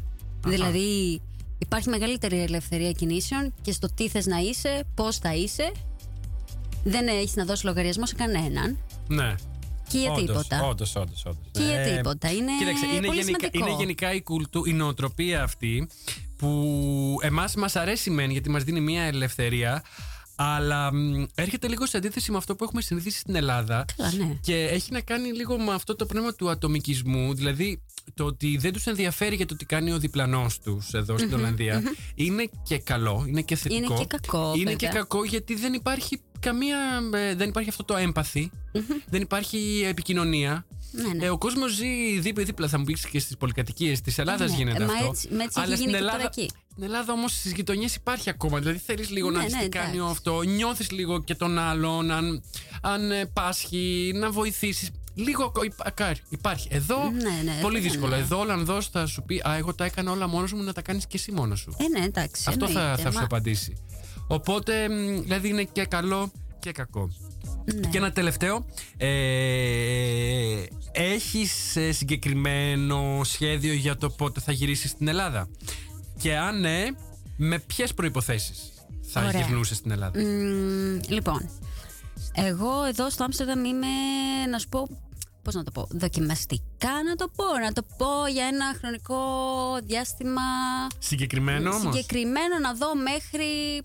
Δηλαδή 0.56 1.22
υπάρχει 1.62 1.90
μεγαλύτερη 1.90 2.42
ελευθερία 2.42 2.92
κινήσεων 2.92 3.54
και 3.62 3.72
στο 3.72 3.88
τι 3.94 4.10
θες 4.10 4.26
να 4.26 4.38
είσαι, 4.38 4.84
πώς 4.96 5.18
θα 5.18 5.34
είσαι. 5.34 5.72
Δεν 6.84 7.08
έχεις 7.08 7.36
να 7.36 7.46
δώσεις 7.46 7.64
λογαριασμό 7.64 8.06
σε 8.06 8.16
κανέναν. 8.16 8.78
Ναι. 9.08 9.36
Και 9.90 9.98
για 9.98 10.12
Όντως, 10.12 10.26
τίποτα. 10.26 10.64
Όντως, 10.68 10.96
όντως, 10.96 11.26
όντως. 11.26 11.48
Και 11.52 11.64
για 11.64 11.80
Ε, 11.80 11.96
τίποτα. 11.96 12.32
Είναι 12.32 12.52
Κοίταξε, 12.60 12.86
είναι, 12.86 13.06
πολύ 13.06 13.20
γενικά, 13.20 13.38
σημαντικό. 13.40 13.66
είναι 13.68 13.76
γενικά 13.78 14.14
η, 14.14 14.22
κουλτού, 14.22 14.66
η 14.66 14.74
νοοτροπία 14.74 15.44
αυτή 15.44 15.90
που 16.38 17.18
εμάς 17.22 17.56
μας 17.56 17.76
αρέσει 17.76 18.10
μεν 18.10 18.30
γιατί 18.30 18.50
μας 18.50 18.64
δίνει 18.64 18.80
μια 18.80 19.04
ελευθερία 19.04 19.84
αλλά 20.36 20.94
μ, 20.94 21.24
έρχεται 21.36 21.68
λίγο 21.68 21.86
σε 21.86 21.98
αντίθεση 21.98 22.32
με 22.32 22.38
αυτό 22.38 22.56
που 22.56 22.64
έχουμε 22.64 22.82
συνηθίσει 22.82 23.20
στην 23.20 23.36
Ελλάδα 23.36 23.86
Καλά, 23.98 24.12
ναι. 24.14 24.38
και 24.42 24.56
έχει 24.56 24.92
να 24.92 25.02
κάνει 25.02 25.32
λίγο 25.32 25.58
με 25.60 25.74
αυτό 25.74 25.96
το 25.96 26.06
πνεύμα 26.06 26.34
του 26.34 26.50
ατομικισμού 26.50 27.34
δηλαδή 27.34 27.82
το 28.14 28.24
ότι 28.26 28.58
δεν 28.58 28.74
τους 28.74 28.86
ενδιαφέρει 28.86 29.36
για 29.36 29.46
το 29.46 29.56
τι 29.56 29.66
κάνει 29.66 29.92
ο 29.92 29.98
διπλανός 30.00 30.60
τους 30.60 30.94
εδώ 30.94 31.18
στην 31.18 31.34
Ολλανδία 31.34 31.84
είναι 32.16 32.50
και 32.64 32.78
καλό, 32.78 33.26
είναι 33.28 33.42
και 33.42 33.56
θετικό 33.56 33.78
Είναι 33.94 33.96
και 33.98 34.06
κακό, 34.06 34.54
είναι 34.56 34.74
και 34.76 34.86
βέβαια. 34.86 35.02
κακό 35.02 35.24
γιατί 35.24 35.56
δεν 35.56 35.74
υπάρχει 35.74 36.22
καμία 36.40 36.78
ε, 37.14 37.36
δεν 37.36 37.50
υπάρχει 37.50 37.70
αυτό 37.70 37.84
το 37.84 37.96
έμπαθη 37.96 38.52
δεν 39.10 39.22
υπάρχει 39.22 39.84
επικοινωνία 39.88 40.66
Ναι, 40.92 41.14
ναι. 41.14 41.26
ε, 41.26 41.30
ο 41.30 41.38
κόσμος 41.38 41.72
ζει 41.74 42.20
δίπλα-δίπλα, 42.20 42.68
θα 42.68 42.78
μου 42.78 42.84
πεις 42.84 43.06
και 43.08 43.20
στις 43.20 43.38
πολυκατοικίες 43.38 44.02
της 44.02 44.18
Ελλάδας 44.18 44.50
Ναι, 44.52 44.56
γίνεται 44.58 44.84
ε, 44.84 44.86
μα 44.86 44.94
αυτό. 44.94 45.06
έτσι- 45.08 45.28
με 45.32 45.44
έτσι 45.44 45.60
έχει 45.60 45.66
Αλλά 45.68 45.76
γίνει 45.76 45.78
στην 45.78 45.92
και 45.92 45.98
Ελλάδα, 45.98 46.18
τώρα 46.18 46.30
εκεί. 46.38 46.52
Στην 46.72 46.84
Ελλάδα 46.84 47.14
όμως 47.14 47.32
στις 47.32 47.52
γειτονιές 47.52 47.96
υπάρχει 47.96 48.30
ακόμα. 48.30 48.60
Δηλαδή 48.60 48.78
θέλεις 48.78 49.10
λίγο 49.10 49.30
Ναι, 49.32 49.38
να 49.38 49.46
δει 49.46 49.52
ναι, 49.54 49.62
τι 49.62 49.70
κάνει 49.70 49.86
εντάξει. 49.86 50.00
ο 50.00 50.06
αυτό, 50.10 50.42
νιώθεις 50.42 50.92
λίγο 50.92 51.24
και 51.24 51.36
τον 51.36 51.58
άλλον, 51.60 52.12
αν, 52.12 52.44
αν 52.82 53.12
ε, 53.12 53.26
πάσχει, 53.26 54.12
να 54.16 54.32
βοηθήσεις. 54.32 54.90
Λίγο 55.16 55.44
ακο- 55.44 55.64
υπα- 55.64 55.94
υπάρχει. 56.30 56.68
Εδώ 56.72 57.10
Ναι, 57.10 57.42
ναι, 57.44 57.60
πολύ 57.62 57.76
βέβαια, 57.76 57.92
δύσκολο. 57.92 58.16
ναι. 58.16 58.22
Εδώ 58.22 58.38
ο 58.38 58.40
Ολλανδός 58.42 58.88
θα 58.88 59.06
σου 59.06 59.24
πει 59.24 59.42
Α, 59.48 59.56
εγώ 59.58 59.74
τα 59.74 59.86
έκανα 59.86 60.12
όλα 60.12 60.28
μόνος 60.28 60.54
μου 60.54 60.64
να 60.64 60.74
τα 60.74 60.82
κάνεις 60.82 61.08
και 61.08 61.18
εσύ 61.18 61.32
μόνος 61.32 61.60
σου. 61.60 61.76
Ε, 61.78 62.00
ναι, 62.00 62.06
εντάξει. 62.06 62.44
Αυτό 62.48 62.68
θα, 62.68 62.80
εννοείται, 62.82 63.02
θα 63.02 63.12
σου 63.12 63.18
μα- 63.18 63.24
απαντήσει. 63.24 63.78
Οπότε, 64.28 64.90
μ, 64.90 65.22
δηλαδή 65.22 65.48
είναι 65.50 65.64
και 65.64 65.86
καλό 65.86 66.32
και 66.60 66.72
κακό. 66.72 67.10
Ναι. 67.66 67.88
Και 67.90 67.98
ένα 67.98 68.12
τελευταίο. 68.12 68.66
Ε, 68.98 70.64
έχεις 70.92 71.76
ε, 71.76 71.92
συγκεκριμένο 71.92 73.22
σχέδιο 73.24 73.74
για 73.74 73.98
το 73.98 74.10
πότε 74.10 74.40
θα 74.40 74.52
γυρίσεις 74.52 74.90
στην 74.92 75.08
Ελλάδα; 75.08 75.48
Και 76.22 76.38
αν 76.38 76.60
ναι, 76.60 76.86
με 77.38 77.60
ποιες 77.60 77.94
προϋποθέσεις 77.94 78.72
θα 79.02 79.22
Ωραία. 79.26 79.42
γυρνούσες 79.42 79.78
στην 79.78 79.92
Ελλάδα; 79.92 80.20
Μμμ, 80.20 81.00
λοιπόν, 81.08 81.50
εγώ 82.34 82.84
εδώ 82.84 83.10
στο 83.10 83.24
Άμστερνταμ 83.24 83.66
είμαι, 83.66 83.88
να 84.52 84.58
σου 84.60 84.70
πω, 84.70 84.88
πώς 85.42 85.54
να 85.54 85.64
το 85.64 85.72
πω, 85.72 85.88
δοκιμαστικά 85.92 86.90
να 87.10 87.16
το 87.16 87.28
πω, 87.36 87.46
να 87.66 87.72
το 87.72 87.84
πω 87.98 88.28
για 88.34 88.46
ένα 88.46 88.66
χρονικό 88.80 89.18
διάστημα 89.84 90.42
Συγκεκριμένο 91.00 91.70
όμως; 91.70 91.82
συγκεκριμένο 91.96 92.60
να 92.62 92.74
δω 92.74 92.96
μέχρι 92.96 93.82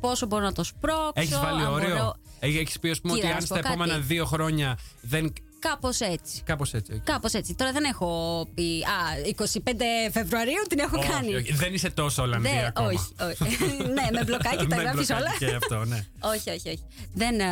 πόσο 0.00 0.26
μπορώ 0.26 0.44
να 0.44 0.52
το 0.52 0.64
σπρώξω. 0.64 1.12
Έχεις 1.14 1.38
βάλει 1.38 1.62
αν 1.62 1.72
όριο; 1.72 1.88
μπορώ- 1.96 2.16
Έχεις 2.40 2.78
πει 2.78 2.90
ας 2.90 3.00
πούμε 3.00 3.14
Κοίτα, 3.14 3.26
ότι 3.26 3.32
να 3.32 3.40
αν 3.40 3.46
σου 3.46 3.46
στα 3.54 3.60
πω 3.60 3.68
επόμενα 3.68 3.92
κάτι. 3.92 4.04
δύο 4.06 4.24
χρόνια 4.24 4.78
δεν 5.00 5.32
κάπως 5.68 6.00
έτσι. 6.00 6.42
Κάπως 6.44 6.72
έτσι. 6.72 6.92
οκ. 6.92 6.98
Κάπως 7.04 7.32
έτσι. 7.32 7.54
Τώρα 7.54 7.72
δεν 7.72 7.84
έχω 7.84 8.08
πει. 8.54 8.84
Α, 8.84 8.98
25 9.36 10.10
Φεβρουαρίου 10.12 10.62
την 10.68 10.78
έχω 10.78 10.98
Όχι, 10.98 11.08
κάνει. 11.10 11.34
όχι, 11.34 11.52
Δεν 11.52 11.74
είσαι 11.74 11.90
τόσο 11.90 12.22
Ολλανδία 12.22 12.52
Δεν- 12.52 12.64
ακόμα. 12.66 12.88
όχι, 12.88 13.12
όχι. 13.30 13.56
ναι, 13.96 14.18
με 14.18 14.24
μπλοκάκι 14.24 14.66
τα 14.66 14.76
Με 14.76 14.82
γράφεις 14.82 15.06
μπλοκάκι 15.06 15.12
όλα. 15.12 15.50
Και 15.50 15.56
αυτό, 15.56 15.84
ναι. 15.84 16.06
όχι, 16.34 16.50
όχι, 16.50 16.68
όχι. 16.68 16.82
Δεν, 17.14 17.40
ε, 17.40 17.44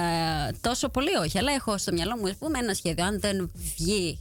τόσο 0.61 0.89
πολύ 0.89 1.17
όχι. 1.25 1.39
Αλλά 1.39 1.53
έχω 1.53 1.79
στο 1.79 1.93
μυαλό 1.93 2.17
μου, 2.17 2.27
ας 2.29 2.35
πούμε, 2.39 2.59
ένα 2.59 2.75
σχέδιο. 2.75 3.05
Αν 3.05 3.21
δεν 3.21 3.51
βγει 3.77 4.19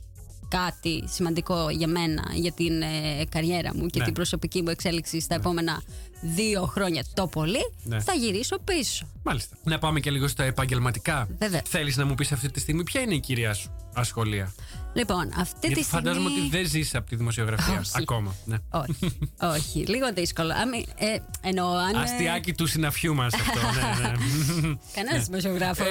κάτι 0.48 1.04
σημαντικό 1.08 1.70
για 1.70 1.88
μένα, 1.88 2.24
για 2.34 2.52
την 2.52 2.82
ε, 2.82 2.88
καριέρα 3.30 3.76
μου 3.76 3.86
και 3.88 4.00
Ναι. 4.00 4.06
την 4.06 4.14
προσωπική 4.14 4.62
μου 4.62 4.70
εξέλιξη 4.70 5.20
στα 5.20 5.36
επόμενα 5.36 5.82
δύο 6.22 6.66
χρόνια 6.66 7.04
το 7.14 7.28
πολύ, 7.28 7.72
Ναι. 7.84 8.00
θα 8.02 8.14
γυρίσω 8.14 8.58
πίσω. 8.60 9.06
Μάλιστα. 9.24 9.58
Να 9.64 9.80
πάμε 9.80 10.00
και 10.00 10.12
λίγο 10.12 10.28
στα 10.28 10.44
επαγγελματικά. 10.44 11.28
Βέβαια. 11.40 11.62
Θέλεις 11.68 11.98
να 11.98 12.06
μου 12.06 12.16
πεις 12.16 12.32
αυτή 12.32 12.52
τη 12.52 12.60
στιγμή 12.60 12.84
ποια 12.84 13.02
είναι 13.02 13.14
η 13.14 13.20
κυρία 13.20 13.54
σου 13.54 13.76
ασχολία; 13.94 14.54
Λοιπόν, 14.94 15.32
αυτή 15.38 15.58
Γιατί 15.62 15.76
τη 15.80 15.84
στιγμή. 15.84 15.84
φαντάζομαι 16.06 16.30
ότι 16.30 16.50
δεν 16.50 16.68
ζεις 16.68 16.96
από 16.96 17.10
τη 17.10 17.16
δημοσιογραφία 17.16 17.80
Όχι. 17.80 17.92
ακόμα. 17.94 18.36
Ναι. 18.46 18.58
Όχι, 18.70 19.18
όχι, 19.42 19.80
λίγο 19.86 20.14
δύσκολο. 20.14 20.54
Άμι, 20.54 20.86
ε, 20.98 21.18
εννοώ, 21.42 21.68
αν. 21.78 21.94
ε, 21.96 21.98
Αστιάκι 22.00 22.54
του 22.54 22.68
συναφιού 22.68 23.16
μας 23.16 23.34
αυτό. 23.34 23.60
ναι, 23.60 24.08
ναι. 24.08 24.76
Κανένας 24.96 25.26
δημοσιογράφος 25.26 25.86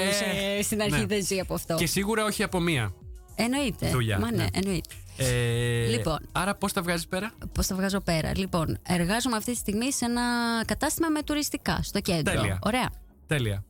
Ε, 0.59 0.63
στην 0.63 0.83
αρχή 0.83 1.01
ναι. 1.01 1.07
δεν 1.07 1.25
ζει 1.25 1.39
από 1.41 1.55
αυτό. 1.55 1.75
και 1.75 1.87
σίγουρα 1.87 2.25
όχι 2.25 2.43
από 2.43 2.61
μία. 2.61 2.93
Εννοείται. 3.35 3.89
Δουλειά, 3.91 4.19
Μα 4.19 4.31
ναι, 4.31 4.37
ναι. 4.37 4.47
εννοείται. 4.53 4.95
Ε, 5.25 5.87
Λοιπόν. 5.89 6.19
Άρα 6.33 6.55
πώς 6.55 6.73
τα 6.73 6.83
βγάζεις 6.83 7.07
πέρα; 7.07 7.33
Πώς 7.53 7.67
τα 7.67 7.75
βγάζω 7.75 8.01
πέρα. 8.01 8.33
Λοιπόν, 8.37 8.79
εργάζομαι 8.89 9.37
αυτή 9.37 9.51
τη 9.53 9.57
στιγμή 9.57 9.93
σε 9.93 10.05
ένα 10.05 10.23
κατάστημα 10.67 11.09
με 11.09 11.23
τουριστικά 11.23 11.81
στο 11.83 12.01
κέντρο. 12.01 12.35
Τέλεια. 12.35 12.59
Ωραία. 12.63 12.91
Τέλεια. 13.27 13.65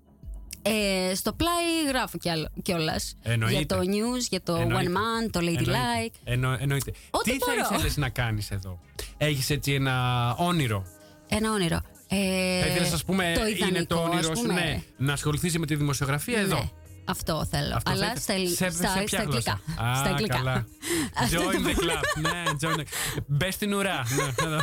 Ε, 0.63 1.15
στο 1.15 1.33
πλάι 1.33 1.87
γράφω 1.89 2.19
κιόλας. 2.63 3.17
Εννοείται. 3.23 3.57
Για 3.57 3.67
το 3.67 3.79
news, 3.79 4.21
για 4.31 4.43
το 4.43 4.55
Εννοείται. 4.57 4.91
One 4.91 4.95
Man, 4.95 5.31
το 5.31 5.39
Εννοείται. 5.39 5.65
Ladylike. 5.73 6.15
Εννο, 6.25 6.57
εννοείται. 6.61 6.93
Ό,τι 7.11 7.31
Τι 7.31 7.39
θα 7.39 7.47
μπορώ. 7.49 7.69
ήθελες 7.75 7.97
να 7.97 8.09
κάνεις 8.09 8.51
εδώ, 8.51 8.81
Έχεις 9.17 9.51
έτσι 9.51 9.73
ένα 9.73 10.35
όνειρο; 10.39 10.87
Ένα 11.29 11.53
όνειρο. 11.53 11.81
Ε, 12.09 12.61
θα 12.61 12.67
ήθελες, 12.67 12.93
ας 12.93 13.05
πούμε, 13.05 13.33
το 13.37 13.41
είναι 13.47 13.51
ιδανικό, 13.51 13.85
το 13.95 14.01
όνειρο 14.01 14.31
ας 14.31 14.39
σου 14.39 14.45
πούμε. 14.47 14.53
ναι, 14.61 14.83
να 14.97 15.13
ασχοληθείς 15.13 15.59
με 15.59 15.67
τη 15.67 15.75
δημοσιογραφία 15.77 16.37
Ναι, 16.37 16.43
εδώ; 16.43 16.71
Αυτό 17.11 17.47
θέλω. 17.51 17.75
Αυτό 17.77 17.91
Αλλά 17.91 18.05
θα 18.07 18.13
ήθελες. 18.13 18.23
στα, 18.23 18.65
ελλ- 18.65 18.73
σε, 18.73 18.79
στα, 18.79 18.89
σε 18.89 18.99
ποια 19.05 19.07
στα 19.07 19.19
αγγλικά. 19.19 19.61
γλώσσα; 19.77 19.91
Α, 19.91 19.95
στα 19.97 20.09
αγγλικά. 20.11 20.37
καλά. 20.37 20.67
Αυτό 21.23 21.37
Join 21.41 21.43
το 21.45 21.51
the 21.51 21.63
πρόβλημα. 21.63 21.93
club. 22.01 22.21
ναι, 22.21 22.43
join 22.61 22.79
the... 22.79 22.85
Μπες 23.27 23.55
στην 23.55 23.75
ουρά. 23.75 24.03
Ναι. 24.17 24.57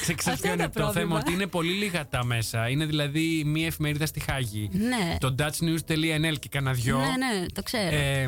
Ξε- 0.00 0.16
Ξέρεις 0.16 0.26
Αυτό 0.26 0.32
ποιο 0.42 0.52
είναι 0.52 0.62
είναι 0.62 0.72
το 0.72 0.80
πρόβλημα. 0.80 0.92
θέμα, 0.92 1.18
ότι 1.18 1.32
είναι 1.32 1.46
πολύ 1.46 1.72
λίγα 1.72 2.08
τα 2.08 2.24
μέσα. 2.24 2.68
Είναι 2.68 2.84
δηλαδή 2.84 3.42
μία 3.46 3.66
εφημερίδα 3.66 4.06
στη 4.06 4.20
Χάγη. 4.20 4.70
Ναι. 4.72 5.16
Το 5.20 5.34
dutchnews.nl 5.38 6.34
και 6.38 6.48
κανένα 6.50 6.74
δυο. 6.74 6.96
Ναι, 6.98 7.04
ναι, 7.04 7.46
το 7.52 7.62
ξέρω. 7.62 7.96
Ε, 7.96 8.26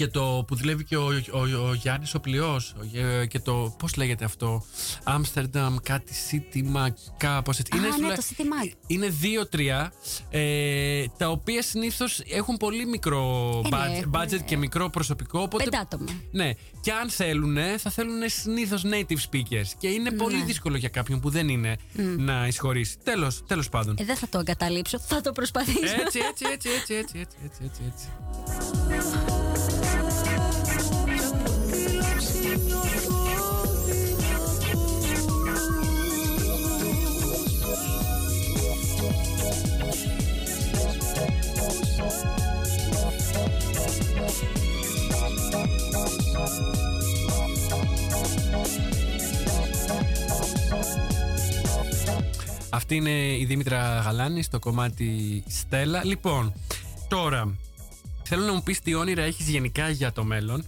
και 0.00 0.06
το 0.06 0.44
που 0.46 0.54
δουλεύει 0.56 0.84
και 0.84 0.96
ο, 0.96 1.04
ο, 1.32 1.38
ο, 1.38 1.68
ο 1.68 1.74
Γιάννης 1.74 2.14
ο 2.14 2.20
Πλειός 2.20 2.74
ε, 3.20 3.26
και 3.26 3.38
το, 3.38 3.74
πώς 3.78 3.96
λέγεται 3.96 4.24
αυτό, 4.24 4.64
Άμστερνταμ, 5.04 5.76
κάτι 5.82 6.12
City 6.30 6.76
Mag, 6.76 6.92
κάπως 7.16 7.58
έτσι. 7.58 7.76
Α, 7.76 7.80
ναι, 7.80 7.88
δουλε- 7.88 8.14
το 8.16 8.22
City 8.30 8.40
Mag. 8.40 8.72
Είναι 8.86 9.08
δύο-τρία, 9.08 9.92
ε, 10.30 11.04
τα 11.16 11.28
οποία 11.30 11.62
συνήθως 11.62 12.20
έχουν 12.26 12.56
πολύ 12.56 12.86
μικρό 12.86 13.50
Ε, 13.64 13.68
ναι, 13.68 13.76
budget, 13.76 13.98
έχουν, 14.00 14.12
budget 14.14 14.44
και 14.44 14.56
μικρό 14.56 14.90
προσωπικό. 14.90 15.40
Οπότε, 15.40 15.64
Πέντε 15.64 15.76
άτομα. 15.76 16.04
Ναι, 16.30 16.50
και 16.80 16.92
αν 16.92 17.10
θέλουν, 17.10 17.56
θα 17.78 17.90
θέλουν 17.90 18.20
συνήθως 18.26 18.82
native 18.84 19.18
speakers. 19.30 19.68
Και 19.78 19.88
είναι 19.88 20.10
πολύ 20.10 20.36
Ναι. 20.36 20.44
δύσκολο 20.44 20.76
για 20.76 20.88
κάποιον 20.88 21.20
που 21.20 21.30
δεν 21.30 21.48
είναι 21.48 21.76
να 22.16 22.46
εισχωρήσει. 22.46 22.96
Τέλος, 23.04 23.42
τέλος 23.46 23.68
πάντων. 23.68 23.94
Ε, 23.98 24.04
δεν 24.04 24.16
θα 24.16 24.28
το 24.28 24.38
εγκαταλείψω, 24.38 24.98
θα 24.98 25.20
το 25.20 25.32
προσπαθήσω. 25.32 25.78
Έτσι, 26.06 26.18
έτσι, 26.30 26.44
έτσι, 26.52 26.68
έτσι, 26.78 26.94
έτσι, 26.94 27.18
έτσι, 27.18 27.36
έτσι, 27.44 27.80
έτσι, 27.86 28.08
Αυτή 52.72 52.94
είναι 52.94 53.36
η 53.36 53.44
Δήμητρα 53.44 54.00
Γαλάνη 54.04 54.42
στο 54.42 54.58
κομμάτι 54.58 55.42
Στέλλα. 55.48 56.04
Λοιπόν, 56.04 56.52
τώρα 57.08 57.54
θέλω 58.22 58.44
να 58.44 58.52
μου 58.52 58.62
πεις 58.62 58.80
τι 58.80 58.94
όνειρα 58.94 59.22
έχεις 59.22 59.48
γενικά 59.48 59.88
για 59.88 60.12
το 60.12 60.24
μέλλον. 60.24 60.64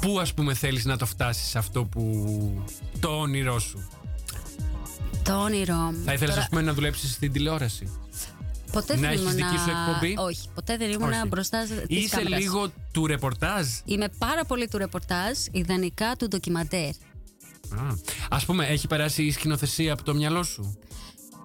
Πού 0.00 0.20
ας 0.20 0.34
πούμε 0.34 0.54
θέλεις 0.54 0.84
να 0.84 0.96
το 0.96 1.06
φτάσεις 1.06 1.56
αυτό 1.56 1.84
που... 1.84 2.64
το 3.00 3.08
όνειρό 3.08 3.58
σου; 3.58 3.88
Το 5.22 5.42
όνειρό 5.42 5.74
μου. 5.74 6.02
Θα 6.04 6.12
ήθελες 6.12 6.34
Τώρα, 6.34 6.40
ας 6.42 6.48
πούμε 6.48 6.62
να 6.62 6.72
δουλέψεις 6.74 7.12
στην 7.12 7.32
τηλεόραση; 7.32 7.92
ποτέ 8.72 8.94
να 8.94 9.00
δεν 9.00 9.10
έχεις 9.10 9.20
ήμουν. 9.20 9.34
δική 9.34 9.58
σου 9.58 9.70
εκπομπή; 9.70 10.14
Όχι, 10.18 10.48
ποτέ 10.54 10.76
δεν 10.76 10.90
ήμουν 10.90 11.12
Όχι. 11.12 11.26
μπροστά 11.28 11.64
στις 11.66 11.84
Είσαι 11.86 12.16
κάμερες. 12.16 12.38
λίγο 12.38 12.72
του 12.92 13.06
ρεπορτάζ; 13.06 13.66
Είμαι 13.84 14.08
πάρα 14.18 14.44
πολύ 14.44 14.68
του 14.68 14.78
ρεπορτάζ, 14.78 15.38
ιδανικά 15.50 16.16
του 16.18 16.28
ντοκιμαντέρ. 16.28 16.88
Α, 16.88 17.94
ας 18.28 18.44
πούμε 18.44 18.66
έχει 18.66 18.86
περάσει 18.86 19.22
η 19.22 19.30
σκηνοθεσία 19.32 19.92
από 19.92 20.02
το 20.02 20.14
μυαλό 20.14 20.42
σου; 20.42 20.78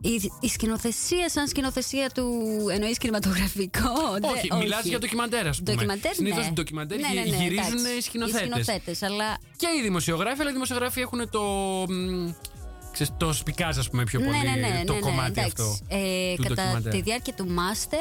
Η, 0.05 0.31
η 0.39 0.47
σκηνοθεσία 0.47 1.29
σαν 1.29 1.47
σκηνοθεσία 1.47 2.09
του 2.09 2.25
εννοείς 2.73 2.97
κινηματογραφικό. 2.97 3.89
όχι, 4.35 4.47
δεν- 4.49 4.57
μιλάς 4.57 4.83
για 4.85 4.99
ντοκιμαντέρ 4.99 5.47
ας 5.47 5.57
πούμε. 5.57 5.71
Ντοκιμαντέρ, 5.71 6.13
Συνήθως 6.15 6.45
ναι. 6.45 6.51
ντοκιμαντέρ 6.51 6.99
Ναι, 6.99 7.07
γυ- 7.07 7.15
ναι, 7.31 7.37
ναι, 7.37 7.43
γυρίζουν 7.43 7.77
εντάξει. 7.77 7.97
οι 7.97 8.01
σκηνοθέτες. 8.01 8.41
Οι 8.41 8.45
σκηνοθέτες, 8.45 9.01
αλλά 9.01 9.37
Και 9.55 9.67
οι 9.79 9.81
δημοσιογράφοι, 9.81 10.41
αλλά 10.41 10.49
οι 10.49 10.53
δημοσιογράφοι 10.53 11.01
έχουν 11.01 11.29
το. 11.29 11.41
μ, 11.89 12.29
Ξέρεις, 12.91 13.13
το 13.17 13.33
σπικάζ, 13.33 13.77
ας 13.77 13.89
πούμε, 13.89 14.03
πιο 14.03 14.19
πολύ. 14.19 14.31
ναι, 14.31 14.43
ναι, 14.43 14.67
ναι, 14.67 14.83
το 14.85 14.93
ναι, 14.93 14.99
ναι, 14.99 15.05
κομμάτι 15.05 15.29
εντάξει. 15.31 15.53
αυτό. 15.57 15.77
Ε, 15.87 16.35
του 16.35 16.41
κατά 16.43 16.55
ντοκιμαντέρ. 16.55 16.91
τη 16.93 17.01
διάρκεια 17.01 17.33
του 17.33 17.47
μάστερ. 17.49 17.99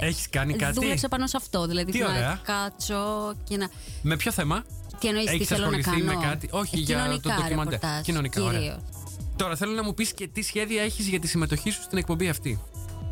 Ε, 0.00 0.06
Έχεις 0.06 0.28
κάνει 0.30 0.54
κάτι; 0.54 0.72
Δούλεψα 0.72 1.08
πάνω 1.08 1.26
σε 1.26 1.36
αυτό. 1.36 1.66
Δηλαδή, 1.66 1.92
Τι 1.92 1.98
να 1.98 2.06
ωραία. 2.08 2.40
κάτσω 2.44 3.32
και 3.44 3.56
να. 3.56 3.68
Με 4.02 4.16
ποιο 4.16 4.32
θέμα; 4.32 4.64
Τι 4.98 5.08
εννοείς, 5.08 5.26
τι 5.28 5.34
Έχεις 5.34 5.46
θέλω 5.46 5.60
να 5.70 5.76
ασχοληθεί 5.76 6.04
κάνω; 6.04 6.20
με 6.20 6.26
κάτι; 6.26 6.48
Όχι, 6.50 6.76
Ε, 6.76 6.80
για 6.80 6.96
το 6.96 7.02
κοινωνικά 7.02 7.34
ντοκιμαντέρ. 7.34 7.72
ρεπορτάζ, 7.72 8.02
Κοινωνικά, 8.04 8.42
ωραία. 8.42 8.78
Κυρίως. 9.40 9.58
Τώρα 9.58 9.70
θέλω 9.70 9.72
να 9.72 9.82
μου 9.82 9.94
πεις 9.94 10.12
και 10.12 10.28
τι 10.28 10.42
σχέδια 10.42 10.82
έχεις 10.82 11.08
για 11.08 11.18
τη 11.18 11.26
συμμετοχή 11.26 11.70
σου 11.70 11.82
στην 11.82 11.98
εκπομπή 11.98 12.28
αυτή. 12.28 12.60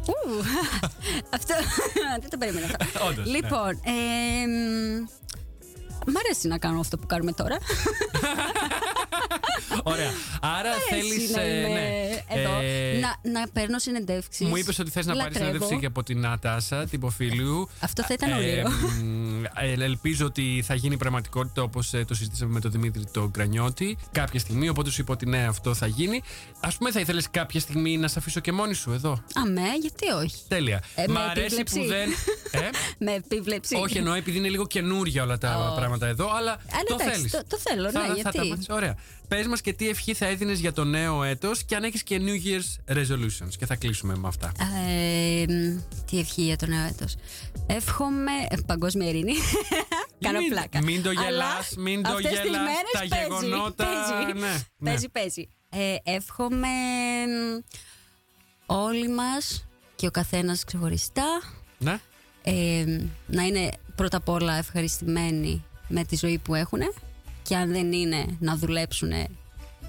Ου, 0.06 0.44
αυτό 1.36 1.54
δεν 2.20 2.30
το 2.30 2.38
περίμενα 2.38 2.66
αυτό. 2.80 3.06
Όντως, 3.06 3.26
ναι. 3.26 3.32
λοιπόν, 3.32 3.70
ε, 3.70 3.92
μ, 6.08 6.12
μ' 6.12 6.16
αρέσει 6.24 6.48
να 6.48 6.58
κάνω 6.58 6.80
αυτό 6.80 6.98
που 6.98 7.06
κάνουμε 7.06 7.32
τώρα. 7.32 7.56
Ωραία. 9.82 10.10
Άρα 10.40 10.70
θέλεις. 10.90 11.12
Αρέσει 11.12 11.32
να 11.34 11.42
είμαι 11.44 12.24
εδώ, 12.28 12.50
να, 13.00 13.30
να 13.40 13.48
παίρνω 13.52 13.78
συνεντεύξεις. 13.78 14.46
ε, 14.46 14.48
Μου 14.48 14.56
είπες 14.56 14.78
ότι 14.78 14.90
θες 14.90 15.06
να 15.06 15.12
πάρεις 15.16 15.26
Λατρεύω. 15.32 15.46
συνέντευξη 15.52 15.78
και 15.80 15.86
από 15.86 16.02
την 16.02 16.20
Νατάσα, 16.20 16.86
την 16.86 17.00
Ποφίλιου. 17.00 17.68
Αυτό 17.80 18.02
θα 18.04 18.14
ήταν 18.14 18.32
ωραίο. 18.32 18.68
μ, 19.02 19.44
ε, 19.44 19.72
ελπίζω 19.84 20.26
ότι 20.26 20.62
θα 20.66 20.74
γίνει 20.74 20.96
πραγματικότητα 20.96 21.62
όπως 21.62 21.90
το 22.06 22.14
συζητήσαμε 22.14 22.52
με 22.52 22.60
τον 22.60 22.70
Δημήτρη 22.70 23.04
τον 23.12 23.28
Γκρανιώτη 23.30 23.96
κάποια 24.12 24.40
στιγμή. 24.40 24.68
Οπότε 24.68 24.90
σου 24.90 25.00
είπα 25.00 25.12
ότι 25.12 25.26
ναι, 25.26 25.46
αυτό 25.46 25.74
θα 25.74 25.86
γίνει. 25.86 26.22
Α 26.60 26.68
πούμε, 26.78 26.90
θα 26.90 27.00
ήθελες 27.00 27.30
κάποια 27.30 27.60
στιγμή 27.60 27.96
να 27.96 28.08
σε 28.08 28.18
αφήσω 28.18 28.40
και 28.40 28.52
μόνη 28.52 28.74
σου 28.74 28.92
εδώ; 28.92 29.22
Αμέ, 29.34 29.68
γιατί 29.80 30.10
όχι; 30.24 30.36
Τέλεια. 30.48 30.82
Ε, 30.94 31.04
Μ' 31.08 31.12
με 31.12 31.18
αρέσει 31.20 31.56
επίβλεψη. 31.58 31.78
που 31.80 31.86
δεν. 31.86 32.08
Ε; 32.62 32.68
Με 32.98 33.12
επίβλεψη. 33.14 33.74
Όχι, 33.76 33.98
εννοώ 33.98 34.14
επειδή 34.14 34.38
είναι 34.38 34.48
λίγο 34.48 34.66
καινούρια 34.66 35.22
όλα 35.22 35.38
τα 35.38 35.56
Ω. 35.56 35.74
πράγματα 35.98 36.06
εδώ, 36.06 36.36
αλλά 36.36 36.52
Α, 36.52 36.58
το 36.86 36.94
εντάξει, 37.00 37.14
θέλεις. 37.18 37.30
το- 37.32 37.42
το 37.48 37.58
θέλω, 37.58 37.90
ναι, 37.90 38.14
γιατί; 38.14 38.58
Ωραία. 38.70 38.96
Πες 39.28 39.46
μας 39.46 39.60
και 39.60 39.72
τι 39.72 39.88
ευχή 39.88 40.14
θα 40.14 40.26
έδινες 40.26 40.58
για 40.60 40.72
το 40.72 40.84
νέο 40.84 41.22
έτος 41.22 41.62
και 41.64 41.76
αν 41.76 41.84
έχεις 41.84 42.02
και 42.02 42.20
New 42.24 42.46
Year's 42.46 42.96
resolutions. 42.96 43.52
Και 43.58 43.66
θα 43.66 43.74
κλείσουμε 43.76 44.16
με 44.16 44.28
αυτά. 44.28 44.52
Ε, 44.88 45.44
μ, 45.52 45.78
τι 46.10 46.18
ευχή 46.18 46.42
για 46.42 46.56
το 46.56 46.66
νέο 46.66 46.84
έτος. 46.86 47.14
Εύχομαι 47.66 48.30
ε, 48.48 48.56
παγκόσμια 48.66 49.08
ειρήνη. 49.08 49.32
Κάνω 50.20 50.38
Μην- 50.38 50.48
πλάκα. 50.50 50.82
μην 50.82 51.02
το 51.02 51.08
Αλλά 51.10 51.22
γελάς, 51.22 51.74
μην 51.76 52.02
το 52.02 52.10
αυτές 52.10 52.30
τις 52.30 52.40
γελάς, 52.40 52.60
μέρες 52.62 52.90
τα 52.92 52.98
παίζει, 52.98 53.14
γεγονότα, 53.24 53.84
Παίζει, 53.84 54.32
ναι, 54.38 54.46
ναι. 54.78 54.90
παίζει. 54.90 55.08
παίζει. 55.08 55.48
Ε, 55.70 55.94
εύχομαι 56.02 56.68
μ, 57.26 57.62
όλοι 58.66 59.08
μας 59.08 59.66
και 59.94 60.06
ο 60.06 60.10
καθένας 60.10 60.64
ξεχωριστά 60.64 61.40
Ναι. 61.78 62.00
ε, 62.42 62.84
να 63.26 63.42
είναι 63.42 63.70
πρώτα 63.94 64.16
απ' 64.16 64.28
όλα 64.28 64.54
ευχαριστημένοι 64.56 65.64
με 65.88 66.04
τη 66.04 66.16
ζωή 66.16 66.38
που 66.38 66.54
έχουν 66.54 66.80
και 67.42 67.56
αν 67.56 67.72
δεν 67.72 67.92
είναι 67.92 68.24
να 68.38 68.56
δουλέψουν 68.56 69.12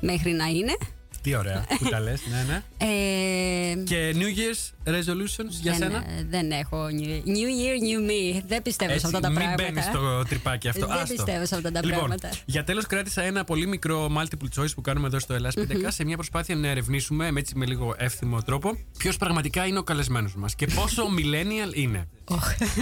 μέχρι 0.01 0.31
να 0.31 0.45
είναι. 0.45 0.77
Τι 1.21 1.35
ωραία 1.35 1.65
που 1.77 1.89
τα 1.89 1.99
λες, 1.99 2.21
ναι, 2.29 2.45
ναι. 2.47 2.63
Ε, 2.77 3.75
Και 3.83 4.15
New 4.15 4.37
Year's 4.37 4.93
resolutions 4.93 5.49
για 5.61 5.71
δεν, 5.71 5.81
σένα; 5.81 5.97
ε, 5.97 6.25
δεν 6.29 6.51
έχω 6.51 6.85
new, 6.85 7.27
new 7.27 7.49
year, 7.61 7.77
new 7.87 8.09
me. 8.09 8.43
Δεν 8.47 8.61
πιστεύω 8.61 8.99
σε 8.99 9.05
αυτά 9.05 9.19
τα 9.19 9.29
μην 9.29 9.37
πράγματα. 9.37 9.63
μπαίνεις 9.63 9.83
στο 9.85 10.23
τρυπάκι 10.29 10.67
αυτό. 10.67 10.87
Δεν 10.87 10.95
Άστο. 10.97 11.13
πιστεύω 11.13 11.45
σε 11.45 11.55
αυτά 11.55 11.71
τα 11.71 11.79
λοιπόν, 11.83 11.97
πράγματα. 11.97 12.29
Για 12.45 12.63
τέλος, 12.63 12.85
κράτησα 12.85 13.21
ένα 13.21 13.43
πολύ 13.43 13.67
μικρό 13.67 14.11
multiple 14.17 14.59
choice 14.61 14.73
που 14.75 14.81
κάνουμε 14.81 15.07
εδώ 15.07 15.19
στο 15.19 15.33
Ελλάς 15.33 15.53
5K 15.57 15.85
σε 15.87 16.03
μια 16.05 16.15
προσπάθεια 16.15 16.55
να 16.55 16.67
ερευνήσουμε 16.67 17.31
με, 17.31 17.39
έτσι, 17.39 17.55
με 17.55 17.65
λίγο 17.65 17.95
εύθυμο 17.97 18.41
τρόπο 18.41 18.77
ποιος 18.97 19.17
πραγματικά 19.17 19.65
είναι 19.65 19.79
ο 19.79 19.83
καλεσμένος 19.83 20.35
μας 20.35 20.55
και 20.55 20.67
πόσο 20.67 21.03
millennial 21.19 21.73
είναι. 21.75 22.07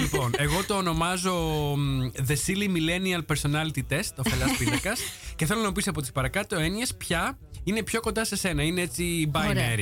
λοιπόν, 0.02 0.32
εγώ 0.38 0.64
το 0.68 0.74
ονομάζω 0.76 1.34
μ, 1.78 2.10
The 2.28 2.36
Silly 2.48 2.68
Millennial 2.68 3.36
Personality 3.36 3.82
Test, 3.94 4.12
ο 4.16 4.30
Φελάς 4.30 4.58
Πίνακας 4.58 5.00
και 5.36 5.46
θέλω 5.46 5.60
να 5.62 5.68
μου 5.68 5.72
πεις 5.74 5.88
από 5.88 6.02
τις 6.02 6.12
παρακάτω 6.12 6.56
έννοιες 6.56 6.96
ποια 6.96 7.38
είναι 7.68 7.84
πιο 7.84 8.00
κοντά 8.00 8.26
σε 8.26 8.36
σένα, 8.36 8.64
είναι 8.64 8.82
έτσι 8.82 9.32
binary. 9.34 9.48
Ωραία. 9.50 9.76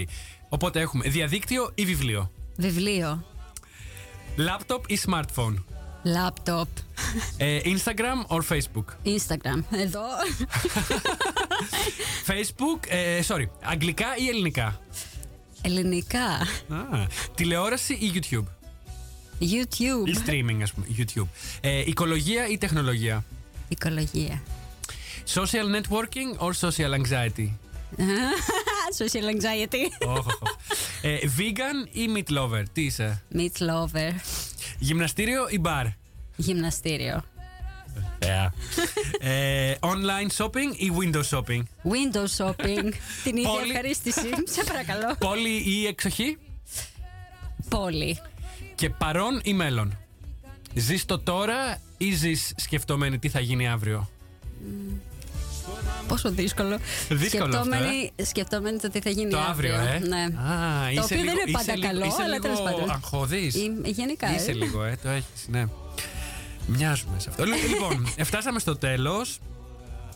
Οπότε 0.49 0.79
έχουμε 0.79 1.09
διαδίκτυο 1.09 1.71
ή 1.75 1.85
βιβλίο, 1.85 2.31
Βιβλίο. 2.57 3.23
laptop 4.37 4.79
ή 4.87 4.99
smartphone, 5.07 5.53
Λάπτοπ. 6.03 6.67
ε, 7.37 7.59
Instagram 7.63 8.35
or 8.37 8.39
Facebook; 8.49 8.85
Instagram. 9.05 9.59
Εδώ. 9.71 10.01
Facebook, 12.29 12.87
ε, 12.87 13.19
sorry, 13.27 13.45
αγγλικά 13.61 14.05
ή 14.17 14.27
ελληνικά; 14.27 14.79
Ελληνικά. 15.61 16.25
Α, 16.69 17.07
τηλεόραση 17.35 17.93
ή 17.93 18.11
YouTube; 18.13 18.45
YouTube. 19.39 20.07
Ή 20.07 20.15
streaming, 20.25 20.59
ας 20.61 20.73
πούμε. 20.73 20.85
YouTube. 20.97 21.27
Ε, 21.61 21.79
οικολογία 21.85 22.47
ή 22.47 22.57
τεχνολογία; 22.57 23.23
Οικολογία. 23.67 24.41
Social 25.33 25.75
networking 25.81 26.39
or 26.47 26.51
social 26.69 26.99
anxiety; 27.01 27.49
Social 29.01 29.25
anxiety. 29.35 30.07
Όχ, 30.07 30.17
όχ, 30.17 30.27
όχ. 30.41 30.51
ε, 31.01 31.17
vegan 31.37 31.89
ή 31.91 32.07
meat 32.15 32.37
lover. 32.37 32.63
Τι 32.73 32.81
είσαι; 32.81 33.23
Meat 33.35 33.61
lover. 33.61 34.11
Γυμναστήριο 34.79 35.47
ή 35.49 35.61
bar. 35.65 35.85
Γυμναστήριο. 36.35 37.23
Yeah. 38.19 38.49
ε, 39.19 39.73
online 39.79 40.37
shopping 40.45 40.75
ή 40.77 40.91
window 40.99 41.21
shopping; 41.29 41.61
Windows 41.83 42.45
shopping. 42.45 42.91
Την 43.23 43.37
ίδια 43.37 43.49
Πόλη. 43.49 43.69
ευχαρίστηση. 43.69 44.29
Σε 44.45 44.63
παρακαλώ. 44.63 45.15
Πόλη 45.19 45.63
ή 45.65 45.85
εξοχή; 45.87 46.37
Πόλη. 47.69 48.19
Και 48.75 48.89
παρόν 48.89 49.41
ή 49.43 49.53
μέλλον; 49.53 49.97
Ζεις 50.73 51.05
το 51.05 51.19
τώρα 51.19 51.81
ή 51.97 52.11
ζεις 52.13 52.53
σκεφτόμενη 52.57 53.19
τι 53.19 53.29
θα 53.29 53.39
γίνει 53.39 53.67
αύριο; 53.67 54.09
Πόσο 56.07 56.29
δύσκολο. 56.31 56.77
Δύσκολο 57.09 57.43
αυτό, 57.57 57.63
σκεφτόμενη, 57.73 58.11
σκεφτόμενη 58.25 58.77
το 58.77 58.89
τι 58.89 58.99
θα 58.99 59.09
γίνει 59.09 59.29
Το 59.31 59.39
αύριο, 59.39 59.73
ε. 59.75 60.01
Ναι. 60.07 60.17
Α, 60.23 60.91
είσαι 60.91 60.99
το 60.99 61.03
οποίο 61.05 61.15
λίγο, 61.17 61.25
δεν 61.25 61.33
είναι 61.33 61.43
είσαι 61.45 61.51
πάντα 61.51 61.75
λίγο- 61.75 61.87
καλό, 61.87 62.05
είσαι 62.05 62.15
αλλά 62.23 62.27
λίγο 62.33 62.41
τέλος 62.41 62.61
πάντων. 62.61 62.89
αγχώδης. 62.91 63.55
Είμαι- 63.55 63.87
Γενικά. 63.87 64.35
Είσαι 64.35 64.51
ε. 64.51 64.53
λίγο, 64.53 64.83
ε, 64.83 64.97
το 65.03 65.09
έχεις, 65.09 65.47
ναι. 65.47 65.65
Μοιάζουμε 66.67 67.19
σε 67.19 67.29
αυτό. 67.29 67.43
Λοιπόν, 67.45 68.07
φτάσαμε 68.29 68.59
στο 68.59 68.75
τέλος. 68.77 69.39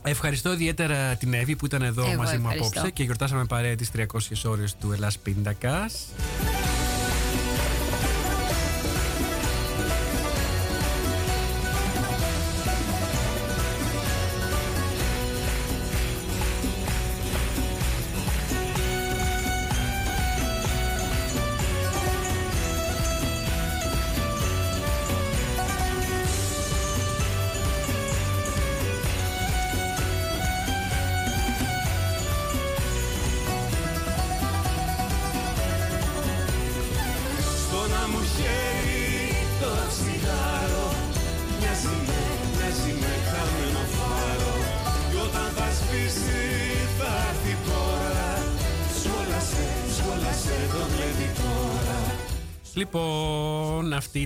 Ευχαριστώ 0.03 0.53
ιδιαίτερα 0.53 1.15
την 1.15 1.33
Εύη 1.33 1.55
που 1.55 1.65
ήταν 1.65 1.81
εδώ 1.81 2.01
Εγώ 2.05 2.15
μαζί 2.15 2.37
μου 2.37 2.41
ευχαριστώ. 2.49 2.67
απόψε 2.79 2.91
και 2.91 3.03
γιορτάσαμε 3.03 3.45
παρέα 3.45 3.75
τις 3.75 3.89
300 3.91 4.45
ώρες 4.45 4.75
του 4.79 4.91
Ελλάς 4.91 5.17
Πίντακας. 5.17 6.05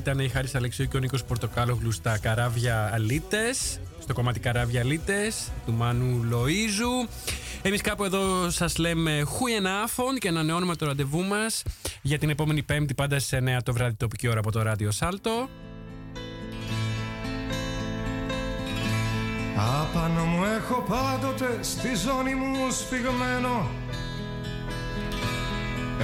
Ήταν 0.04 0.20
η 0.20 0.30
Χάρης 0.30 0.56
Αλεξίου 0.56 0.88
και 0.88 0.98
ο 0.98 1.00
Νίκος 1.00 1.24
Πορτοκάλογλους 1.24 1.96
στα 1.96 2.18
καράβια 2.18 2.90
αλίτες. 2.94 3.80
Στο 4.00 4.14
κομμάτι 4.14 4.40
καράβια 4.40 4.82
αλίτες 4.82 5.52
του 5.66 5.74
Μάνου 5.74 6.26
Λοΐζου. 6.32 7.10
Εμείς 7.62 7.82
κάπου 7.82 8.04
εδώ 8.04 8.50
σας 8.50 8.78
λέμε 8.78 9.24
χουιενάφων 9.26 10.18
και 10.18 10.28
ανανεώνουμε 10.28 10.76
το 10.76 10.86
ραντεβού 10.86 11.24
μας 11.24 11.64
για 12.02 12.20
την 12.20 12.30
επόμενη 12.30 12.64
Πέμπτη 12.64 12.94
πάντα 12.94 13.20
στις 13.20 13.40
9 13.40 13.64
το 13.64 13.74
βράδυ 13.74 13.96
τοπική 13.96 14.28
ώρα 14.28 14.40
από 14.40 14.52
το 14.52 14.62
Ράδιο 14.62 14.92
Σάλτο. 14.92 15.50
Απάνω 19.82 20.24
μου 20.24 20.44
έχω 20.44 20.86
πάντοτε 20.88 21.60
στη 21.62 21.96
ζώνη 21.96 22.36
μου 22.36 22.72
σφιγμένο 22.72 23.70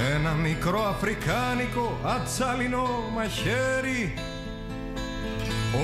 Ένα 0.08 0.30
μικρό 0.30 0.82
αφρικάνικο 0.88 1.98
ατσάλινο 2.04 3.10
μαχαίρι. 3.14 4.14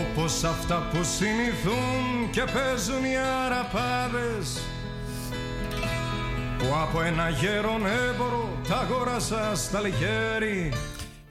Όπως 0.00 0.44
αυτά 0.44 0.88
που 0.92 1.04
συνηθούν 1.04 2.30
και 2.30 2.44
παίζουν 2.54 3.04
οι 3.04 3.16
αραπάδες. 3.44 4.60
Που 6.58 6.66
από 6.82 7.02
ένα 7.02 7.28
γέρον 7.28 7.86
έμπορο 7.86 8.48
τα 8.68 8.76
αγόρασα 8.76 9.52
στα 9.54 9.80
λιγέρι 9.80 10.72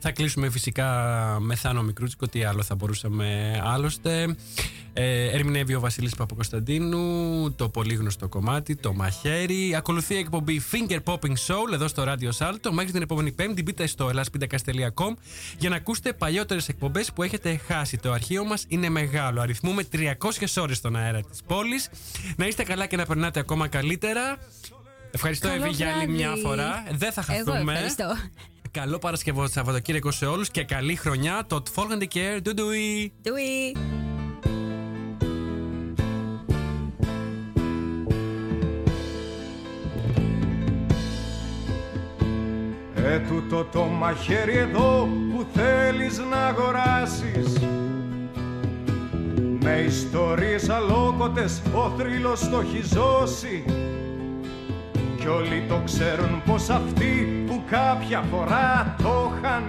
Θα 0.08 0.14
κλείσουμε 0.14 0.50
φυσικά 0.50 0.88
με 1.42 1.56
Θάνο 1.56 1.82
Μικρούτσικο, 1.82 2.28
τι 2.28 2.44
άλλο 2.44 2.64
θα 2.64 2.76
μπορούσαμε 2.76 3.60
άλλωστε. 3.64 4.36
Ε, 4.94 5.30
ερμηνεύει 5.32 5.76
ο 5.76 5.80
Βασίλης 5.80 6.16
Παπακοσταντίνου, 6.16 7.54
το 7.56 7.70
πολύ 7.70 7.94
γνωστό 7.94 8.28
κομμάτι, 8.28 8.76
το 8.76 8.94
μαχαίρι. 8.94 9.76
Ακολουθεί 9.76 10.14
η 10.14 10.18
εκπομπή 10.18 10.62
Finger 10.72 11.00
Popping 11.04 11.34
Soul 11.48 11.74
εδώ 11.74 11.88
στο 11.88 12.04
Radio 12.08 12.30
Salto. 12.38 12.70
Μέχρι 12.72 12.92
την 12.92 13.02
επόμενη 13.02 13.32
Πέμπτη 13.32 13.62
μπείτε 13.64 13.88
στο 13.88 14.12
elaspindakas.com 14.14 15.14
για 15.58 15.70
να 15.70 15.76
ακούσετε 15.76 16.14
παλιότερες 16.14 16.68
εκπομπές 16.68 17.12
που 17.14 17.24
έχετε 17.24 17.60
χάσει. 17.68 17.98
Το 17.98 18.12
αρχείο 18.12 18.46
μας 18.46 18.66
είναι 18.68 18.90
μεγάλο. 18.90 19.42
Αριθμούμε 19.42 19.84
300 19.84 20.62
ώρες 20.62 20.78
στον 20.78 20.96
αέρα 20.96 21.22
της 21.22 21.42
πόλης. 21.48 21.90
Να 22.36 22.48
είστε 22.48 22.64
καλά 22.64 22.86
και 22.86 22.96
να 22.96 23.06
περνάτε 23.06 23.40
ακόμα 23.40 23.68
καλύτερα. 23.68 24.38
Ευχαριστώ 25.12 25.48
Καλό 25.48 25.64
Εύη 25.66 25.74
για 25.74 25.88
άλλη 25.88 25.96
βράδυ. 25.98 26.12
μια 26.12 26.36
φορά. 26.36 26.84
Δεν 26.92 27.12
θα 27.12 27.26
Εγώ 27.30 27.46
χαθούμε. 27.46 27.72
ευχαριστώ. 27.74 28.16
Καλό 28.76 28.98
Παρασκευό 28.98 29.48
Σαββατοκύριακο 29.48 30.12
σε 30.12 30.26
όλους 30.26 30.50
και 30.50 30.64
καλή 30.64 30.96
χρονιά. 30.96 31.46
Το 31.48 31.64
Folgende 31.76 32.04
Care. 32.16 32.42
Ντουντουι. 32.42 33.14
Doei. 33.24 33.78
Ε, 42.96 43.20
τούτο 43.20 43.64
το 43.64 43.84
μαχαίρι 43.84 44.58
εδώ 44.58 45.10
που 45.32 45.46
θέλεις 45.54 46.18
να 46.30 46.38
αγοράσεις 46.38 47.60
Με 49.60 49.84
ιστορίες 49.88 50.70
αλόκοτες 50.70 51.62
ο 51.76 51.90
θρύλος 51.98 52.50
το 52.50 52.60
έχει 52.60 52.82
ζώσει 52.94 53.64
Κι 55.26 55.32
όλοι 55.32 55.66
το 55.68 55.82
ξέρουν 55.86 56.42
πως 56.46 56.70
αυτοί 56.70 57.44
που 57.48 57.62
κάποια 57.70 58.24
φορά 58.32 58.96
το 59.04 59.32
είχαν 59.38 59.64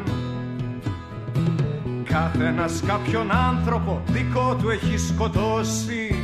Κάθε 2.05 2.45
ένας 2.45 2.83
κάποιον 2.87 3.31
άνθρωπο 3.33 4.03
δικό 4.07 4.57
του 4.63 4.71
έχει 4.71 4.99
σκοτώσει. 4.99 6.23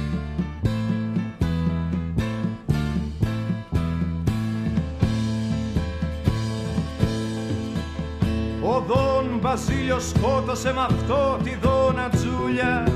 Ο 8.62 8.80
Δον 8.86 9.38
Βασίλειος 9.40 10.08
σκότωσε 10.08 10.72
με 10.72 10.80
αυτό 10.80 11.38
τη 11.42 11.56
Δόνα 11.62 12.08
Τζούλια. 12.08 12.86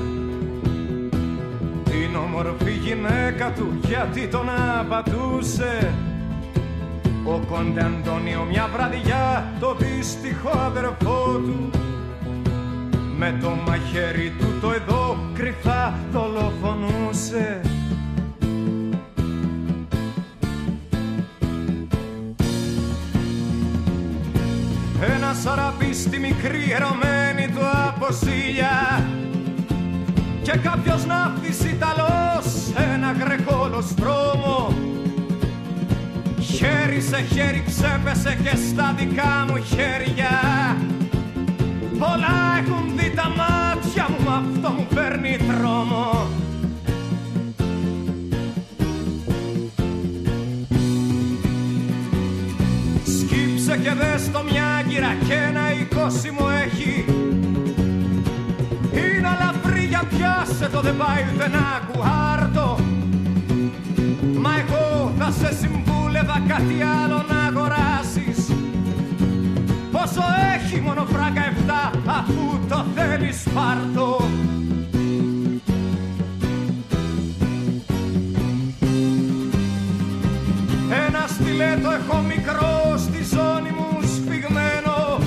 Την 1.83 2.15
όμορφη 2.15 2.71
γυναίκα 2.71 3.51
του 3.51 3.79
γιατί 3.87 4.27
τον 4.27 4.49
απατούσε 4.79 5.93
ο 7.29 7.39
Κόντε 7.49 7.81
Αντώνιο 7.81 8.45
μια 8.49 8.69
βραδιά 8.73 9.53
το 9.59 9.75
δύστιχο 9.75 10.49
αδερφό 10.49 11.41
του. 11.45 11.69
Με 13.17 13.37
το 13.41 13.49
μαχαίρι 13.49 14.33
του 14.39 14.45
το 14.61 14.71
εδώ 14.71 15.17
κρυφά 15.33 15.93
δολοφονούσε. 16.11 17.61
Ένα 25.15 25.33
σαραπί 25.33 25.93
στη 25.93 26.19
μικρή 26.19 26.71
ερωμένη 26.75 27.53
του 27.53 27.61
αποσύλια 27.87 29.05
και 30.41 30.57
κάποιος 30.57 31.05
ναύτης 31.05 31.63
Ιταλός 31.63 32.73
ένα 32.93 33.11
γρεκόλο 33.11 33.81
στρώμο 33.81 34.76
χέρι 36.67 37.01
σε 37.01 37.21
χέρι 37.33 37.63
ξέπεσε 37.65 38.37
και 38.43 38.57
στα 38.69 38.95
δικά 38.97 39.45
μου 39.47 39.63
χέρια. 39.63 40.35
Πολλά 41.99 42.39
έχουν 42.59 42.97
δει 42.97 43.11
τα 43.15 43.29
μάτια 43.29 44.07
μου, 44.09 44.29
αυτό 44.29 44.69
μου 44.69 44.87
παίρνει 44.95 45.37
τρόμο. 45.37 46.27
Σκύψε 53.03 53.77
και 53.77 53.93
δες 53.93 54.31
το 54.31 54.43
μια 54.51 54.83
γύρα 54.87 55.15
και 55.27 55.33
ένα 55.33 55.71
εικόσι 55.81 56.31
μου 56.31 56.47
έχει. 56.65 57.05
Είναι 58.91 59.27
αλαφρύ 59.27 59.85
για 59.85 60.03
πιάσε 60.09 60.69
το 60.71 60.81
δεν 60.81 60.97
πάει 60.97 61.23
ούτε 61.33 61.47
να 61.47 61.81
κουάρτο. 61.91 62.79
Μα 64.41 64.49
εγώ 64.59 65.11
θα 65.17 65.31
σε 65.31 65.55
συμβούλευα 66.17 66.53
κάτι 66.53 66.81
άλλο 66.81 67.25
να 67.29 67.45
αγοράσεις. 67.45 68.51
Πόσο 69.91 70.23
έχει 70.55 70.81
μόνο 70.81 71.05
φράγκα 71.05 71.45
εφτά 71.45 71.91
αφού 72.05 72.59
το 72.69 72.85
θέλεις 72.95 73.43
πάρτο. 73.53 74.29
Ένα 81.07 81.27
στιλέτο 81.27 81.91
έχω 81.91 82.21
μικρό 82.21 82.97
στη 82.97 83.23
ζώνη 83.23 83.71
μου 83.77 83.99
σφιγμένο 84.13 85.19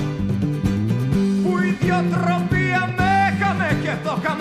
που 1.43 1.57
η 1.63 1.67
ιδιοτροπία 1.67 2.93
με 2.97 3.09
έκαμε 3.29 3.77
και 3.83 3.93
το 4.03 4.17
καμά 4.21 4.40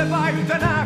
Είναι 0.00 0.16
αλαφρύ 0.16 0.44
για 0.46 0.79